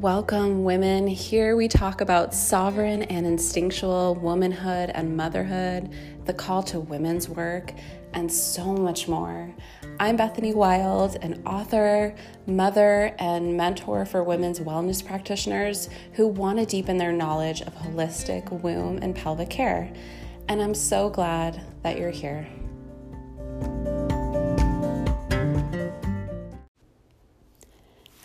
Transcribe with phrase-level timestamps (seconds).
[0.00, 1.06] Welcome, women.
[1.06, 5.90] Here we talk about sovereign and instinctual womanhood and motherhood,
[6.24, 7.74] the call to women's work,
[8.14, 9.54] and so much more.
[9.98, 12.14] I'm Bethany Wild, an author,
[12.46, 18.50] mother, and mentor for women's wellness practitioners who want to deepen their knowledge of holistic
[18.62, 19.92] womb and pelvic care.
[20.48, 22.48] And I'm so glad that you're here.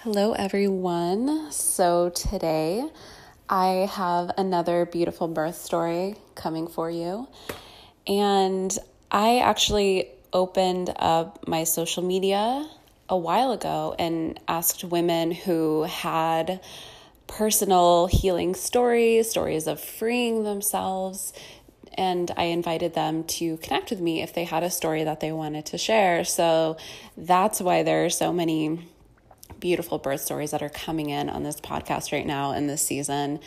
[0.06, 1.52] Hello, everyone.
[1.52, 2.88] So, today
[3.50, 7.28] I have another beautiful birth story coming for you.
[8.06, 8.78] And
[9.10, 12.70] I actually opened up my social media
[13.10, 16.62] a while ago and asked women who had
[17.26, 21.34] personal healing stories, stories of freeing themselves.
[21.96, 25.32] And I invited them to connect with me if they had a story that they
[25.32, 26.24] wanted to share.
[26.26, 26.78] So
[27.18, 28.86] that's why there are so many
[29.60, 33.40] beautiful birth stories that are coming in on this podcast right now in this season.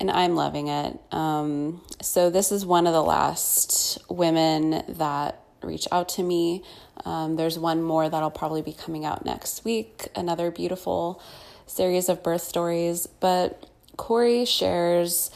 [0.00, 0.98] And I'm loving it.
[1.10, 6.62] Um, so, this is one of the last women that reach out to me.
[7.04, 11.20] Um, there's one more that'll probably be coming out next week, another beautiful
[11.66, 13.06] series of birth stories.
[13.06, 15.30] But Corie shares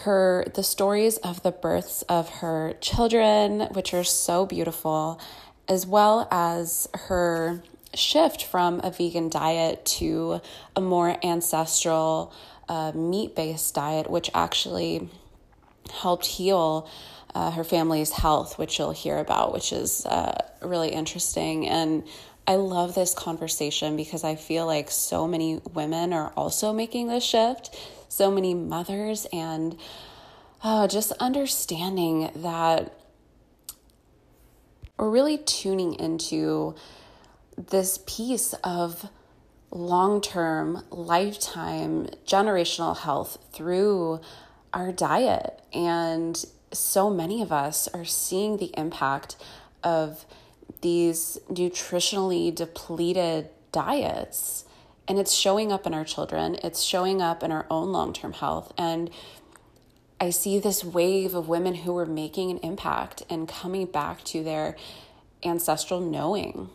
[0.00, 5.20] her the stories of the births of her children, which are so beautiful,
[5.68, 7.62] as well as her
[7.94, 10.40] shift from a vegan diet to
[10.76, 12.32] a more ancestral
[12.68, 15.08] uh, meat based diet, which actually
[15.92, 16.88] helped heal
[17.34, 21.68] uh, her family's health, which you'll hear about, which is uh, really interesting.
[21.68, 22.04] And
[22.46, 27.24] I love this conversation because I feel like so many women are also making this
[27.24, 27.74] shift,
[28.08, 29.76] so many mothers, and
[30.62, 32.92] uh, just understanding that
[34.96, 36.74] we're really tuning into
[37.56, 39.08] this piece of
[39.70, 44.20] long term, lifetime, generational health through
[44.72, 45.60] our diet.
[45.72, 46.42] And
[46.72, 49.36] so many of us are seeing the impact
[49.82, 50.24] of
[50.80, 54.64] these nutritionally depleted diets.
[55.06, 58.32] And it's showing up in our children, it's showing up in our own long term
[58.32, 58.72] health.
[58.78, 59.10] And
[60.20, 64.42] I see this wave of women who are making an impact and coming back to
[64.42, 64.76] their
[65.42, 66.70] ancestral knowing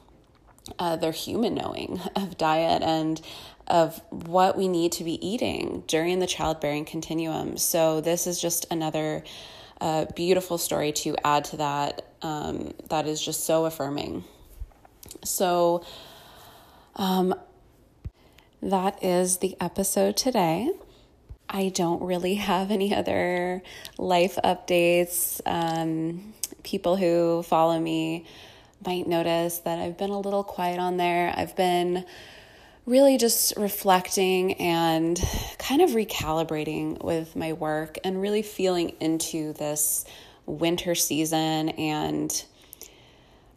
[0.77, 3.21] uh, their human knowing of diet and
[3.67, 7.57] of what we need to be eating during the childbearing continuum.
[7.57, 9.23] So, this is just another
[9.79, 14.23] uh, beautiful story to add to that um, that is just so affirming.
[15.23, 15.85] So,
[16.95, 17.35] um,
[18.61, 20.71] that is the episode today.
[21.49, 23.63] I don't really have any other
[23.97, 25.41] life updates.
[25.45, 28.25] Um, people who follow me
[28.85, 31.33] might notice that I've been a little quiet on there.
[31.35, 32.05] I've been
[32.85, 35.19] really just reflecting and
[35.57, 40.05] kind of recalibrating with my work and really feeling into this
[40.45, 42.45] winter season and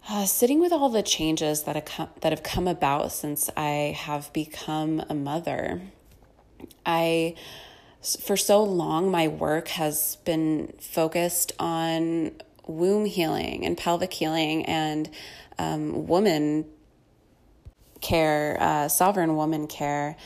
[0.09, 3.97] uh, sitting with all the changes that have, come, that have come about since I
[3.99, 5.81] have become a mother.
[6.85, 7.35] I
[8.03, 12.33] for so long my work has been focused on
[12.67, 15.11] womb healing and pelvic healing and
[15.59, 16.67] um, woman
[18.01, 20.17] care, uh, sovereign woman care.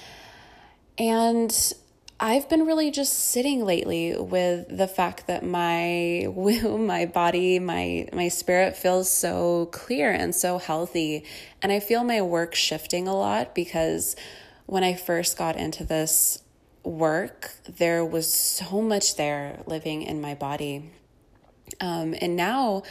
[0.99, 1.75] And
[2.19, 8.09] I've been really just sitting lately with the fact that my womb, my body, my
[8.13, 11.25] my spirit feels so clear and so healthy.
[11.63, 14.17] And I feel my work shifting a lot because
[14.65, 16.43] when I first got into this
[16.83, 20.91] work, there was so much there living in my body.
[21.81, 22.83] Um, and now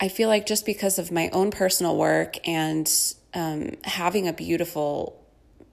[0.00, 2.90] I feel like just because of my own personal work and
[3.32, 5.20] um, having a beautiful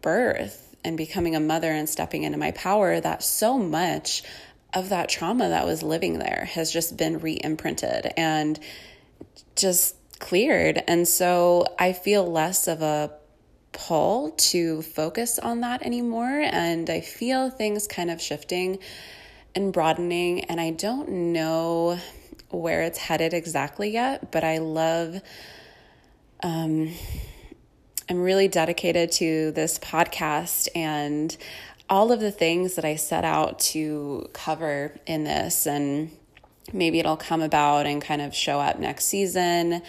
[0.01, 4.23] birth and becoming a mother and stepping into my power, that so much
[4.73, 8.59] of that trauma that was living there has just been re imprinted and
[9.55, 10.81] just cleared.
[10.87, 13.11] And so I feel less of a
[13.73, 16.41] pull to focus on that anymore.
[16.41, 18.79] And I feel things kind of shifting
[19.55, 20.45] and broadening.
[20.45, 21.99] And I don't know
[22.49, 25.21] where it's headed exactly yet, but I love,
[26.43, 26.93] um,
[28.09, 31.35] I'm really dedicated to this podcast and
[31.89, 35.65] all of the things that I set out to cover in this.
[35.65, 36.11] And
[36.73, 39.81] maybe it'll come about and kind of show up next season.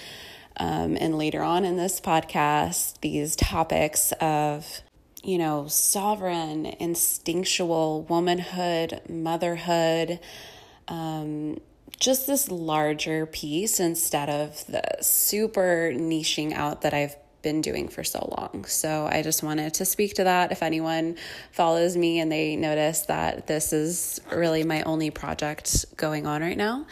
[0.56, 4.82] Um, and later on in this podcast, these topics of
[5.22, 10.18] you know, sovereign, instinctual womanhood, motherhood,
[10.88, 11.60] um,
[12.00, 18.02] just this larger piece instead of the super niching out that I've been doing for
[18.04, 18.64] so long.
[18.64, 20.52] So I just wanted to speak to that.
[20.52, 21.16] If anyone
[21.50, 26.56] follows me and they notice that this is really my only project going on right
[26.56, 26.86] now,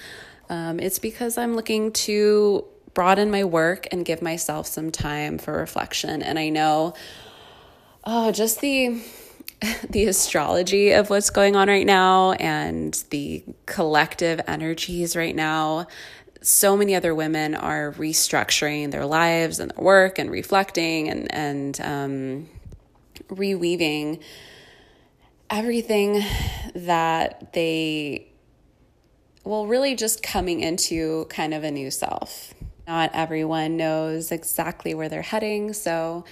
[0.49, 5.53] um, it's because I'm looking to broaden my work and give myself some time for
[5.57, 6.23] reflection.
[6.23, 6.95] And I know,
[8.05, 9.03] oh, just the
[9.91, 15.87] the astrology of what's going on right now and the collective energies right now.
[16.43, 21.81] So many other women are restructuring their lives and their work and reflecting and and
[21.83, 22.49] um,
[23.29, 24.23] reweaving
[25.51, 26.23] everything
[26.75, 28.29] that they
[29.45, 32.55] well really just coming into kind of a new self.
[32.87, 36.25] Not everyone knows exactly where they're heading so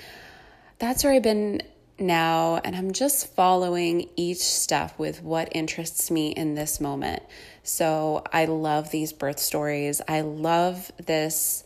[0.79, 1.61] that's where i've been
[1.99, 7.23] now and i'm just following each step with what interests me in this moment
[7.69, 10.01] so I love these birth stories.
[10.09, 11.65] I love this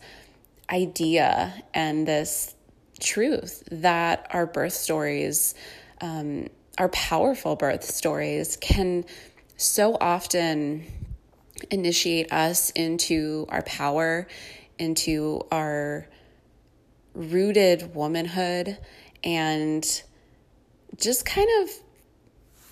[0.69, 2.53] idea and this
[2.99, 5.55] truth that our birth stories,
[6.01, 9.05] um, our powerful birth stories, can
[9.55, 10.83] so often
[11.71, 14.27] initiate us into our power,
[14.77, 16.05] into our
[17.13, 18.77] rooted womanhood,
[19.23, 20.03] and
[20.97, 21.69] just kind of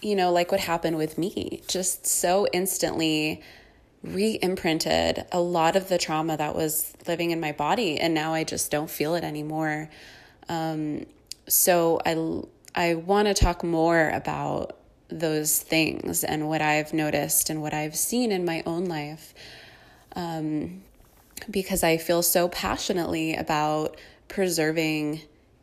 [0.01, 3.41] you know, like what happened with me, just so instantly
[4.03, 7.99] re imprinted a lot of the trauma that was living in my body.
[7.99, 9.89] And now I just don't feel it anymore.
[10.49, 11.05] Um,
[11.47, 12.41] so I,
[12.73, 14.77] I want to talk more about
[15.09, 19.35] those things and what I've noticed and what I've seen in my own life.
[20.15, 20.81] Um,
[21.49, 25.21] because I feel so passionately about preserving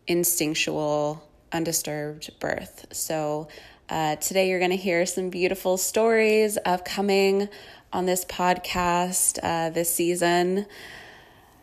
[0.08, 1.22] instinctual,
[1.52, 2.86] undisturbed birth.
[2.90, 3.46] So
[3.88, 7.48] uh, today, you're going to hear some beautiful stories upcoming
[7.92, 10.66] on this podcast uh, this season.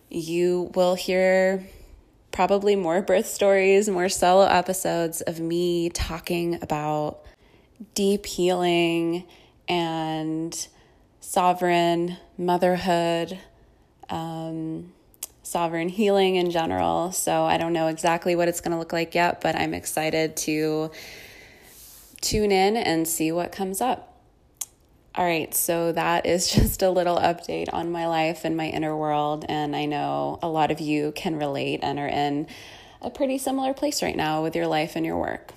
[0.09, 1.67] You will hear
[2.31, 7.19] probably more birth stories, more solo episodes of me talking about
[7.93, 9.25] deep healing
[9.67, 10.67] and
[11.19, 13.39] sovereign motherhood,
[14.09, 14.91] um,
[15.45, 17.11] sovereign healing in general.
[17.11, 20.35] So I don't know exactly what it's going to look like yet, but I'm excited
[20.37, 20.89] to
[22.19, 24.11] tune in and see what comes up.
[25.13, 28.97] All right, so that is just a little update on my life and my inner
[28.97, 29.45] world.
[29.47, 32.47] And I know a lot of you can relate and are in
[33.01, 35.51] a pretty similar place right now with your life and your work.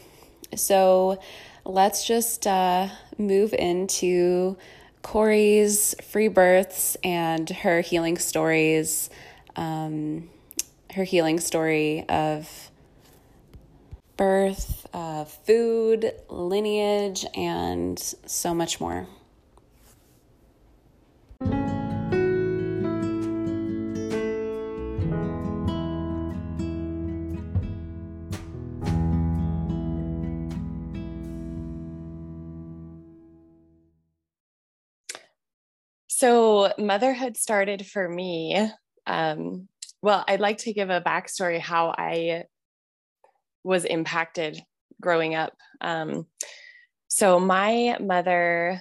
[0.54, 1.18] So
[1.64, 4.58] let's just uh, move into
[5.02, 9.08] Corie's free births and her healing stories,
[9.56, 10.28] um,
[10.94, 12.70] her healing story of
[14.16, 19.06] birth, uh, food, lineage, and so much more.
[36.08, 38.68] So, motherhood started for me.
[39.08, 39.68] Um,
[40.02, 42.44] well, I'd like to give a backstory how I
[43.64, 44.60] was impacted
[45.00, 45.54] growing up.
[45.80, 46.26] Um,
[47.08, 48.80] so my mother,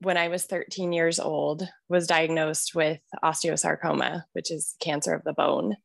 [0.00, 5.32] when I was 13 years old, was diagnosed with osteosarcoma, which is cancer of the
[5.32, 5.76] bone.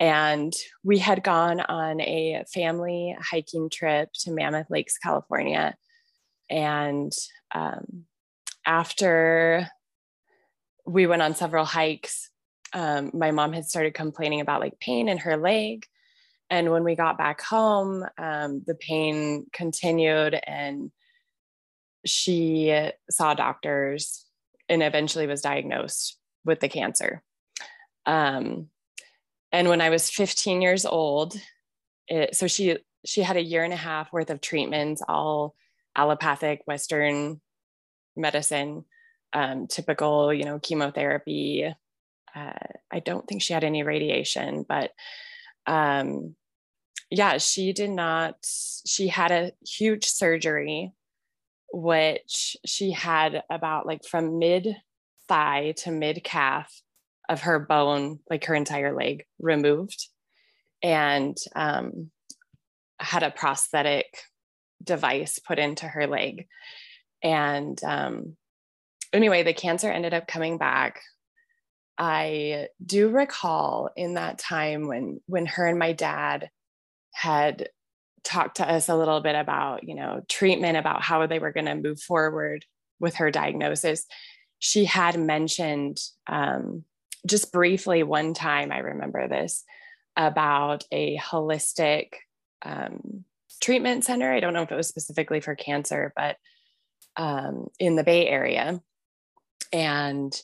[0.00, 0.52] And
[0.84, 5.74] we had gone on a family hiking trip to Mammoth Lakes, California.
[6.50, 7.12] And
[7.54, 8.04] um,
[8.66, 9.68] after
[10.86, 12.30] we went on several hikes,
[12.72, 15.86] um, my mom had started complaining about like pain in her leg.
[16.50, 20.90] And when we got back home, um, the pain continued and
[22.06, 24.24] she saw doctors
[24.68, 27.22] and eventually was diagnosed with the cancer.
[28.06, 28.68] Um,
[29.52, 31.34] and when I was 15 years old,
[32.06, 35.54] it, so she she had a year and a half worth of treatments, all
[35.96, 37.40] allopathic Western
[38.16, 38.84] medicine,
[39.32, 41.72] um, typical, you know, chemotherapy.
[42.34, 42.52] Uh,
[42.90, 44.92] I don't think she had any radiation, but
[45.66, 46.34] um,
[47.10, 48.36] yeah, she did not,
[48.86, 50.92] she had a huge surgery,
[51.72, 54.76] which she had about like from mid
[55.28, 56.82] thigh to mid calf
[57.28, 60.08] of her bone, like her entire leg removed,
[60.82, 62.10] and um,
[62.98, 64.06] had a prosthetic
[64.82, 66.46] device put into her leg.
[67.22, 68.36] And um,
[69.12, 71.00] anyway, the cancer ended up coming back
[71.98, 76.50] I do recall in that time when when her and my dad
[77.12, 77.68] had
[78.22, 81.66] talked to us a little bit about, you know, treatment about how they were going
[81.66, 82.64] to move forward
[83.00, 84.06] with her diagnosis.
[84.58, 86.84] She had mentioned um,
[87.26, 89.64] just briefly one time, I remember this,
[90.16, 92.10] about a holistic
[92.62, 93.24] um,
[93.60, 94.32] treatment center.
[94.32, 96.36] I don't know if it was specifically for cancer, but
[97.16, 98.80] um, in the Bay Area,
[99.72, 100.40] and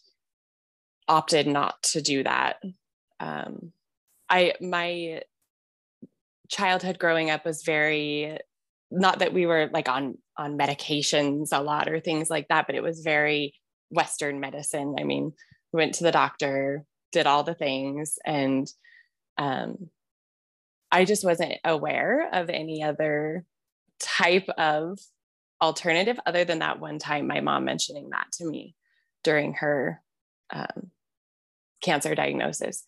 [1.08, 2.56] opted not to do that.
[3.20, 3.72] Um,
[4.28, 5.22] I my
[6.48, 8.38] childhood growing up was very
[8.90, 12.76] not that we were like on on medications a lot or things like that, but
[12.76, 13.54] it was very
[13.90, 14.96] Western medicine.
[14.98, 15.32] I mean,
[15.72, 18.66] we went to the doctor, did all the things, and
[19.38, 19.90] um,
[20.90, 23.44] I just wasn't aware of any other
[24.00, 24.98] type of
[25.60, 28.74] alternative other than that one time my mom mentioning that to me
[29.22, 30.00] during her
[30.52, 30.90] um,
[31.84, 32.82] cancer diagnosis.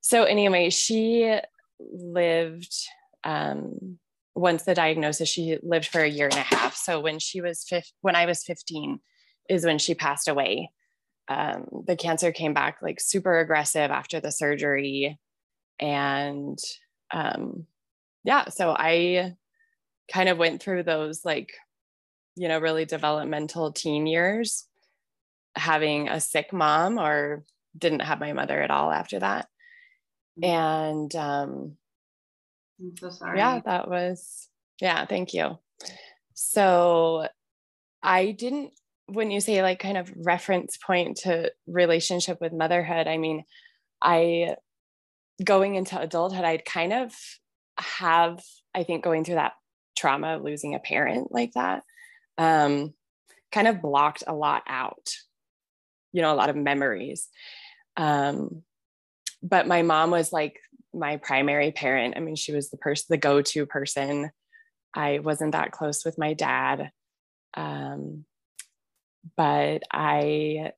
[0.00, 1.38] So, anyway, she
[1.78, 2.74] lived
[3.24, 3.98] um,
[4.34, 6.76] once the diagnosis, she lived for a year and a half.
[6.76, 9.00] So when she was fif- when I was 15
[9.48, 10.70] is when she passed away.
[11.28, 15.18] Um, the cancer came back like super aggressive after the surgery.
[15.78, 16.58] And
[17.12, 17.66] um,
[18.24, 19.36] yeah, so I
[20.12, 21.52] kind of went through those like,
[22.36, 24.66] you know, really developmental teen years,
[25.54, 27.44] having a sick mom or
[27.76, 29.46] didn't have my mother at all after that.
[30.42, 30.50] Mm-hmm.
[30.50, 31.76] And um,
[32.80, 33.38] I'm so sorry.
[33.38, 34.48] Yeah, that was,
[34.80, 35.58] yeah, thank you.
[36.34, 37.26] So
[38.02, 38.72] I didn't,
[39.06, 43.44] when you say like kind of reference point to relationship with motherhood, I mean,
[44.02, 44.56] I,
[45.42, 47.12] going into adulthood, I'd kind of
[47.78, 48.42] have,
[48.74, 49.52] I think, going through that
[49.96, 51.82] trauma of losing a parent like that,
[52.38, 52.94] um,
[53.50, 55.10] kind of blocked a lot out,
[56.12, 57.28] you know, a lot of memories.
[58.00, 58.62] Um,
[59.42, 60.58] but my mom was like
[60.94, 62.14] my primary parent.
[62.16, 64.30] I mean, she was the person, the go-to person.
[64.94, 66.90] I wasn't that close with my dad.
[67.54, 68.24] Um,
[69.36, 70.72] but I,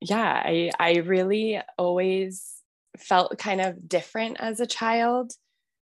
[0.00, 2.52] yeah, I, I really always
[2.98, 5.32] felt kind of different as a child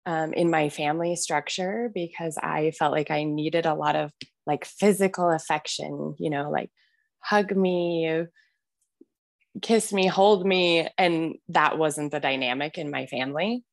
[0.05, 4.11] um, in my family structure because I felt like I needed a lot of
[4.45, 6.69] like physical affection, you know, like
[7.19, 8.25] hug me,
[9.61, 10.87] kiss me, hold me.
[10.97, 13.63] And that wasn't the dynamic in my family.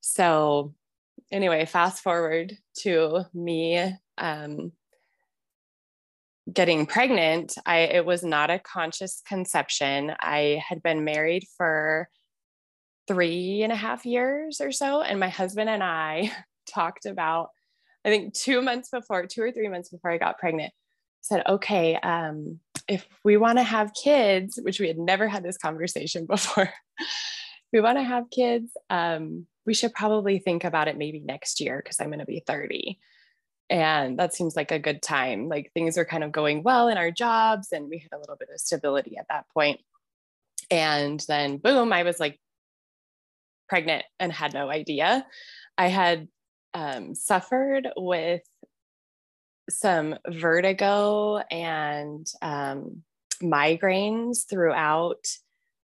[0.00, 0.74] So,
[1.30, 4.72] anyway, fast forward to me um,
[6.52, 7.54] getting pregnant.
[7.64, 10.12] I it was not a conscious conception.
[10.20, 12.08] I had been married for
[13.06, 16.32] three and a half years or so, and my husband and I
[16.68, 17.48] talked about.
[18.04, 20.74] I think two months before, two or three months before I got pregnant,
[21.22, 25.58] said, okay, um, if we want to have kids, which we had never had this
[25.58, 26.72] conversation before,
[27.72, 31.80] we want to have kids, um, we should probably think about it maybe next year
[31.82, 32.98] because I'm going to be 30.
[33.70, 35.48] And that seems like a good time.
[35.48, 38.36] Like things are kind of going well in our jobs, and we had a little
[38.36, 39.80] bit of stability at that point.
[40.70, 42.38] And then, boom, I was like
[43.68, 45.26] pregnant and had no idea.
[45.78, 46.28] I had
[46.74, 48.42] um, suffered with
[49.70, 53.02] some vertigo and um,
[53.42, 55.26] migraines throughout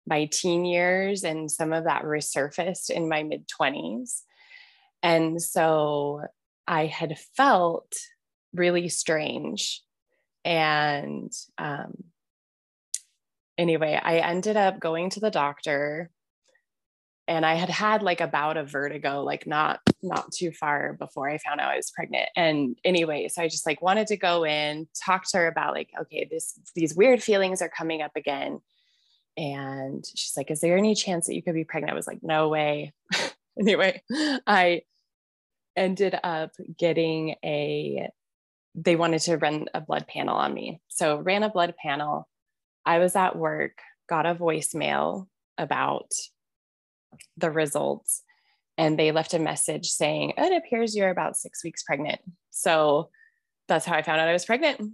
[0.06, 4.22] my teen years, and some of that resurfaced in my mid 20s.
[5.02, 6.22] And so
[6.66, 7.92] I had felt
[8.54, 9.82] really strange.
[10.44, 12.04] And um,
[13.56, 16.10] anyway, I ended up going to the doctor
[17.28, 21.36] and I had had like about a vertigo, like not not too far before I
[21.36, 22.30] found out I was pregnant.
[22.34, 25.90] And anyway, so I just like wanted to go in, talk to her about like,
[26.00, 28.60] okay, this these weird feelings are coming up again.
[29.36, 31.92] And she's like, is there any chance that you could be pregnant?
[31.92, 32.94] I was like, no way.
[33.60, 34.02] anyway,
[34.46, 34.82] I
[35.76, 38.08] ended up getting a
[38.74, 40.80] they wanted to run a blood panel on me.
[40.88, 42.26] So ran a blood panel.
[42.86, 43.72] I was at work,
[44.08, 45.26] got a voicemail
[45.58, 46.12] about
[47.36, 48.22] the results
[48.76, 52.20] and they left a message saying, It appears you're about six weeks pregnant.
[52.50, 53.10] So
[53.66, 54.92] that's how I found out I was pregnant.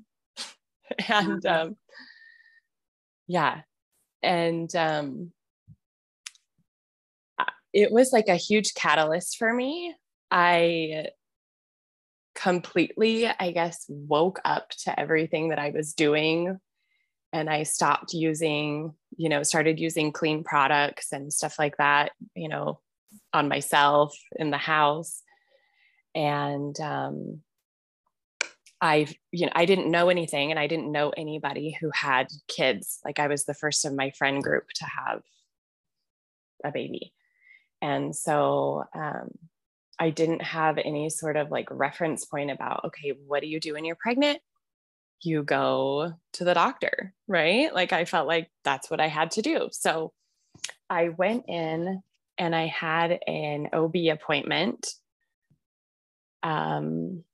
[1.08, 1.76] and um,
[3.26, 3.60] yeah.
[4.22, 5.32] And um,
[7.74, 9.94] it was like a huge catalyst for me.
[10.30, 11.08] I
[12.34, 16.58] completely, I guess, woke up to everything that I was doing
[17.32, 22.48] and I stopped using, you know, started using clean products and stuff like that, you
[22.48, 22.80] know,
[23.32, 25.22] on myself in the house.
[26.14, 27.40] And um,
[28.80, 33.00] I, you know, I didn't know anything and I didn't know anybody who had kids.
[33.04, 35.22] Like I was the first of my friend group to have
[36.64, 37.12] a baby.
[37.82, 39.30] And so um,
[39.98, 43.74] I didn't have any sort of like reference point about, okay, what do you do
[43.74, 44.40] when you're pregnant?
[45.24, 47.72] You go to the doctor, right?
[47.74, 49.68] Like I felt like that's what I had to do.
[49.72, 50.12] So
[50.88, 52.02] I went in
[52.38, 54.88] and I had an OB appointment.
[56.42, 57.24] Um,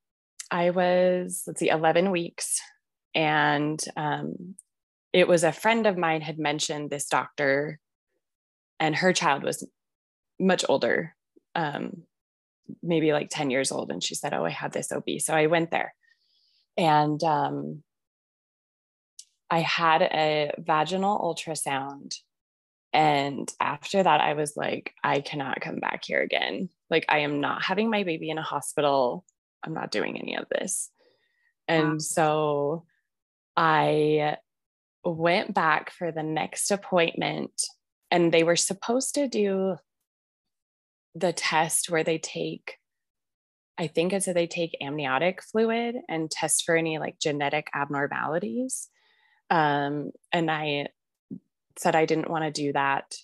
[0.49, 2.59] I was, let's see, 11 weeks.
[3.13, 4.55] And um,
[5.13, 7.79] it was a friend of mine had mentioned this doctor,
[8.79, 9.67] and her child was
[10.39, 11.15] much older,
[11.55, 12.03] um,
[12.81, 13.91] maybe like 10 years old.
[13.91, 15.03] And she said, Oh, I have this OB.
[15.19, 15.93] So I went there.
[16.77, 17.83] And um,
[19.49, 22.15] I had a vaginal ultrasound.
[22.93, 26.69] And after that, I was like, I cannot come back here again.
[26.89, 29.25] Like, I am not having my baby in a hospital.
[29.63, 30.89] I'm not doing any of this.
[31.67, 31.97] And wow.
[31.99, 32.85] so
[33.55, 34.37] I
[35.03, 37.51] went back for the next appointment,
[38.09, 39.77] and they were supposed to do
[41.15, 42.77] the test where they take
[43.77, 48.89] I think it's that they take amniotic fluid and test for any like genetic abnormalities.
[49.49, 50.87] Um, and I
[51.77, 53.15] said I didn't want to do that.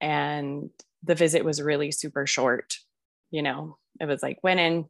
[0.00, 0.70] And
[1.02, 2.76] the visit was really super short.
[3.30, 4.86] You know, it was like went in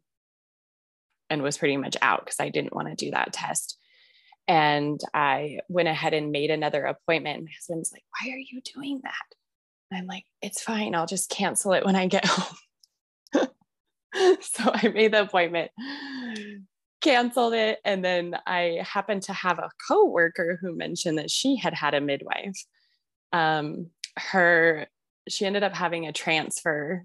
[1.30, 3.78] and was pretty much out because I didn't want to do that test.
[4.46, 7.44] And I went ahead and made another appointment.
[7.44, 9.36] My husband's like, Why are you doing that?
[9.90, 10.94] And I'm like, It's fine.
[10.94, 13.48] I'll just cancel it when I get home.
[14.40, 15.70] so I made the appointment
[17.04, 17.78] canceled it.
[17.84, 22.00] And then I happened to have a coworker who mentioned that she had had a
[22.00, 22.56] midwife.
[23.32, 24.86] Um, her,
[25.28, 27.04] she ended up having a transfer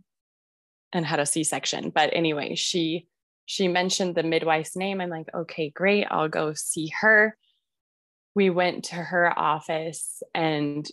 [0.94, 1.90] and had a C-section.
[1.90, 3.08] But anyway, she
[3.46, 5.02] she mentioned the midwife's name.
[5.02, 6.06] I'm like, okay, great.
[6.12, 7.36] I'll go see her.
[8.36, 10.88] We went to her office and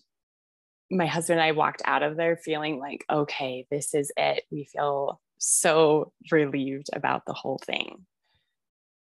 [0.91, 4.45] my husband and I walked out of there feeling like, okay, this is it.
[4.51, 8.07] We feel so relieved about the whole thing.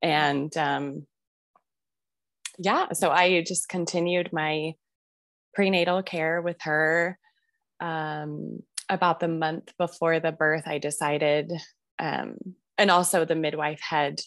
[0.01, 1.07] And um,
[2.59, 4.75] yeah so i just continued my
[5.55, 7.19] prenatal care with her
[7.81, 8.59] um,
[8.91, 11.51] about the month before the birth i decided
[11.99, 12.37] um,
[12.77, 14.21] and also the midwife had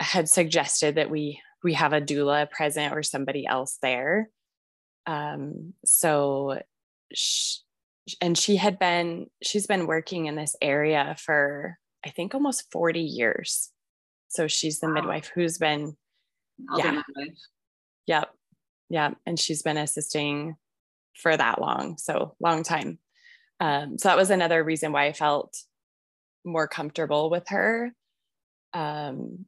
[0.00, 4.28] had suggested that we we have a doula present or somebody else there.
[5.06, 6.60] Um, so
[8.20, 13.00] and she had been she's been working in this area for i think almost 40
[13.00, 13.72] years
[14.34, 14.94] so she's the wow.
[14.94, 15.96] midwife who's been,
[16.68, 17.02] I'll yeah,
[18.06, 18.30] yep,
[18.90, 20.56] yep, and she's been assisting
[21.14, 22.98] for that long, so long time.
[23.60, 25.56] Um, so that was another reason why I felt
[26.44, 27.92] more comfortable with her.
[28.72, 29.46] Um,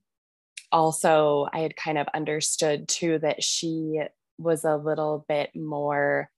[0.70, 4.00] also, I had kind of understood too that she
[4.38, 6.30] was a little bit more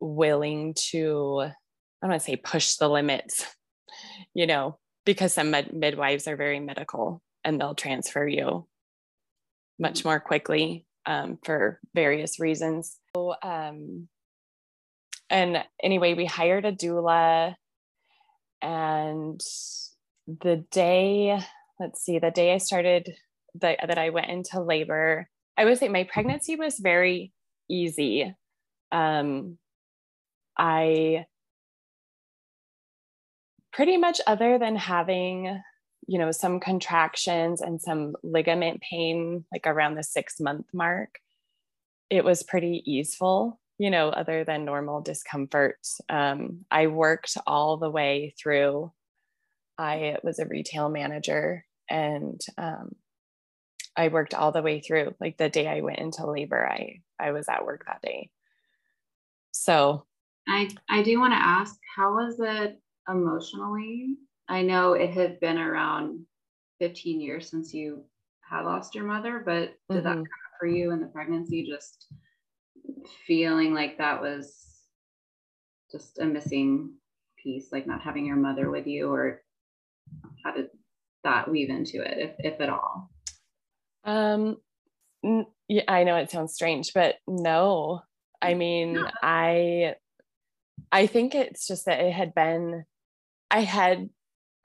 [0.00, 1.52] willing to, I
[2.02, 3.46] don't want to say push the limits,
[4.34, 8.66] you know, because some med- midwives are very medical and they'll transfer you
[9.78, 12.98] much more quickly um, for various reasons.
[13.14, 14.08] So, um,
[15.30, 17.54] and anyway, we hired a doula,
[18.60, 19.40] and
[20.26, 21.40] the day,
[21.78, 23.14] let's see, the day I started
[23.54, 27.32] the, that I went into labor, I would say my pregnancy was very
[27.68, 28.34] easy.
[28.92, 29.58] Um,
[30.60, 31.26] I
[33.72, 35.60] pretty much, other than having
[36.10, 41.20] you know, some contractions and some ligament pain, like around the six month mark,
[42.10, 45.78] it was pretty easeful, you know, other than normal discomfort.
[46.08, 48.92] Um, I worked all the way through.
[49.78, 52.96] I was a retail manager and um,
[53.96, 55.14] I worked all the way through.
[55.20, 58.30] Like the day I went into labor, I I was at work that day.
[59.52, 60.06] So
[60.50, 64.16] I I do want to ask, how was it emotionally
[64.50, 66.26] I know it had been around
[66.80, 68.04] 15 years since you
[68.40, 70.02] had lost your mother, but did mm-hmm.
[70.02, 71.64] that come up for you in the pregnancy?
[71.64, 72.12] Just
[73.28, 74.66] feeling like that was
[75.92, 76.94] just a missing
[77.40, 79.40] piece, like not having your mother with you, or
[80.44, 80.66] how did
[81.22, 83.08] that weave into it, if, if at all?
[84.02, 84.56] Um,
[85.68, 88.02] yeah, I know it sounds strange, but no.
[88.42, 89.94] I mean, I
[90.92, 92.84] I think it's just that it had been
[93.50, 94.10] I had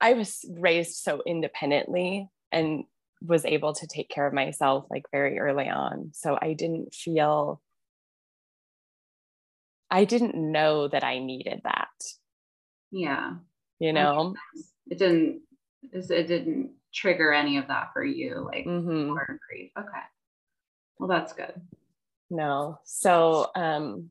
[0.00, 2.84] I was raised so independently and
[3.22, 6.10] was able to take care of myself like very early on.
[6.12, 7.60] So I didn't feel,
[9.90, 11.88] I didn't know that I needed that.
[12.90, 13.34] Yeah.
[13.78, 14.34] You know,
[14.86, 15.42] it didn't,
[15.92, 19.12] it didn't trigger any of that for you, like mm-hmm.
[19.48, 19.70] grief.
[19.78, 20.04] Okay.
[20.98, 21.60] Well, that's good.
[22.30, 22.80] No.
[22.84, 24.10] So, um,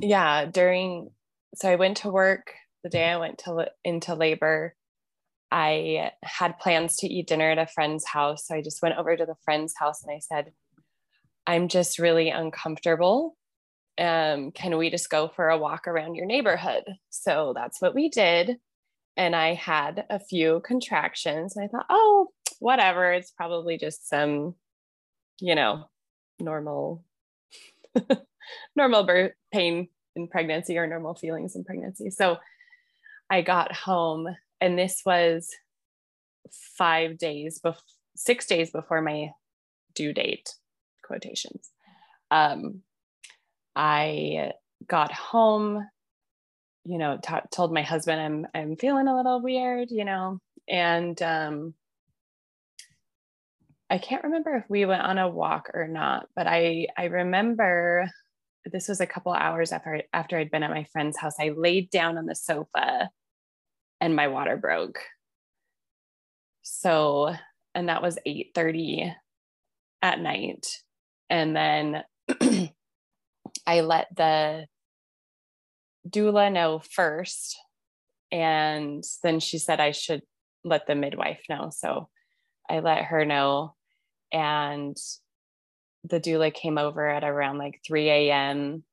[0.00, 1.10] yeah, during,
[1.54, 2.52] so I went to work
[2.84, 4.76] the day I went to into labor,
[5.50, 8.46] I had plans to eat dinner at a friend's house.
[8.46, 10.52] So I just went over to the friend's house and I said,
[11.46, 13.36] I'm just really uncomfortable.
[13.98, 16.84] um, can we just go for a walk around your neighborhood?
[17.10, 18.58] So that's what we did.
[19.16, 21.56] And I had a few contractions.
[21.56, 23.12] And I thought, oh, whatever.
[23.12, 24.56] It's probably just some,
[25.40, 25.88] you know,
[26.40, 27.04] normal,
[28.76, 32.10] normal birth pain in pregnancy or normal feelings in pregnancy.
[32.10, 32.38] So
[33.30, 34.28] I got home,
[34.60, 35.50] and this was
[36.76, 37.82] five days before,
[38.16, 39.30] six days before my
[39.94, 40.54] due date,
[41.02, 41.70] quotations.
[42.30, 42.82] Um,
[43.74, 44.52] I
[44.86, 45.88] got home,
[46.84, 51.20] you know, t- told my husband I'm I'm feeling a little weird, you know, and
[51.22, 51.74] um,
[53.90, 58.10] I can't remember if we went on a walk or not, but I I remember
[58.72, 61.34] this was a couple hours after after I'd been at my friend's house.
[61.38, 63.10] I laid down on the sofa,
[64.00, 65.00] and my water broke.
[66.62, 67.34] So,
[67.74, 69.12] and that was eight thirty
[70.02, 70.66] at night,
[71.28, 72.02] and then
[73.66, 74.66] I let the
[76.08, 77.58] doula know first.
[78.32, 80.22] And then she said I should
[80.64, 81.70] let the midwife know.
[81.70, 82.08] So
[82.68, 83.74] I let her know.
[84.32, 84.96] And
[86.04, 88.84] the doula came over at around like 3 a.m.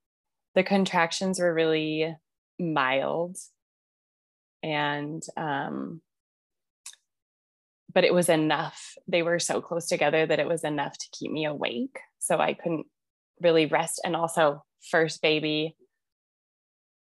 [0.56, 2.15] The contractions were really
[2.60, 3.38] mild.
[4.63, 6.02] And, um,
[7.93, 8.95] but it was enough.
[9.08, 12.00] They were so close together that it was enough to keep me awake.
[12.19, 12.86] So I couldn't
[13.41, 15.76] really rest and also first baby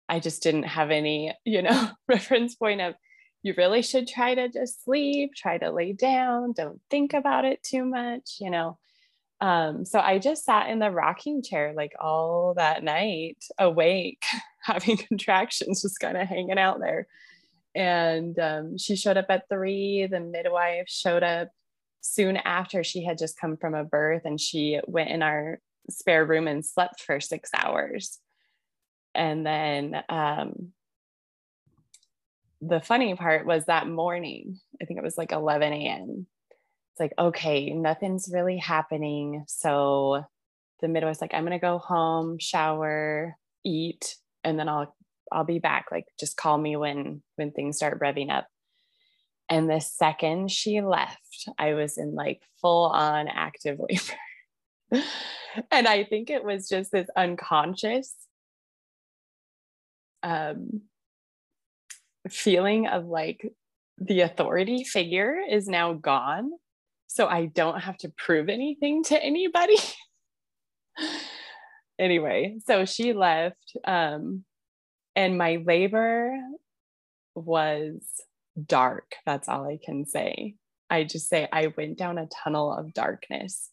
[0.09, 2.95] i just didn't have any you know reference point of
[3.43, 7.61] you really should try to just sleep try to lay down don't think about it
[7.63, 8.77] too much you know
[9.41, 14.23] um, so i just sat in the rocking chair like all that night awake
[14.61, 17.07] having contractions just kind of hanging out there
[17.73, 21.49] and um, she showed up at three the midwife showed up
[22.01, 26.25] soon after she had just come from a birth and she went in our spare
[26.25, 28.19] room and slept for six hours.
[29.13, 30.71] And then um,
[32.61, 36.27] the funny part was that morning, I think it was like 11 a.m.
[37.01, 39.43] Like, okay, nothing's really happening.
[39.47, 40.23] So
[40.79, 43.35] the midwife's like, I'm gonna go home, shower,
[43.65, 44.95] eat, and then I'll
[45.31, 45.87] I'll be back.
[45.91, 48.47] Like just call me when when things start revving up.
[49.49, 55.03] And the second she left, I was in like full on active labor.
[55.71, 58.15] and I think it was just this unconscious
[60.23, 60.83] um,
[62.29, 63.51] feeling of like
[63.97, 66.51] the authority figure is now gone.
[67.13, 69.75] So I don't have to prove anything to anybody.
[71.99, 73.75] anyway, so she left.
[73.83, 74.45] Um,
[75.13, 76.33] and my labor
[77.35, 78.01] was
[78.65, 79.15] dark.
[79.25, 80.55] That's all I can say.
[80.89, 83.69] I just say I went down a tunnel of darkness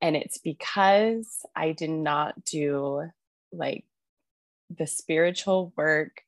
[0.00, 3.10] and it's because I did not do
[3.50, 3.86] like
[4.70, 6.22] the spiritual work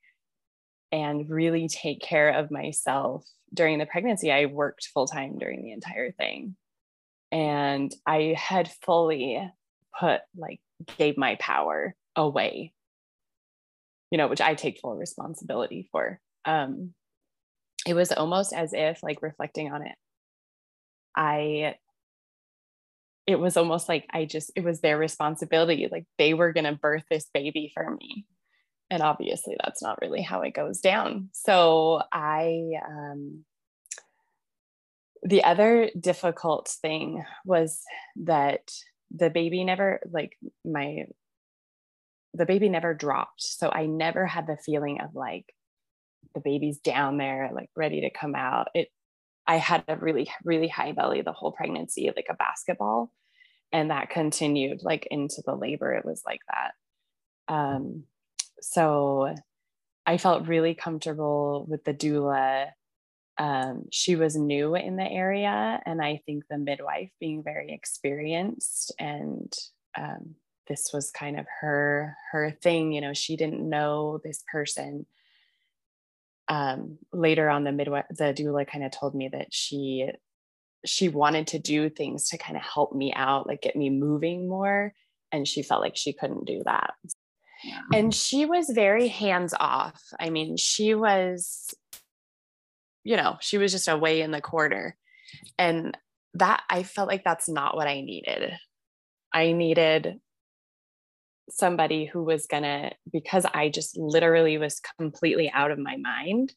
[0.90, 4.30] and really take care of myself during the pregnancy.
[4.30, 6.56] I worked full time during the entire thing.
[7.32, 9.40] And I had fully
[9.98, 10.60] put, like,
[10.98, 12.72] gave my power away,
[14.10, 16.20] you know, which I take full responsibility for.
[16.44, 16.94] Um,
[17.86, 19.94] it was almost as if, like, reflecting on it,
[21.16, 21.76] I
[23.26, 25.88] it was almost like I just, it was their responsibility.
[25.90, 28.26] Like they were going to birth this baby for me.
[28.90, 31.31] And obviously, that's not really how it goes down.
[31.33, 33.44] So I, um,
[35.22, 37.83] the other difficult thing was
[38.16, 38.72] that
[39.11, 41.07] the baby never, like my,
[42.35, 43.42] the baby never dropped.
[43.42, 45.46] So I never had the feeling of like
[46.35, 48.68] the baby's down there, like ready to come out.
[48.74, 48.88] It,
[49.46, 53.12] I had a really, really high belly the whole pregnancy, like a basketball
[53.72, 56.72] and that continued like into the labor it was like that
[57.53, 58.05] um,
[58.61, 59.35] so
[60.07, 62.68] i felt really comfortable with the doula
[63.38, 68.92] um, she was new in the area and i think the midwife being very experienced
[68.99, 69.53] and
[69.96, 70.35] um,
[70.68, 75.07] this was kind of her her thing you know she didn't know this person
[76.49, 80.11] um, later on the midwife the doula kind of told me that she
[80.85, 84.49] she wanted to do things to kind of help me out, like get me moving
[84.49, 84.94] more.
[85.33, 86.94] And she felt like she couldn't do that.
[87.92, 90.03] And she was very hands off.
[90.18, 91.75] I mean, she was,
[93.05, 94.96] you know, she was just away in the corner.
[95.59, 95.96] And
[96.35, 98.53] that I felt like that's not what I needed.
[99.33, 100.20] I needed
[101.51, 106.55] somebody who was going to, because I just literally was completely out of my mind,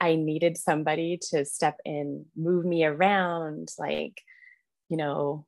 [0.00, 4.22] I needed somebody to step in, move me around, like,
[4.88, 5.46] you know,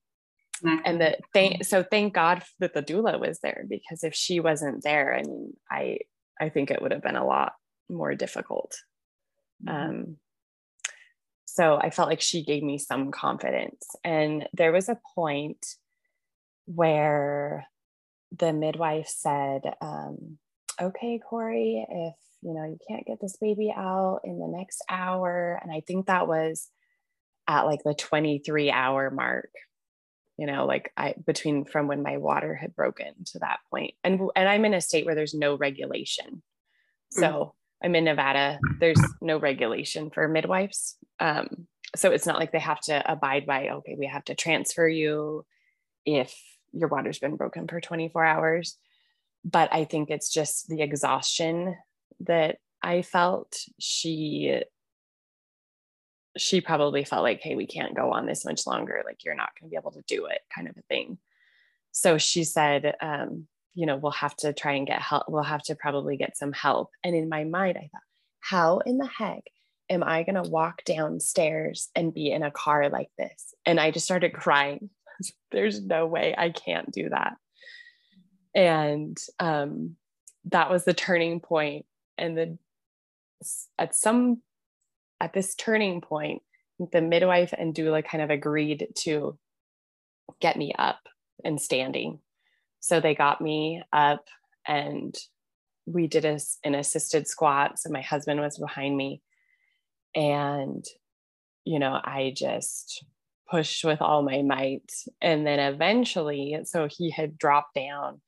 [0.62, 4.83] and that thank so thank god that the doula was there because if she wasn't
[4.83, 5.99] there i mean i
[6.40, 7.53] i think it would have been a lot
[7.88, 8.77] more difficult.
[9.66, 9.90] Mm-hmm.
[9.90, 10.16] um
[11.44, 13.85] so i felt like she gave me some confidence.
[14.05, 15.66] And there was a point
[16.66, 17.66] where
[18.37, 20.38] the midwife said um,
[20.81, 25.59] okay corie if you know you can't get this baby out in the next hour
[25.62, 26.68] and i think that was
[27.49, 29.51] at like the 23 hour mark
[30.40, 33.92] you know like i between from when my water had broken to that point.
[34.03, 36.42] And and i'm in a state where there's no regulation.
[37.11, 37.53] So mm.
[37.85, 40.96] i'm in nevada there's no regulation for midwives.
[41.20, 44.88] Um, so it's not like they have to abide by okay we have to transfer
[44.88, 45.44] you
[46.07, 46.35] if
[46.72, 48.79] your water's been broken for 24 hours.
[49.44, 51.76] But i think it's just the exhaustion
[52.20, 53.59] that i felt.
[53.79, 54.62] She
[56.36, 59.02] she probably felt like, hey, we can't go on this much longer.
[59.04, 61.18] Like, you're not going to be able to do it, kind of a thing.
[61.92, 65.24] So she said, um, you know, we'll have to try and get help.
[65.28, 66.90] We'll have to probably get some help.
[67.02, 68.02] And in my mind, I thought,
[68.40, 69.44] how in the heck
[69.88, 73.54] am I going to walk downstairs and be in a car like this?
[73.66, 74.90] And I just started crying.
[75.50, 77.36] There's no way I can't do that.
[78.54, 79.96] And um,
[80.46, 81.86] that was the turning point.
[82.18, 82.58] And then
[83.78, 84.42] at some
[85.20, 86.42] at this turning point,
[86.92, 89.38] the midwife and doula kind of agreed to
[90.40, 91.00] get me up
[91.44, 92.20] and standing.
[92.80, 94.26] So they got me up
[94.66, 95.14] and
[95.87, 97.78] we did a, an assisted squat.
[97.78, 99.20] So my husband was behind me.
[100.14, 100.85] And,
[101.64, 103.04] you know, I just
[103.50, 104.90] pushed with all my might.
[105.20, 108.20] And then eventually, so he had dropped down.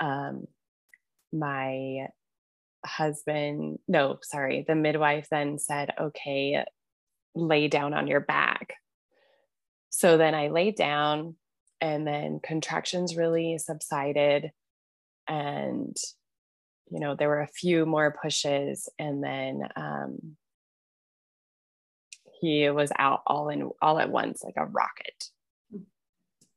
[0.00, 0.46] Um,
[1.32, 2.08] my
[2.84, 6.64] husband, no, sorry, the midwife then said, okay,
[7.34, 8.74] lay down on your back.
[9.90, 11.36] So then I laid down
[11.80, 14.50] and then contractions really subsided.
[15.28, 15.96] And,
[16.90, 20.36] you know, there were a few more pushes and then um,
[22.40, 25.24] he was out all in all at once like a rocket.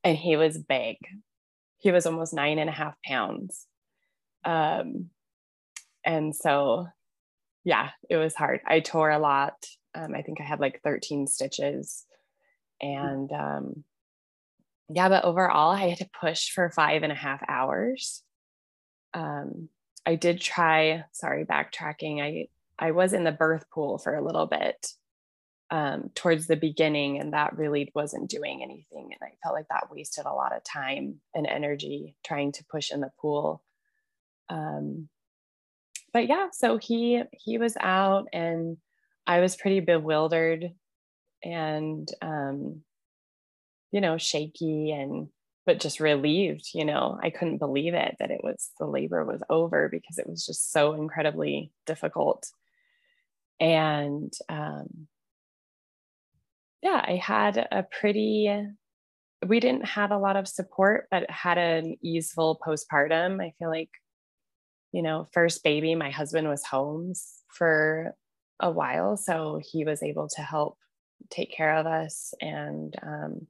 [0.03, 0.97] And he was big.
[1.77, 3.67] He was almost nine and a half pounds.
[4.43, 5.09] Um,
[6.05, 6.87] and so
[7.63, 8.61] yeah it was hard.
[8.65, 9.65] I tore a lot.
[9.93, 12.05] Um, i think i had like 13 stitches.
[12.81, 13.83] And um,
[14.89, 18.21] yeah but overall i had to push for five and a half hours.
[19.13, 19.69] Um,
[20.05, 22.21] i did try sorry backtracking.
[22.21, 24.87] I i was in the birth pool for a little bit
[25.71, 29.11] um, towards the beginning and that really wasn't doing anything.
[29.11, 32.91] And i felt like that wasted a lot of time and energy trying to push
[32.91, 33.63] in the pool.
[34.49, 35.09] Um,
[36.15, 38.77] but yeah, so he he was out and
[39.27, 40.71] I was pretty bewildered
[41.43, 42.83] and um,
[43.91, 45.27] you know, shaky and
[45.65, 47.19] but just relieved, you know.
[47.21, 50.71] I couldn't believe it that it was the labor was over because it was just
[50.71, 52.47] so incredibly difficult.
[53.59, 55.07] And um
[56.81, 58.69] yeah, I had a pretty
[59.45, 63.43] we didn't have a lot of support, but had an easeful postpartum.
[63.43, 63.89] I feel like
[64.95, 67.11] you know, first baby, my husband was home
[67.49, 68.15] for
[68.61, 69.17] a while.
[69.17, 70.77] So he was able to help
[71.29, 72.33] take care of us.
[72.39, 73.47] And um,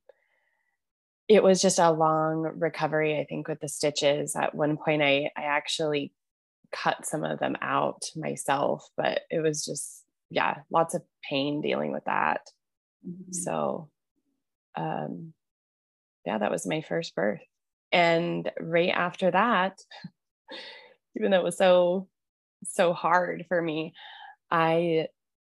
[1.28, 4.36] it was just a long recovery, I think, with the stitches.
[4.36, 6.14] At one point, I, I actually
[6.72, 11.92] cut some of them out myself, but it was just, yeah, lots of pain dealing
[11.92, 12.42] with that.
[13.08, 13.34] Mm-hmm.
[13.34, 13.92] So,
[14.76, 15.34] um,
[16.26, 17.44] yeah, that was my first birth.
[17.92, 19.80] And right after that,
[21.18, 22.08] even though it was so
[22.64, 23.94] so hard for me
[24.52, 25.08] i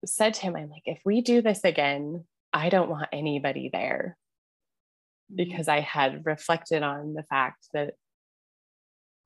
[0.04, 4.16] said to him i'm like if we do this again i don't want anybody there
[5.30, 5.36] mm-hmm.
[5.36, 7.94] because i had reflected on the fact that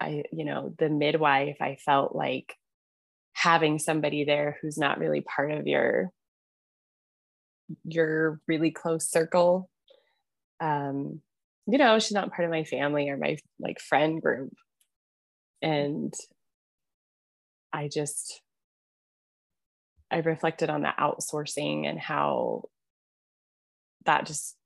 [0.01, 2.55] i you know the midwife i felt like
[3.33, 6.11] having somebody there who's not really part of your
[7.85, 9.69] your really close circle
[10.61, 11.21] um
[11.67, 14.53] you know she's not part of my family or my like friend group
[15.65, 16.13] and
[17.73, 18.43] i just
[20.11, 22.65] i reflected on the outsourcing and how
[24.05, 24.57] that just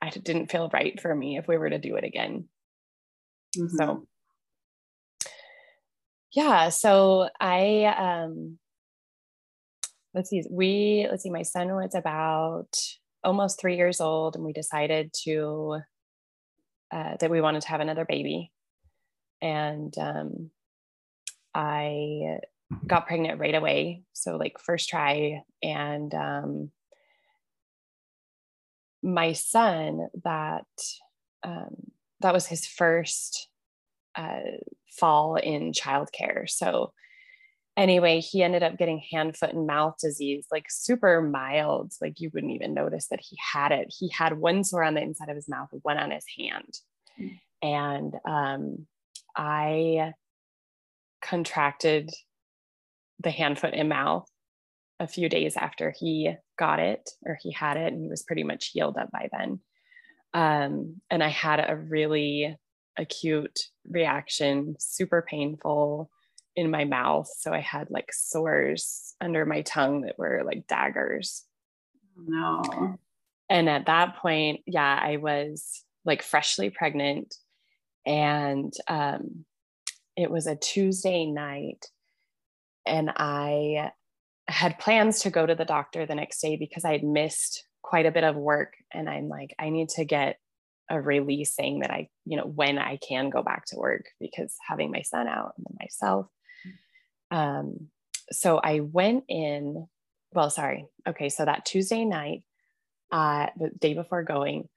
[0.00, 2.48] i didn't feel right for me if we were to do it again
[3.58, 3.76] mm-hmm.
[3.76, 4.06] so
[6.32, 8.56] yeah so i um
[10.14, 12.68] let's see we let's see my son was about
[13.24, 15.80] almost three years old and we decided to
[16.92, 18.52] uh, that we wanted to have another baby
[19.40, 20.50] and um,
[21.54, 22.38] I
[22.86, 24.02] got pregnant right away.
[24.12, 26.70] So like first try, and um,
[29.02, 30.66] my son that
[31.42, 31.76] um,
[32.20, 33.48] that was his first
[34.16, 34.40] uh,
[34.90, 36.48] fall in childcare.
[36.48, 36.92] So
[37.76, 41.92] anyway, he ended up getting hand, foot, and mouth disease, like super mild.
[42.00, 43.92] Like you wouldn't even notice that he had it.
[43.96, 46.78] He had one sore on the inside of his mouth, one on his hand.
[47.20, 47.40] Mm.
[47.62, 48.86] And um,
[49.36, 50.12] I
[51.22, 52.10] contracted
[53.22, 54.28] the hand, foot, and mouth
[55.00, 58.44] a few days after he got it or he had it, and he was pretty
[58.44, 59.60] much healed up by then.
[60.34, 62.56] Um, and I had a really
[62.98, 66.10] acute reaction, super painful
[66.56, 67.28] in my mouth.
[67.38, 71.44] So I had like sores under my tongue that were like daggers.
[72.16, 72.96] No.
[73.48, 77.34] And at that point, yeah, I was like freshly pregnant.
[78.06, 79.44] And um,
[80.16, 81.86] it was a Tuesday night.
[82.86, 83.90] And I
[84.46, 88.06] had plans to go to the doctor the next day because I had missed quite
[88.06, 88.74] a bit of work.
[88.92, 90.38] And I'm like, I need to get
[90.90, 94.54] a release saying that I, you know, when I can go back to work because
[94.68, 96.26] having my son out and myself.
[97.30, 97.88] Um,
[98.30, 99.86] so I went in,
[100.32, 100.86] well, sorry.
[101.08, 101.30] Okay.
[101.30, 102.42] So that Tuesday night,
[103.10, 104.68] uh, the day before going,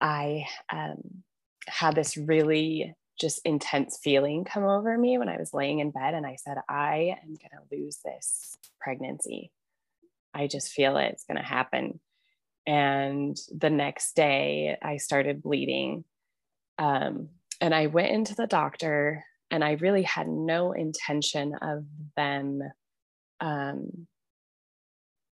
[0.00, 1.22] I um,
[1.68, 6.14] had this really just intense feeling come over me when I was laying in bed.
[6.14, 9.50] And I said, I am going to lose this pregnancy.
[10.32, 11.10] I just feel it.
[11.12, 12.00] It's going to happen.
[12.66, 16.04] And the next day, I started bleeding.
[16.78, 21.84] Um, and I went into the doctor, and I really had no intention of
[22.16, 22.60] them
[23.40, 24.06] um,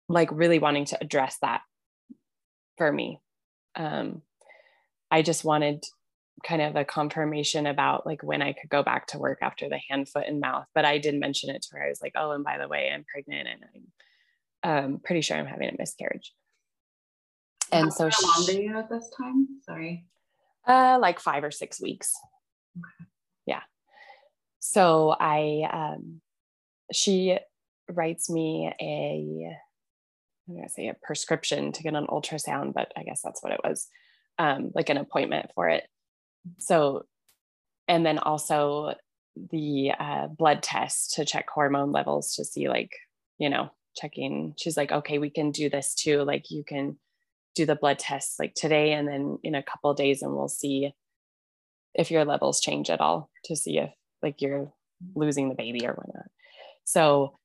[0.08, 1.62] like really wanting to address that
[2.76, 3.20] for me.
[3.76, 4.22] Um,
[5.10, 5.84] I just wanted
[6.42, 9.80] kind of a confirmation about like when I could go back to work after the
[9.88, 10.66] hand, foot, and mouth.
[10.74, 11.84] But I did mention it to her.
[11.84, 13.64] I was like, oh, and by the way, I'm pregnant and
[14.64, 16.34] I'm um, pretty sure I'm having a miscarriage.
[17.72, 19.46] And How so long were you at this time?
[19.64, 20.06] Sorry.
[20.66, 22.12] Uh, like five or six weeks.
[22.76, 23.08] Okay.
[23.46, 23.62] Yeah.
[24.58, 26.20] So I, um,
[26.92, 27.38] she
[27.88, 29.56] writes me a,
[30.48, 33.60] I'm gonna say a prescription to get an ultrasound, but I guess that's what it
[33.62, 33.88] was,
[34.38, 35.84] um, like an appointment for it
[36.58, 37.04] so
[37.88, 38.94] and then also
[39.50, 42.92] the uh, blood test to check hormone levels to see like
[43.38, 44.54] you know checking.
[44.56, 46.22] She's like okay we can do this too.
[46.22, 46.98] Like you can
[47.54, 50.92] do the blood tests like today and then in a couple days and we'll see
[51.94, 53.90] if your levels change at all to see if
[54.22, 54.72] like you're
[55.14, 56.26] losing the baby or whatnot.
[56.84, 57.36] So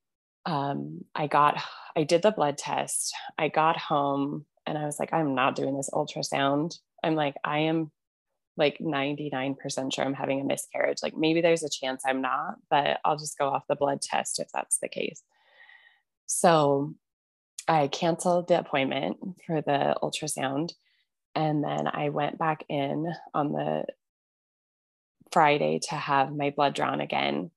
[0.47, 1.59] um, i got
[1.95, 3.13] i did the blood test.
[3.37, 6.77] I got home and i was like i'm not doing this ultrasound.
[7.03, 7.91] I'm like i am
[8.57, 10.99] like 99% sure I'm having a miscarriage.
[11.03, 14.39] Like maybe there's a chance I'm not, but I'll just go off the blood test
[14.39, 15.21] if that's the case.
[16.25, 16.95] So
[17.67, 20.71] I canceled the appointment for the ultrasound.
[21.33, 23.85] And then I went back in on the
[25.31, 27.51] Friday to have my blood drawn again.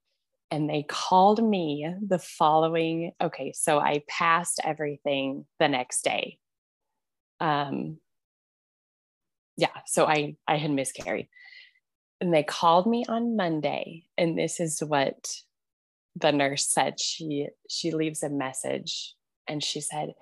[0.50, 3.12] And they called me the following.
[3.20, 6.38] Okay, so I passed everything the next day.
[7.38, 7.98] Um,
[9.58, 11.28] yeah, so I I had miscarried.
[12.20, 15.34] And they called me on Monday and this is what
[16.16, 17.00] the nurse said.
[17.00, 19.14] She she leaves a message
[19.48, 20.14] and she said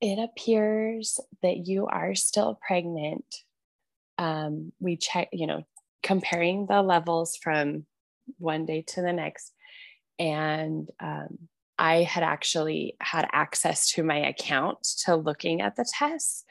[0.00, 3.24] it appears that you are still pregnant.
[4.18, 5.64] Um, we check you know
[6.02, 7.86] comparing the levels from
[8.38, 9.52] one day to the next.
[10.18, 11.38] And um,
[11.78, 16.44] i had actually had access to my account to looking at the tests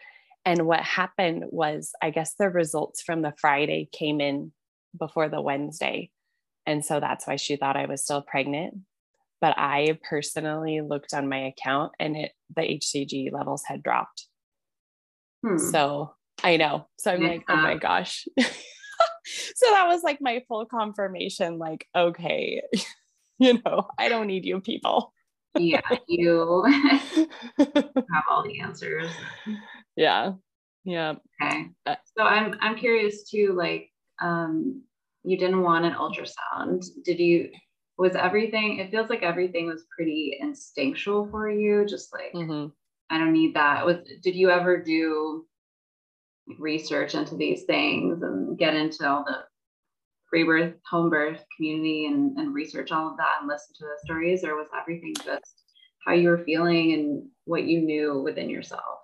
[0.45, 4.51] and what happened was, I guess the results from the Friday came in
[4.97, 6.11] before the Wednesday.
[6.67, 8.75] And so that's why she thought I was still pregnant.
[9.41, 14.27] But I personally looked on my account and it the HCG levels had dropped.
[15.45, 15.57] Hmm.
[15.57, 16.87] So I know.
[16.99, 17.27] So I'm yeah.
[17.29, 18.25] like, oh my gosh.
[18.37, 22.61] so that was like my full confirmation like, okay,
[23.39, 25.11] you know, I don't need you people.
[25.57, 26.63] yeah, you
[27.57, 29.09] have all the answers
[29.95, 30.33] yeah.
[30.83, 31.65] Yeah okay.
[31.85, 33.89] Uh, so i'm i'm curious too like
[34.21, 34.83] um
[35.25, 36.85] you didn't want an ultrasound.
[37.03, 37.49] Did you
[37.97, 42.67] was everything it feels like everything was pretty instinctual for you just like mm-hmm.
[43.09, 43.85] i don't need that.
[43.85, 45.45] Was did you ever do
[46.59, 49.43] research into these things and get into all the
[50.29, 53.97] free birth home birth community and, and research all of that and listen to the
[54.03, 55.63] stories or was everything just
[56.05, 58.99] how you were feeling and what you knew within yourself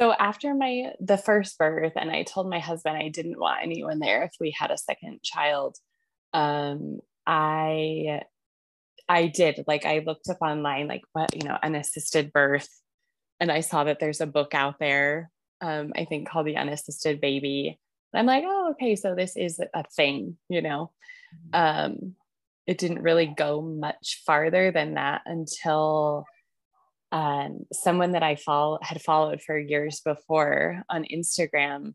[0.00, 3.98] so after my the first birth, and I told my husband I didn't want anyone
[3.98, 5.76] there if we had a second child.
[6.32, 8.22] Um, I
[9.08, 12.68] I did like I looked up online like what you know an assisted birth,
[13.40, 15.30] and I saw that there's a book out there
[15.64, 17.78] um, I think called the unassisted baby.
[18.12, 20.92] And I'm like, oh, okay, so this is a thing, you know.
[21.54, 21.92] Mm-hmm.
[21.94, 22.14] Um,
[22.66, 26.26] it didn't really go much farther than that until
[27.14, 31.94] um, someone that I follow had followed for years before on Instagram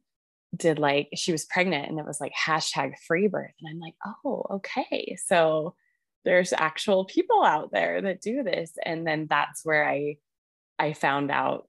[0.56, 3.52] did like she was pregnant and it was like hashtag free birth.
[3.62, 3.96] And i'm like
[4.26, 5.18] oh okay.
[5.26, 5.76] So
[6.24, 8.72] there's actual people out there that do this.
[8.84, 10.18] And then that's where i
[10.80, 11.68] i found out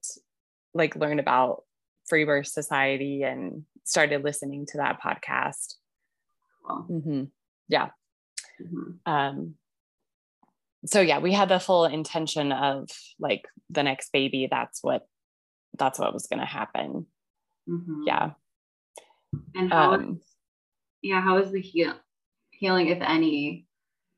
[0.73, 1.63] like learned about
[2.07, 5.75] free birth society and started listening to that podcast.
[6.69, 7.23] Mm-hmm.
[7.67, 7.89] yeah.
[8.61, 9.11] Mm-hmm.
[9.11, 9.55] um
[10.85, 15.07] so yeah we had the full intention of like the next baby that's what
[15.77, 17.05] that's what was going to happen
[17.69, 18.01] mm-hmm.
[18.05, 18.31] yeah
[19.55, 20.31] and how um, is,
[21.01, 21.93] yeah, how is the heal,
[22.51, 23.65] healing, if any,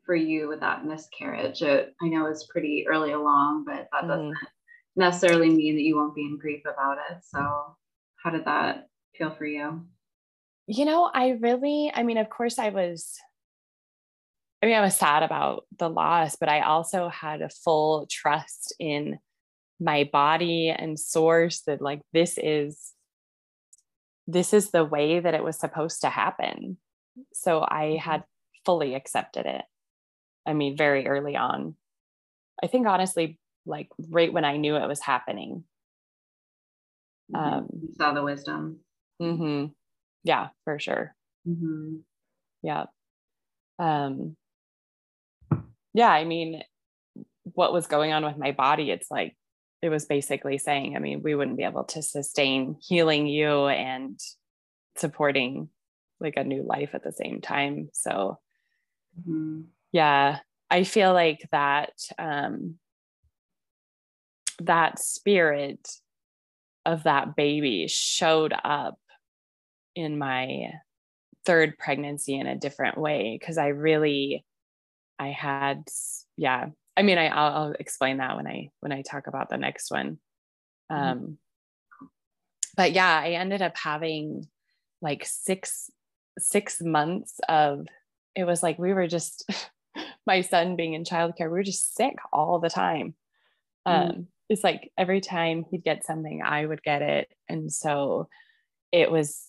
[0.05, 1.61] for you with that miscarriage?
[1.61, 4.07] It, I know it's pretty early along, but that mm-hmm.
[4.09, 4.37] doesn't
[4.95, 7.17] necessarily mean that you won't be in grief about it.
[7.23, 7.75] So,
[8.23, 8.87] how did that
[9.17, 9.85] feel for you?
[10.67, 13.17] You know, I really, I mean, of course, I was
[14.63, 18.73] I mean, I was sad about the loss, but I also had a full trust
[18.79, 19.19] in
[19.77, 22.93] my body and source that, like, this is
[24.25, 26.77] this is the way that it was supposed to happen.
[27.33, 28.09] So I mm-hmm.
[28.09, 28.23] had
[28.65, 29.65] fully accepted it.
[30.47, 31.75] I mean, very early on.
[32.63, 35.65] I think honestly, like right when I knew it was happening.
[37.35, 37.53] Mm-hmm.
[37.53, 38.79] Um, you saw the wisdom.
[39.21, 39.73] Mm-hmm.
[40.23, 41.13] Yeah, for sure.
[41.45, 41.97] Mm-hmm.
[42.61, 42.85] Yeah.
[43.77, 44.37] Um,
[45.93, 46.63] yeah, I mean,
[47.43, 49.35] what was going on with my body, it's like
[49.81, 54.19] it was basically saying, I mean, we wouldn't be able to sustain healing you and
[54.95, 55.69] supporting
[56.19, 57.89] like a new life at the same time.
[57.93, 58.39] So,
[59.19, 59.61] mm-hmm.
[59.91, 60.39] yeah,
[60.69, 62.75] I feel like that um,
[64.59, 65.87] that spirit
[66.85, 68.97] of that baby showed up
[69.95, 70.71] in my
[71.45, 74.45] third pregnancy in a different way because I really
[75.19, 75.83] I had
[76.37, 79.57] yeah I mean, I, I'll, I'll, explain that when I when I talk about the
[79.57, 80.19] next one.
[80.91, 80.95] Mm-hmm.
[80.95, 82.05] Um, mm-hmm.
[82.75, 84.47] But yeah, I ended up having
[85.01, 85.89] like six
[86.37, 87.87] six months of.
[88.35, 89.45] It was like we were just
[90.27, 91.41] my son being in childcare.
[91.41, 93.15] We were just sick all the time.
[93.87, 94.09] Mm-hmm.
[94.09, 98.27] Um, it's like every time he'd get something, I would get it, and so
[98.91, 99.47] it was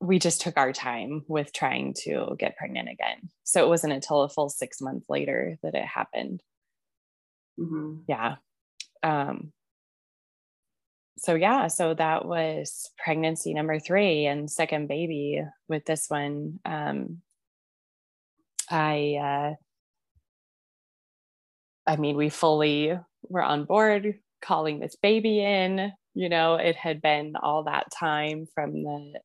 [0.00, 3.30] we just took our time with trying to get pregnant again.
[3.44, 6.42] So it wasn't until a full six months later that it happened.
[7.58, 8.02] Mm-hmm.
[8.06, 8.36] Yeah.
[9.02, 9.52] Um,
[11.18, 16.60] so yeah, so that was pregnancy number three and second baby with this one.
[16.64, 17.22] Um,
[18.70, 19.54] I, uh,
[21.90, 25.90] I mean, we fully were on board calling this baby in.
[26.14, 29.20] You know, it had been all that time from the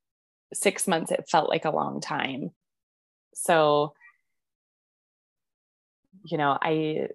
[0.54, 2.50] six months, it felt like a long time.
[3.34, 3.94] So,
[6.24, 7.08] you know, I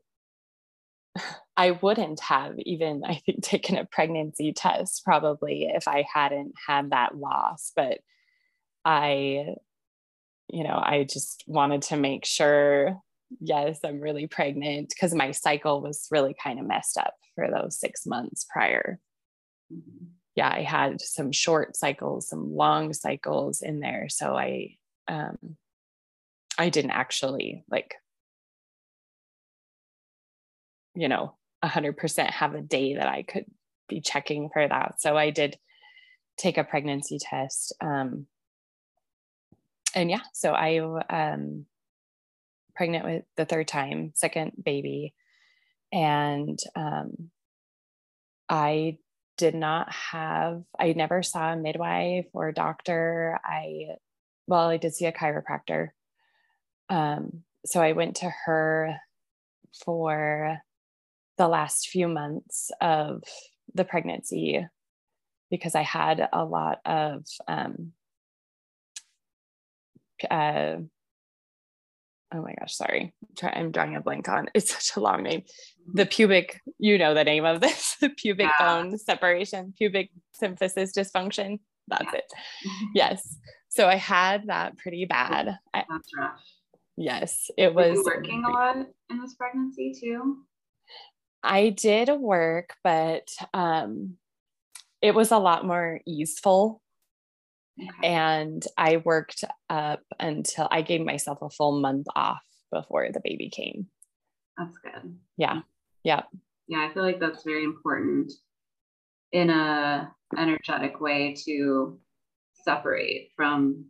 [1.58, 6.92] I wouldn't have even, I think, taken a pregnancy test probably if I hadn't had
[6.92, 7.72] that loss.
[7.76, 8.00] But
[8.86, 9.56] I,
[10.48, 12.98] you know, I just wanted to make sure,
[13.42, 17.80] yes, I'm really pregnant because my cycle was really kind of messed up for those
[17.80, 19.00] six months prior.
[19.74, 24.08] Mm-hmm yeah, I had some short cycles, some long cycles in there.
[24.08, 24.78] So I,
[25.10, 25.38] um,
[26.58, 27.96] I didn't actually like,
[30.96, 33.48] you know, a hundred percent have a day that I could
[33.90, 35.02] be checking for that.
[35.02, 35.60] So I did
[36.38, 37.76] take a pregnancy test.
[37.82, 38.26] Um,
[39.94, 40.80] and yeah, so I,
[41.10, 41.66] um,
[42.78, 45.14] pregnant with the third time, second baby.
[45.92, 47.30] And, um,
[48.48, 49.00] I
[49.40, 53.40] did not have, I never saw a midwife or a doctor.
[53.42, 53.96] I,
[54.48, 55.88] well, I did see a chiropractor.
[56.90, 58.98] Um, so I went to her
[59.86, 60.58] for
[61.38, 63.24] the last few months of
[63.74, 64.68] the pregnancy
[65.50, 67.94] because I had a lot of um,
[70.30, 70.76] uh,
[72.34, 73.14] oh my gosh, sorry.
[73.42, 74.50] I'm drawing a blank on.
[74.54, 75.44] It's such a long name.
[75.94, 78.82] The pubic, you know the name of this, the pubic yeah.
[78.84, 80.12] bone separation, pubic
[80.42, 81.60] symphysis dysfunction.
[81.88, 82.20] That's yeah.
[82.20, 82.34] it.
[82.96, 83.38] Yes.
[83.70, 85.58] So I had that pretty bad.
[85.74, 86.42] That's rough.
[86.98, 88.78] Yes, it Were was working a lot
[89.10, 90.38] in this pregnancy too.
[91.44, 94.18] I did work, but um,
[95.02, 96.82] it was a lot more easeful
[98.04, 103.50] and I worked up until I gave myself a full month off before the baby
[103.50, 103.88] came.
[104.58, 105.18] That's good.
[105.38, 105.62] Yeah.
[106.04, 106.24] Yeah.
[106.68, 106.88] Yeah.
[106.90, 108.32] I feel like that's very important
[109.32, 112.00] in a energetic way to
[112.64, 113.86] separate from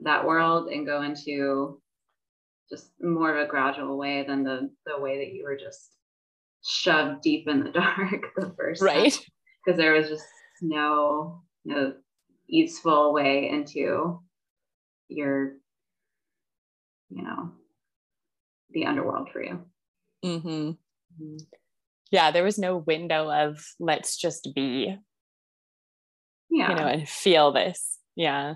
[0.00, 1.80] that world and go into
[2.68, 5.94] just more of a gradual way than the the way that you were just
[6.64, 9.18] shoved deep in the dark the first right
[9.64, 10.24] because there was just
[10.60, 11.94] no no
[12.52, 14.20] easeful way into
[15.08, 15.54] your
[17.10, 17.50] you know
[18.70, 19.64] the underworld for you
[20.24, 20.48] mm-hmm.
[20.48, 21.36] Mm-hmm.
[22.10, 24.96] yeah there was no window of let's just be
[26.50, 28.54] yeah you know and feel this yeah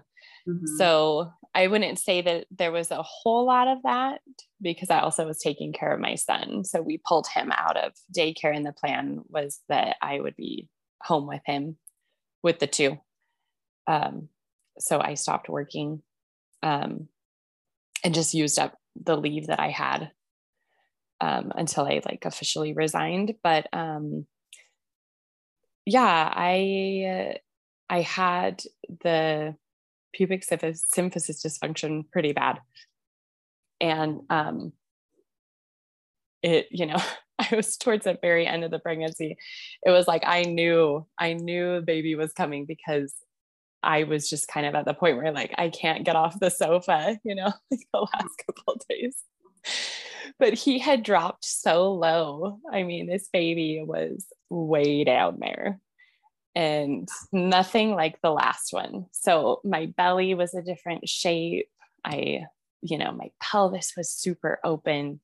[0.48, 0.76] mm-hmm.
[0.76, 4.20] so i wouldn't say that there was a whole lot of that
[4.60, 7.92] because i also was taking care of my son so we pulled him out of
[8.16, 10.68] daycare and the plan was that i would be
[11.02, 11.76] home with him
[12.42, 12.98] with the two
[13.86, 14.28] um,
[14.78, 16.02] so i stopped working
[16.62, 17.08] um,
[18.04, 18.74] and just used up
[19.04, 20.10] the leave that i had
[21.20, 24.26] um, until i like officially resigned but um,
[25.84, 27.38] yeah i
[27.88, 28.62] I had
[29.02, 29.56] the
[30.12, 32.58] pubic symphysis dysfunction pretty bad.
[33.80, 34.72] And um,
[36.42, 37.00] it, you know,
[37.38, 39.36] I was towards the very end of the pregnancy.
[39.84, 43.14] It was like I knew, I knew the baby was coming because
[43.86, 46.50] I was just kind of at the point where like I can't get off the
[46.50, 49.16] sofa, you know, like the last couple of days.
[50.38, 52.58] But he had dropped so low.
[52.70, 55.80] I mean, this baby was way down there
[56.56, 59.06] and nothing like the last one.
[59.12, 61.68] So my belly was a different shape.
[62.04, 62.46] I,
[62.82, 65.20] you know, my pelvis was super open.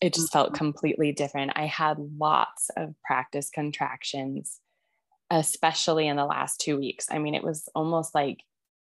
[0.00, 0.56] It just felt mm-hmm.
[0.56, 1.52] completely different.
[1.54, 4.58] I had lots of practice contractions,
[5.30, 7.06] especially in the last two weeks.
[7.10, 8.42] I mean, it was almost like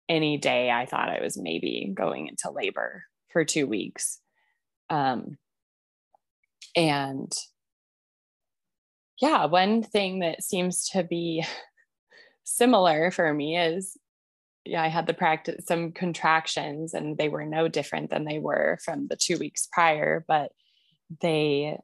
[0.08, 4.20] any day I thought I was maybe going into labor for two weeks.
[4.88, 5.36] Um,
[6.76, 7.32] and
[9.20, 11.44] yeah, one thing that seems to be
[12.44, 13.96] similar for me is
[14.64, 18.78] yeah, I had the practice some contractions and they were no different than they were
[18.84, 20.52] from the two weeks prior, but
[21.22, 21.78] they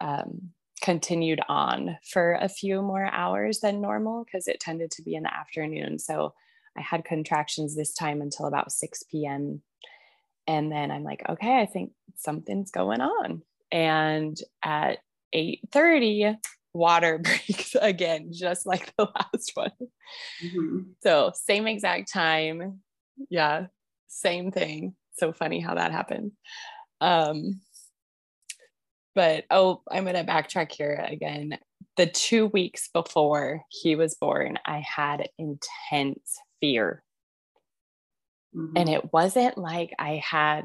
[0.00, 0.50] um,
[0.80, 5.22] continued on for a few more hours than normal because it tended to be in
[5.22, 5.98] the afternoon.
[5.98, 6.34] So
[6.76, 9.62] I had contractions this time until about 6 p.m.
[10.46, 13.42] And then I'm like, okay, I think something's going on.
[13.72, 14.98] And at
[15.34, 16.36] 8:30,
[16.72, 19.72] water breaks again, just like the last one.
[20.44, 20.78] Mm-hmm.
[21.02, 22.80] So, same exact time.
[23.28, 23.66] Yeah,
[24.08, 24.94] same thing.
[25.18, 26.32] So funny how that happened.
[27.00, 27.60] Um,
[29.20, 31.58] but oh, I'm going to backtrack here again.
[31.98, 37.02] The two weeks before he was born, I had intense fear.
[38.56, 38.78] Mm-hmm.
[38.78, 40.64] And it wasn't like I had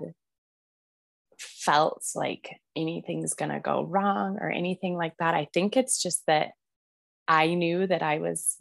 [1.38, 5.34] felt like anything's going to go wrong or anything like that.
[5.34, 6.51] I think it's just that
[7.28, 8.56] I knew that I was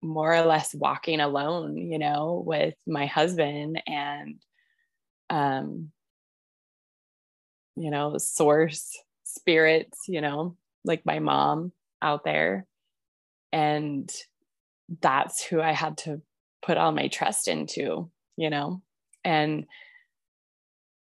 [0.00, 4.36] more or less walking alone, you know, with my husband and,
[5.28, 5.92] um,
[7.76, 8.90] you know, source
[9.24, 12.66] spirits, you know, like my mom out there.
[13.52, 14.10] And
[15.00, 16.20] that's who I had to
[16.62, 18.82] put all my trust into, you know,
[19.24, 19.66] and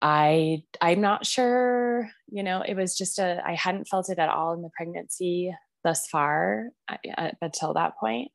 [0.02, 4.30] I I'm not sure, you know, it was just a I hadn't felt it at
[4.30, 5.54] all in the pregnancy
[5.84, 8.32] thus far uh, until that point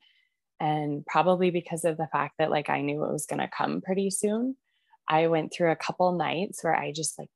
[0.59, 3.81] and probably because of the fact that like I knew it was going to come
[3.81, 4.55] pretty soon.
[5.07, 7.29] I went through a couple nights where I just like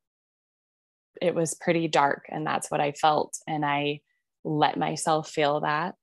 [1.22, 4.02] it was pretty dark and that's what I felt and I
[4.44, 5.96] let myself feel that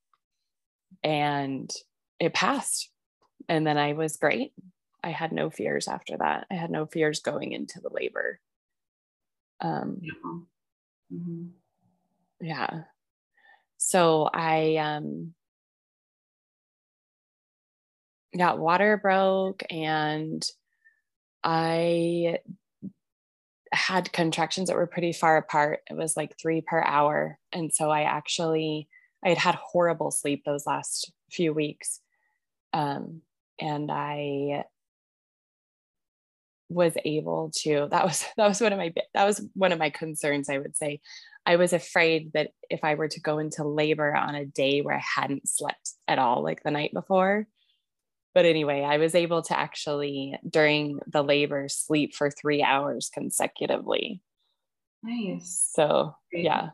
[1.03, 1.71] and
[2.21, 2.91] it passed
[3.49, 4.53] and then I was great
[5.03, 6.47] I had no fears after that.
[6.51, 8.41] I had no fears going into the labor.
[9.61, 10.01] Um,
[11.13, 11.47] mm-hmm.
[12.41, 12.83] Yeah.
[13.77, 15.35] So I, um,
[18.33, 20.45] yeah, water broke and
[21.45, 22.41] I
[23.73, 25.81] had contractions that were pretty far apart.
[25.91, 27.39] It was like three per hour.
[27.53, 28.89] And so I actually,
[29.25, 32.01] I had had horrible sleep those last few weeks.
[32.73, 33.23] Um,
[33.61, 34.65] and I
[36.69, 39.91] was able to that was that was one of my that was one of my
[39.91, 41.01] concerns i would say
[41.47, 44.95] i was afraid that if i were to go into labor on a day where
[44.95, 47.47] i hadn't slept at all like the night before
[48.39, 54.23] but anyway i was able to actually during the labor sleep for three hours consecutively
[55.03, 56.45] nice so Great.
[56.45, 56.67] yeah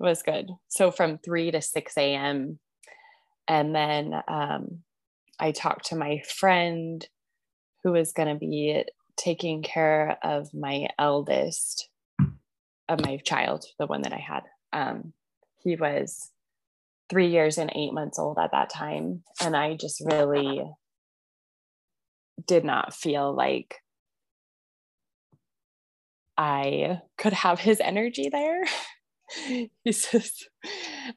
[0.00, 2.58] it was good so from 3 to 6 a.m
[3.48, 4.82] and then um,
[5.40, 7.08] i talked to my friend
[7.82, 8.84] who was going to be
[9.16, 11.88] taking care of my eldest,
[12.88, 14.42] of my child, the one that I had.
[14.72, 15.12] Um,
[15.62, 16.30] he was
[17.08, 19.22] three years and eight months old at that time.
[19.40, 20.68] And I just really
[22.46, 23.76] did not feel like
[26.36, 28.62] I could have his energy there.
[29.84, 30.48] he's just,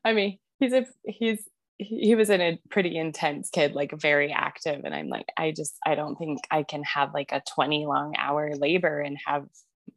[0.04, 4.82] I mean, he's a, he's, he was in a pretty intense kid, like very active.
[4.84, 8.16] And I'm like, I just, I don't think I can have like a 20 long
[8.18, 9.46] hour labor and have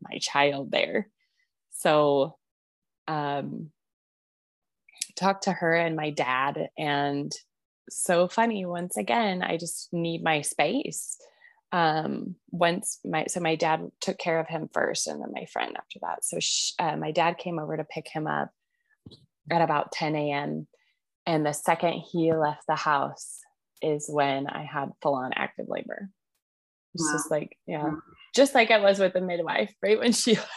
[0.00, 1.08] my child there.
[1.70, 2.36] So,
[3.08, 3.70] um,
[5.16, 7.32] talked to her and my dad and
[7.88, 11.16] so funny once again i just need my space.
[11.72, 15.74] Um once my so my dad took care of him first and then my friend
[15.76, 16.24] after that.
[16.24, 18.50] So she, uh, my dad came over to pick him up
[19.50, 20.66] at about 10 a.m
[21.26, 23.38] and the second he left the house
[23.80, 26.08] is when i had full on active labor.
[26.94, 27.12] It's wow.
[27.14, 27.98] just like yeah wow.
[28.34, 30.38] just like i was with the midwife right when she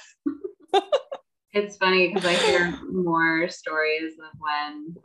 [1.55, 4.95] it's funny because I hear more stories of when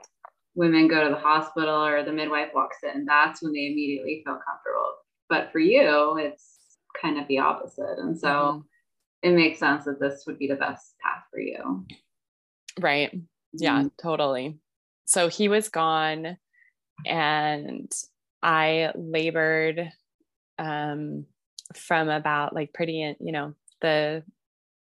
[0.55, 4.35] women go to the hospital or the midwife walks in, that's when they immediately feel
[4.35, 4.95] comfortable.
[5.29, 6.59] But for you, it's
[7.01, 7.99] kind of the opposite.
[7.99, 8.61] And so mm-hmm.
[9.23, 11.87] it makes sense that this would be the best path for you.
[12.79, 13.11] Right.
[13.53, 13.89] Yeah, mm-hmm.
[14.01, 14.59] totally.
[15.05, 16.37] So he was gone
[17.07, 17.91] and
[18.43, 19.91] I labored
[20.59, 21.27] um,
[21.75, 24.23] from about like pretty, you know, the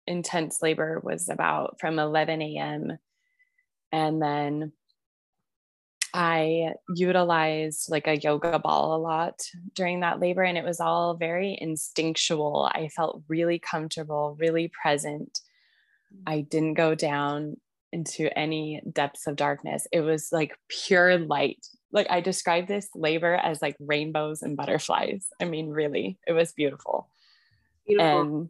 [0.06, 2.98] intense labor was about from 11 a.m.
[3.92, 4.72] And then
[6.14, 9.40] I utilized like a yoga ball a lot
[9.74, 12.70] during that labor, and it was all very instinctual.
[12.72, 15.40] I felt really comfortable, really present.
[16.26, 17.56] I didn't go down
[17.92, 19.86] into any depths of darkness.
[19.92, 21.66] It was like pure light.
[21.92, 25.26] Like I describe this labor as like rainbows and butterflies.
[25.40, 27.08] I mean, really, it was beautiful.
[27.86, 28.20] beautiful.
[28.20, 28.48] And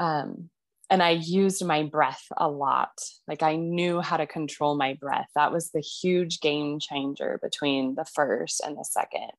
[0.00, 0.50] um,
[0.88, 2.92] and I used my breath a lot.
[3.26, 5.28] Like I knew how to control my breath.
[5.34, 9.32] That was the huge game changer between the first and the second.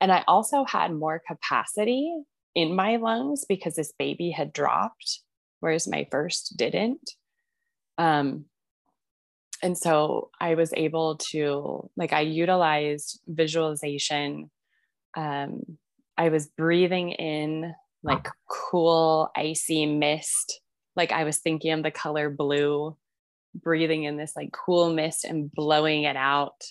[0.00, 2.12] And I also had more capacity
[2.54, 5.20] in my lungs because this baby had dropped,
[5.60, 7.12] whereas my first didn't.
[7.96, 8.46] Um,
[9.62, 14.50] and so I was able to, like, I utilized visualization.
[15.16, 15.78] Um,
[16.16, 20.60] I was breathing in like cool, icy mist.
[20.98, 22.96] Like I was thinking of the color blue,
[23.54, 26.64] breathing in this like cool mist and blowing it out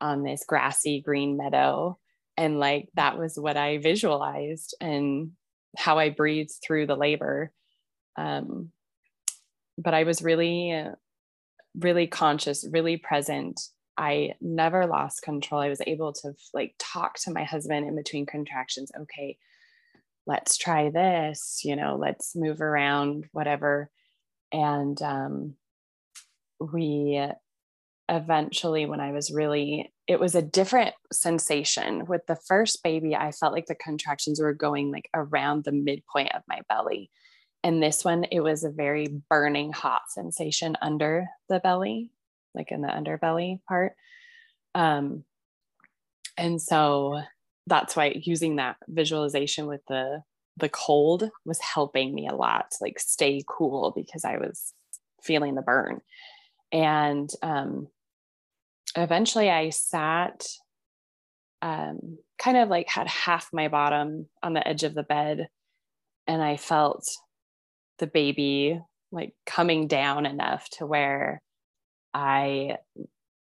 [0.00, 1.98] on this grassy green meadow.
[2.38, 5.32] And like that was what I visualized and
[5.76, 7.52] how I breathed through the labor.
[8.16, 8.70] Um,
[9.76, 10.82] but I was really,
[11.78, 13.60] really conscious, really present.
[13.98, 15.60] I never lost control.
[15.60, 18.90] I was able to like talk to my husband in between contractions.
[18.98, 19.36] Okay,
[20.26, 23.90] let's try this, you know, let's move around, whatever.
[24.52, 25.54] And um,
[26.60, 27.22] we
[28.08, 32.06] eventually, when I was really, it was a different sensation.
[32.06, 36.34] With the first baby, I felt like the contractions were going like around the midpoint
[36.34, 37.10] of my belly.
[37.64, 42.10] And this one, it was a very burning hot sensation under the belly,
[42.54, 43.94] like in the underbelly part.
[44.74, 45.24] Um,
[46.36, 47.22] and so
[47.66, 50.22] that's why using that visualization with the
[50.58, 54.72] the cold was helping me a lot to like stay cool because I was
[55.22, 56.00] feeling the burn.
[56.72, 57.88] And um,
[58.96, 60.46] eventually I sat
[61.60, 65.48] um, kind of like had half my bottom on the edge of the bed
[66.26, 67.06] and I felt
[67.98, 68.80] the baby
[69.12, 71.42] like coming down enough to where
[72.12, 72.78] I,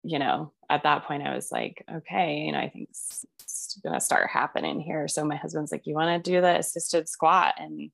[0.02, 2.88] you know, at that point I was like, okay, you know, I think
[3.82, 5.08] going to start happening here.
[5.08, 7.54] So my husband's like, you want to do the assisted squat?
[7.58, 7.90] And,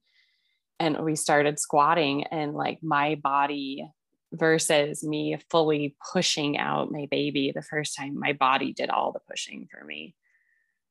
[0.78, 3.88] and we started squatting and like my body
[4.32, 9.20] versus me fully pushing out my baby the first time my body did all the
[9.28, 10.14] pushing for me.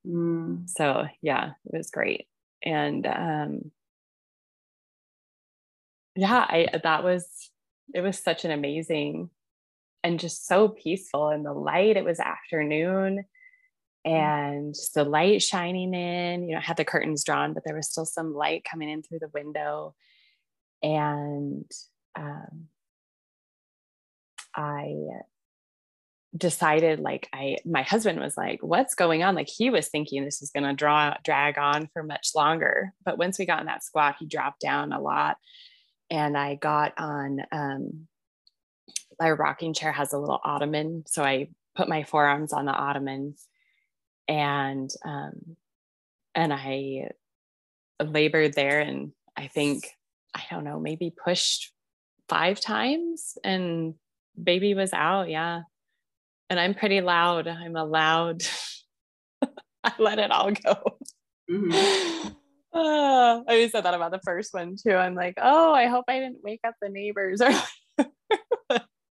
[0.05, 0.69] Mm.
[0.69, 2.27] So yeah, it was great.
[2.63, 3.71] And, um,
[6.15, 7.25] yeah, I, that was,
[7.93, 9.29] it was such an amazing
[10.03, 11.97] and just so peaceful in the light.
[11.97, 13.25] It was afternoon.
[14.06, 16.47] And just the light shining in.
[16.47, 19.04] You know, I had the curtains drawn, but there was still some light coming in
[19.04, 19.95] through the window.
[20.82, 21.70] And
[22.16, 22.68] um,
[24.56, 24.93] I
[26.38, 30.43] decided like I my husband was like what's going on like he was thinking this
[30.43, 33.84] is going to draw drag on for much longer but once we got in that
[33.84, 35.38] squat he dropped down a lot
[36.12, 38.08] and I got on um
[39.20, 43.34] my rocking chair has a little ottoman so I put my forearms on the ottoman
[44.30, 45.57] and um,
[46.36, 47.09] and I
[48.01, 49.86] labored there, and I think
[50.34, 51.73] I don't know, maybe pushed
[52.30, 53.95] five times, and
[54.41, 55.30] baby was out.
[55.30, 55.63] Yeah,
[56.49, 57.47] and I'm pretty loud.
[57.47, 58.43] I'm a loud,
[59.84, 60.97] I let it all go.
[61.49, 62.30] Mm-hmm.
[62.71, 64.93] Uh, I always said that about the first one too.
[64.93, 67.41] I'm like, oh, I hope I didn't wake up the neighbors.
[67.41, 67.51] Or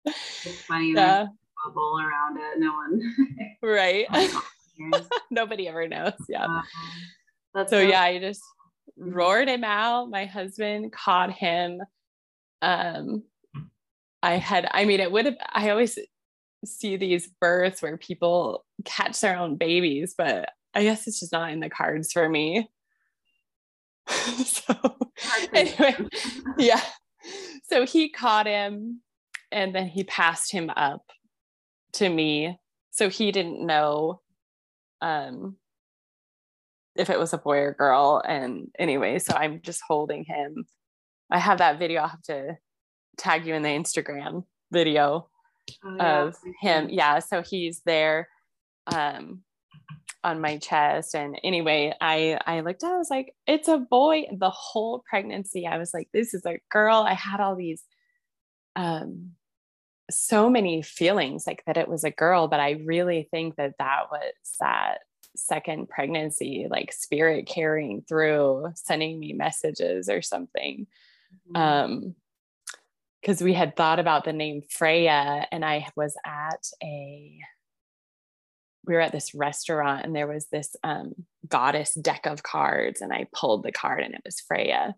[0.05, 0.93] it's funny.
[0.93, 1.27] Yeah.
[1.63, 2.59] Bubble around it.
[2.59, 3.15] No one.
[3.61, 4.07] right.
[5.31, 6.13] Nobody ever knows.
[6.27, 6.45] Yeah.
[7.55, 8.41] Uh, so, so yeah, I just
[8.99, 9.13] mm-hmm.
[9.13, 10.09] roared him out.
[10.09, 11.81] My husband caught him.
[12.61, 13.23] Um,
[14.21, 15.97] I had, I mean, it would have, I always
[16.65, 21.51] see these births where people catch their own babies, but I guess it's just not
[21.51, 22.69] in the cards for me.
[24.07, 24.73] so
[25.53, 25.95] anyway,
[26.57, 26.81] yeah.
[27.63, 29.01] So he caught him
[29.51, 31.03] and then he passed him up
[31.93, 32.57] to me.
[32.91, 34.21] So he didn't know
[35.03, 35.57] um
[36.95, 38.21] if it was a boy or girl.
[38.25, 40.65] And anyway, so I'm just holding him.
[41.31, 42.01] I have that video.
[42.01, 42.57] I'll have to
[43.17, 45.27] tag you in the Instagram video
[45.83, 46.23] oh, yeah.
[46.23, 46.89] of him.
[46.89, 47.19] Yeah.
[47.19, 48.27] So he's there
[48.87, 49.41] um,
[50.23, 51.15] on my chest.
[51.15, 54.25] And anyway, I, I looked at, I was like, it's a boy.
[54.37, 56.97] The whole pregnancy, I was like, this is a girl.
[56.97, 57.83] I had all these,
[58.75, 59.31] um,
[60.11, 64.11] so many feelings like that it was a girl, but I really think that that
[64.11, 64.99] was that
[65.35, 70.87] second pregnancy, like spirit carrying through, sending me messages or something.
[71.49, 71.55] Mm-hmm.
[71.55, 72.15] Um,
[73.21, 77.39] because we had thought about the name Freya, and I was at a
[78.85, 81.13] we were at this restaurant and there was this um,
[81.47, 84.95] goddess deck of cards and i pulled the card and it was freya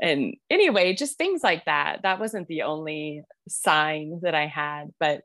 [0.00, 5.22] and anyway just things like that that wasn't the only sign that i had but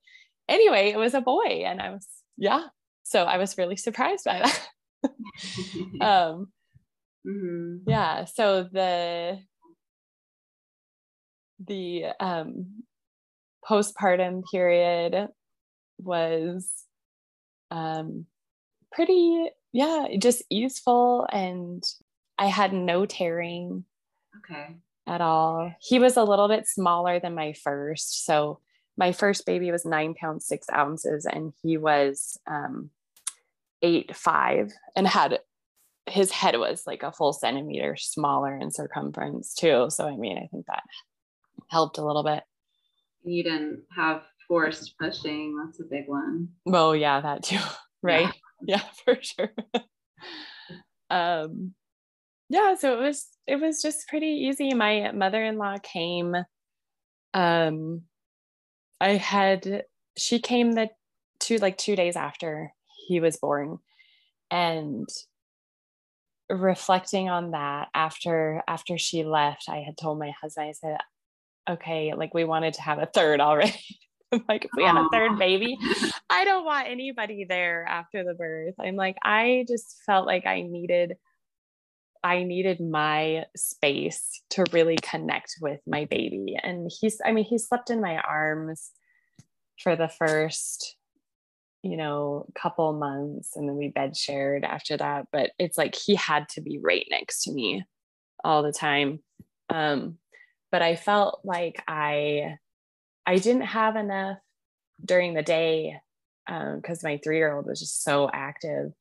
[0.48, 2.08] anyway it was a boy and i was
[2.38, 2.64] yeah
[3.04, 4.70] so i was really surprised by that
[6.02, 6.48] um
[7.26, 7.78] mm-hmm.
[7.88, 9.40] yeah so the
[11.68, 12.84] the um,
[13.68, 15.28] postpartum period
[16.00, 16.72] was
[17.70, 18.26] um,
[18.92, 21.28] pretty, yeah, just easeful.
[21.32, 21.84] And
[22.38, 23.86] I had no tearing.
[24.38, 24.76] Okay.
[25.08, 25.74] At all.
[25.80, 28.26] He was a little bit smaller than my first.
[28.26, 28.60] So
[28.98, 32.92] my first baby was nine pounds, six ounces, and he was um,
[33.82, 35.40] eight, five, and had
[36.08, 39.88] his head was like a full centimeter smaller in circumference, too.
[39.90, 40.84] So, I mean, I think that
[41.70, 42.44] helped a little bit.
[43.24, 45.58] You didn't have forced pushing.
[45.58, 46.50] That's a big one.
[46.68, 47.60] Oh yeah, that too.
[48.04, 48.34] Right.
[48.64, 49.52] Yeah, yeah for sure.
[51.12, 51.76] um
[52.52, 54.74] yeah, so it was it was just pretty easy.
[54.74, 56.36] My mother-in-law came
[57.34, 58.02] um
[59.00, 59.86] I had
[60.18, 60.90] she came the
[61.40, 62.74] two like two days after
[63.08, 63.80] he was born
[64.52, 65.08] and
[66.50, 70.98] reflecting on that after after she left i had told my husband i said
[71.70, 73.74] okay, like we wanted to have a third already.
[74.48, 75.78] like if we had a third baby,
[76.30, 78.76] I don't want anybody there after the birth.
[78.80, 81.18] I'm like, I just felt like I needed
[82.24, 86.56] I needed my space to really connect with my baby.
[86.62, 88.92] And he's, I mean, he slept in my arms
[89.82, 90.98] for the first,
[91.82, 95.28] you know, couple months and then we bed shared after that.
[95.32, 97.86] But it's like he had to be right next to me
[98.44, 99.20] all the time.
[99.70, 100.18] Um,
[100.72, 102.58] but I felt like I
[103.26, 104.38] I didn't have enough
[105.04, 105.98] during the day
[106.46, 108.92] because um, my three year old was just so active.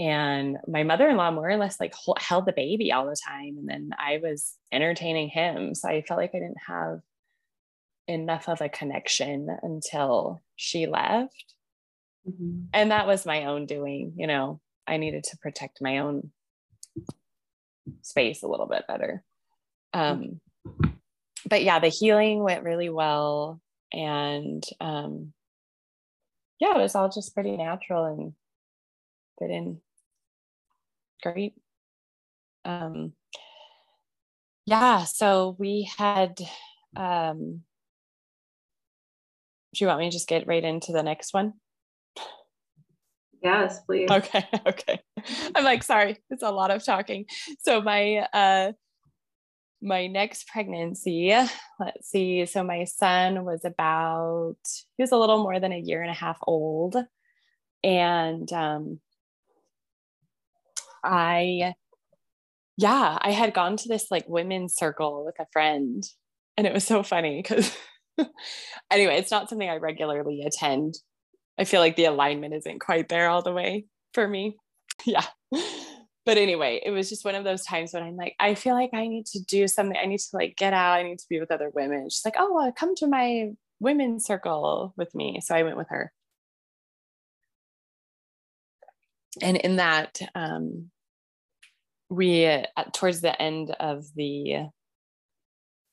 [0.00, 3.58] And my mother in law more or less like held the baby all the time.
[3.58, 5.74] And then I was entertaining him.
[5.74, 7.00] So I felt like I didn't have
[8.08, 11.54] enough of a connection until she left.
[12.26, 12.62] Mm-hmm.
[12.72, 14.14] And that was my own doing.
[14.16, 16.30] You know, I needed to protect my own
[18.00, 19.22] space a little bit better.
[19.92, 20.40] Um,
[21.46, 23.60] but yeah, the healing went really well.
[23.92, 25.34] And um,
[26.58, 28.32] yeah, it was all just pretty natural and
[29.38, 29.82] fit in
[31.20, 31.54] great.
[32.64, 33.12] Um,
[34.66, 36.40] yeah, so we had,
[36.96, 37.62] um,
[39.74, 41.54] do you want me to just get right into the next one?
[43.42, 44.10] Yes, please.
[44.10, 45.00] Okay, okay.
[45.54, 47.26] I'm like, sorry, it's a lot of talking.
[47.60, 48.72] So my uh
[49.82, 51.34] my next pregnancy,
[51.78, 52.44] let's see.
[52.46, 54.56] So my son was about,
[54.96, 56.96] he was a little more than a year and a half old.
[57.82, 59.00] And um,
[61.04, 61.74] I,
[62.76, 66.02] yeah, I had gone to this like women's circle with a friend.
[66.56, 67.74] And it was so funny because,
[68.90, 70.94] anyway, it's not something I regularly attend.
[71.58, 74.56] I feel like the alignment isn't quite there all the way for me.
[75.06, 75.24] Yeah
[76.26, 78.90] but anyway, it was just one of those times when I'm like, I feel like
[78.92, 79.96] I need to do something.
[80.00, 80.92] I need to like get out.
[80.92, 82.08] I need to be with other women.
[82.10, 85.40] She's like, oh, uh, come to my women's circle with me.
[85.42, 86.12] So I went with her.
[89.42, 90.90] And in that, um,
[92.08, 94.68] we, uh, towards the end of the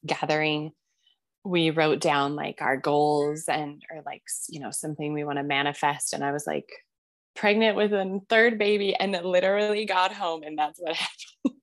[0.06, 0.72] gathering,
[1.44, 5.44] we wrote down like our goals and or like you know something we want to
[5.44, 6.14] manifest.
[6.14, 6.70] And i was like
[7.36, 11.62] pregnant with a third baby and it literally got home and that's what happened.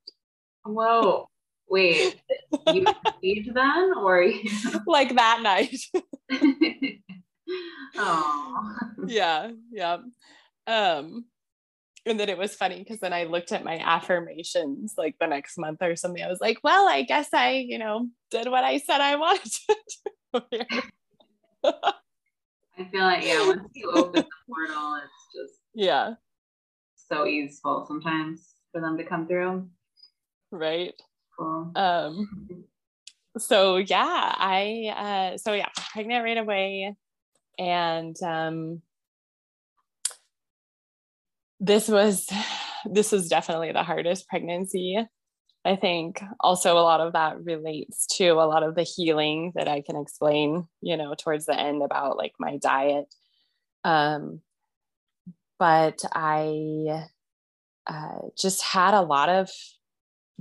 [0.65, 1.29] Whoa.
[1.69, 2.21] Wait.
[2.73, 4.31] You conceived then or
[4.87, 5.77] like that night.
[7.97, 8.75] Oh
[9.07, 9.51] yeah.
[9.71, 9.99] Yeah
[10.67, 11.25] um
[12.07, 15.57] and then it was funny because then I looked at my affirmations like the next
[15.59, 16.23] month or something.
[16.23, 19.53] I was like, well, I guess I, you know, did what I said I wanted
[19.53, 19.77] to
[22.77, 26.15] I feel like, yeah, once you open the portal, it's just yeah,
[27.09, 29.69] so easeful sometimes for them to come through.
[30.51, 30.95] Right.
[31.39, 31.73] Cool.
[31.77, 32.65] Um
[33.39, 36.97] so yeah, I uh so yeah, pregnant right away.
[37.59, 38.83] And um
[41.65, 42.29] this was
[42.91, 44.99] this was definitely the hardest pregnancy.
[45.67, 49.67] I think also a lot of that relates to a lot of the healing that
[49.67, 53.07] i can explain you know towards the end about like my diet.
[53.83, 54.41] Um
[55.59, 57.07] but i
[57.87, 59.51] uh, just had a lot of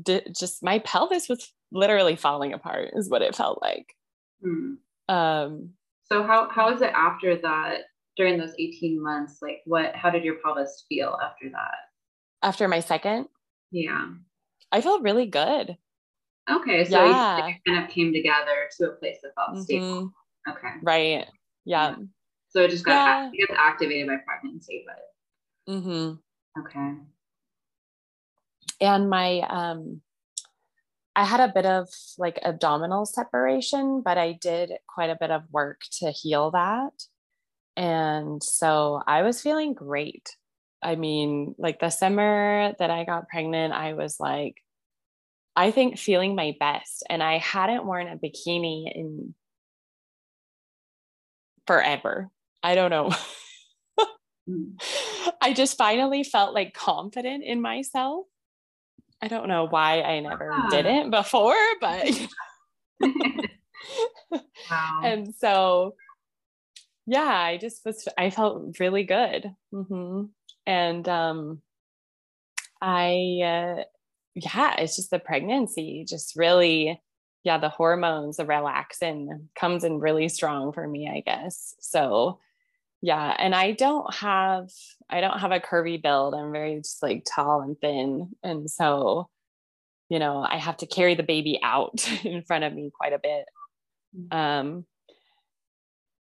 [0.02, 3.94] di- just my pelvis was literally falling apart is what it felt like.
[4.42, 4.74] Hmm.
[5.08, 5.70] um
[6.12, 7.82] So how how is it after that
[8.16, 9.42] during those 18 months?
[9.42, 11.76] Like what how did your pelvis feel after that?
[12.42, 13.28] after my second
[13.72, 14.10] Yeah.
[14.72, 15.78] i felt really good
[16.50, 16.84] Okay.
[16.84, 17.38] So Yeah.
[17.48, 19.64] it kind of came together to a place that felt Mhm.
[19.64, 20.14] stable.
[20.50, 20.74] Okay.
[20.82, 21.30] right
[21.64, 21.96] yeah
[22.50, 23.30] So it just got Yeah.
[23.32, 26.20] it gets activated by pregnancy, but mm-hmm.
[26.62, 26.90] okay.
[28.82, 30.02] and my um
[31.16, 31.88] i had a bit of
[32.18, 37.08] like abdominal separation but i did quite a bit of work to heal that
[37.76, 40.36] and so i was feeling great
[40.84, 44.56] i mean like the summer that i got pregnant i was like
[45.56, 49.34] i think feeling my best and i hadn't worn a bikini in
[51.68, 52.30] forever
[52.62, 53.12] i don't know
[54.50, 54.74] Mm.
[55.42, 58.26] I just finally felt like confident in myself.
[59.22, 60.70] I don't know why I never Ah.
[60.70, 62.06] didn't before, but
[64.70, 65.00] Wow.
[65.04, 65.96] and so
[67.06, 69.54] yeah, I just was I felt really good.
[69.72, 70.26] hmm
[70.66, 71.62] And um
[72.82, 73.84] I uh
[74.36, 77.02] yeah, it's just the pregnancy just really
[77.44, 81.76] yeah, the hormones, the relaxin comes in really strong for me, I guess.
[81.80, 82.40] So
[83.06, 84.70] yeah and i don't have
[85.10, 86.34] i don't have a curvy build.
[86.34, 88.30] I'm very just like tall and thin.
[88.44, 89.30] And so
[90.10, 93.20] you know i have to carry the baby out in front of me quite a
[93.20, 93.46] bit.
[94.32, 94.86] Um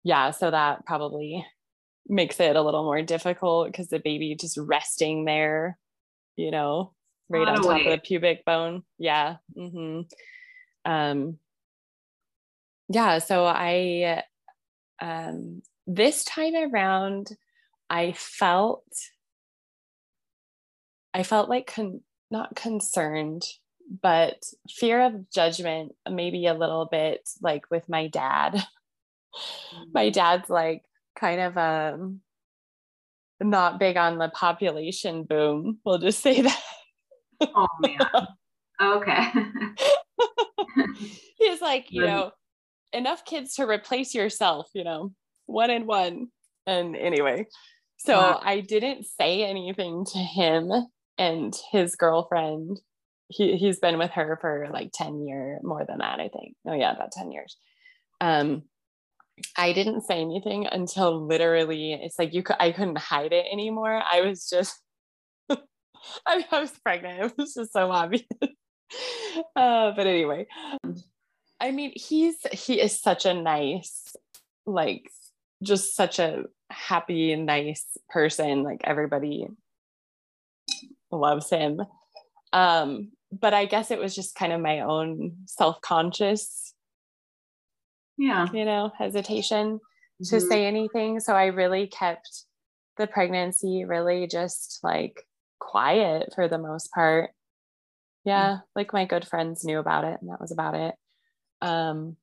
[0.04, 1.44] yeah so that probably
[2.08, 5.78] makes it a little more difficult because the baby just resting there
[6.36, 6.92] you know
[7.28, 8.82] right on top of the pubic bone.
[8.98, 10.00] Yeah hmm
[10.84, 11.38] um
[12.88, 14.22] yeah so i
[15.00, 17.28] um this time around
[17.90, 18.84] i felt
[21.12, 23.42] i felt like con- not concerned
[24.02, 28.62] but fear of judgment maybe a little bit like with my dad
[29.92, 30.82] my dad's like
[31.16, 32.20] kind of um
[33.40, 35.78] not big on the population boom.
[35.84, 36.62] We'll just say that.
[37.40, 38.26] Oh man.
[38.80, 39.28] Okay.
[41.38, 42.30] he's like you know
[42.92, 45.12] enough kids to replace yourself you know
[45.46, 46.28] one and one.
[46.66, 47.46] And anyway
[47.96, 48.40] so Wow.
[48.44, 50.70] i didn't say anything to him
[51.16, 52.80] and his girlfriend.
[53.28, 56.54] He, he's been with her for like 10 year more than that i think.
[56.66, 57.56] Oh yeah about 10 years.
[58.20, 58.62] Um
[59.56, 64.02] i didn't say anything until literally it's like you could i couldn't hide it anymore
[64.10, 64.80] i was just
[65.50, 68.24] I, I was pregnant it was just so obvious
[69.56, 70.46] uh but anyway
[71.60, 74.14] I mean, he's he is such a nice,
[74.66, 75.10] like,
[75.62, 78.62] just such a happy nice person.
[78.62, 79.48] Like everybody
[81.10, 81.82] loves him.
[82.52, 86.67] Um, but I guess it was just kind of my own self-conscious,
[88.18, 88.46] yeah.
[88.52, 89.80] you know, hesitation
[90.24, 90.48] to Mhm.
[90.48, 91.20] say anything.
[91.20, 92.44] So I really kept
[92.96, 95.26] the pregnancy really just like
[95.60, 97.30] quiet for the most part.
[98.24, 100.94] Yeah, like my good friends knew about it and that was about it.
[101.62, 102.16] Um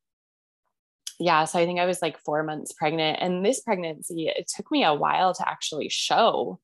[1.19, 4.69] yeah, so I think I was like 4 months pregnant and this pregnancy it took
[4.69, 6.59] me a while to actually show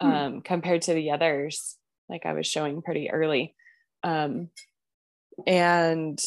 [0.00, 0.08] Hmm.
[0.08, 1.78] um compared to the others.
[2.08, 3.54] Like I was showing pretty early.
[4.02, 4.50] Um
[5.46, 6.20] and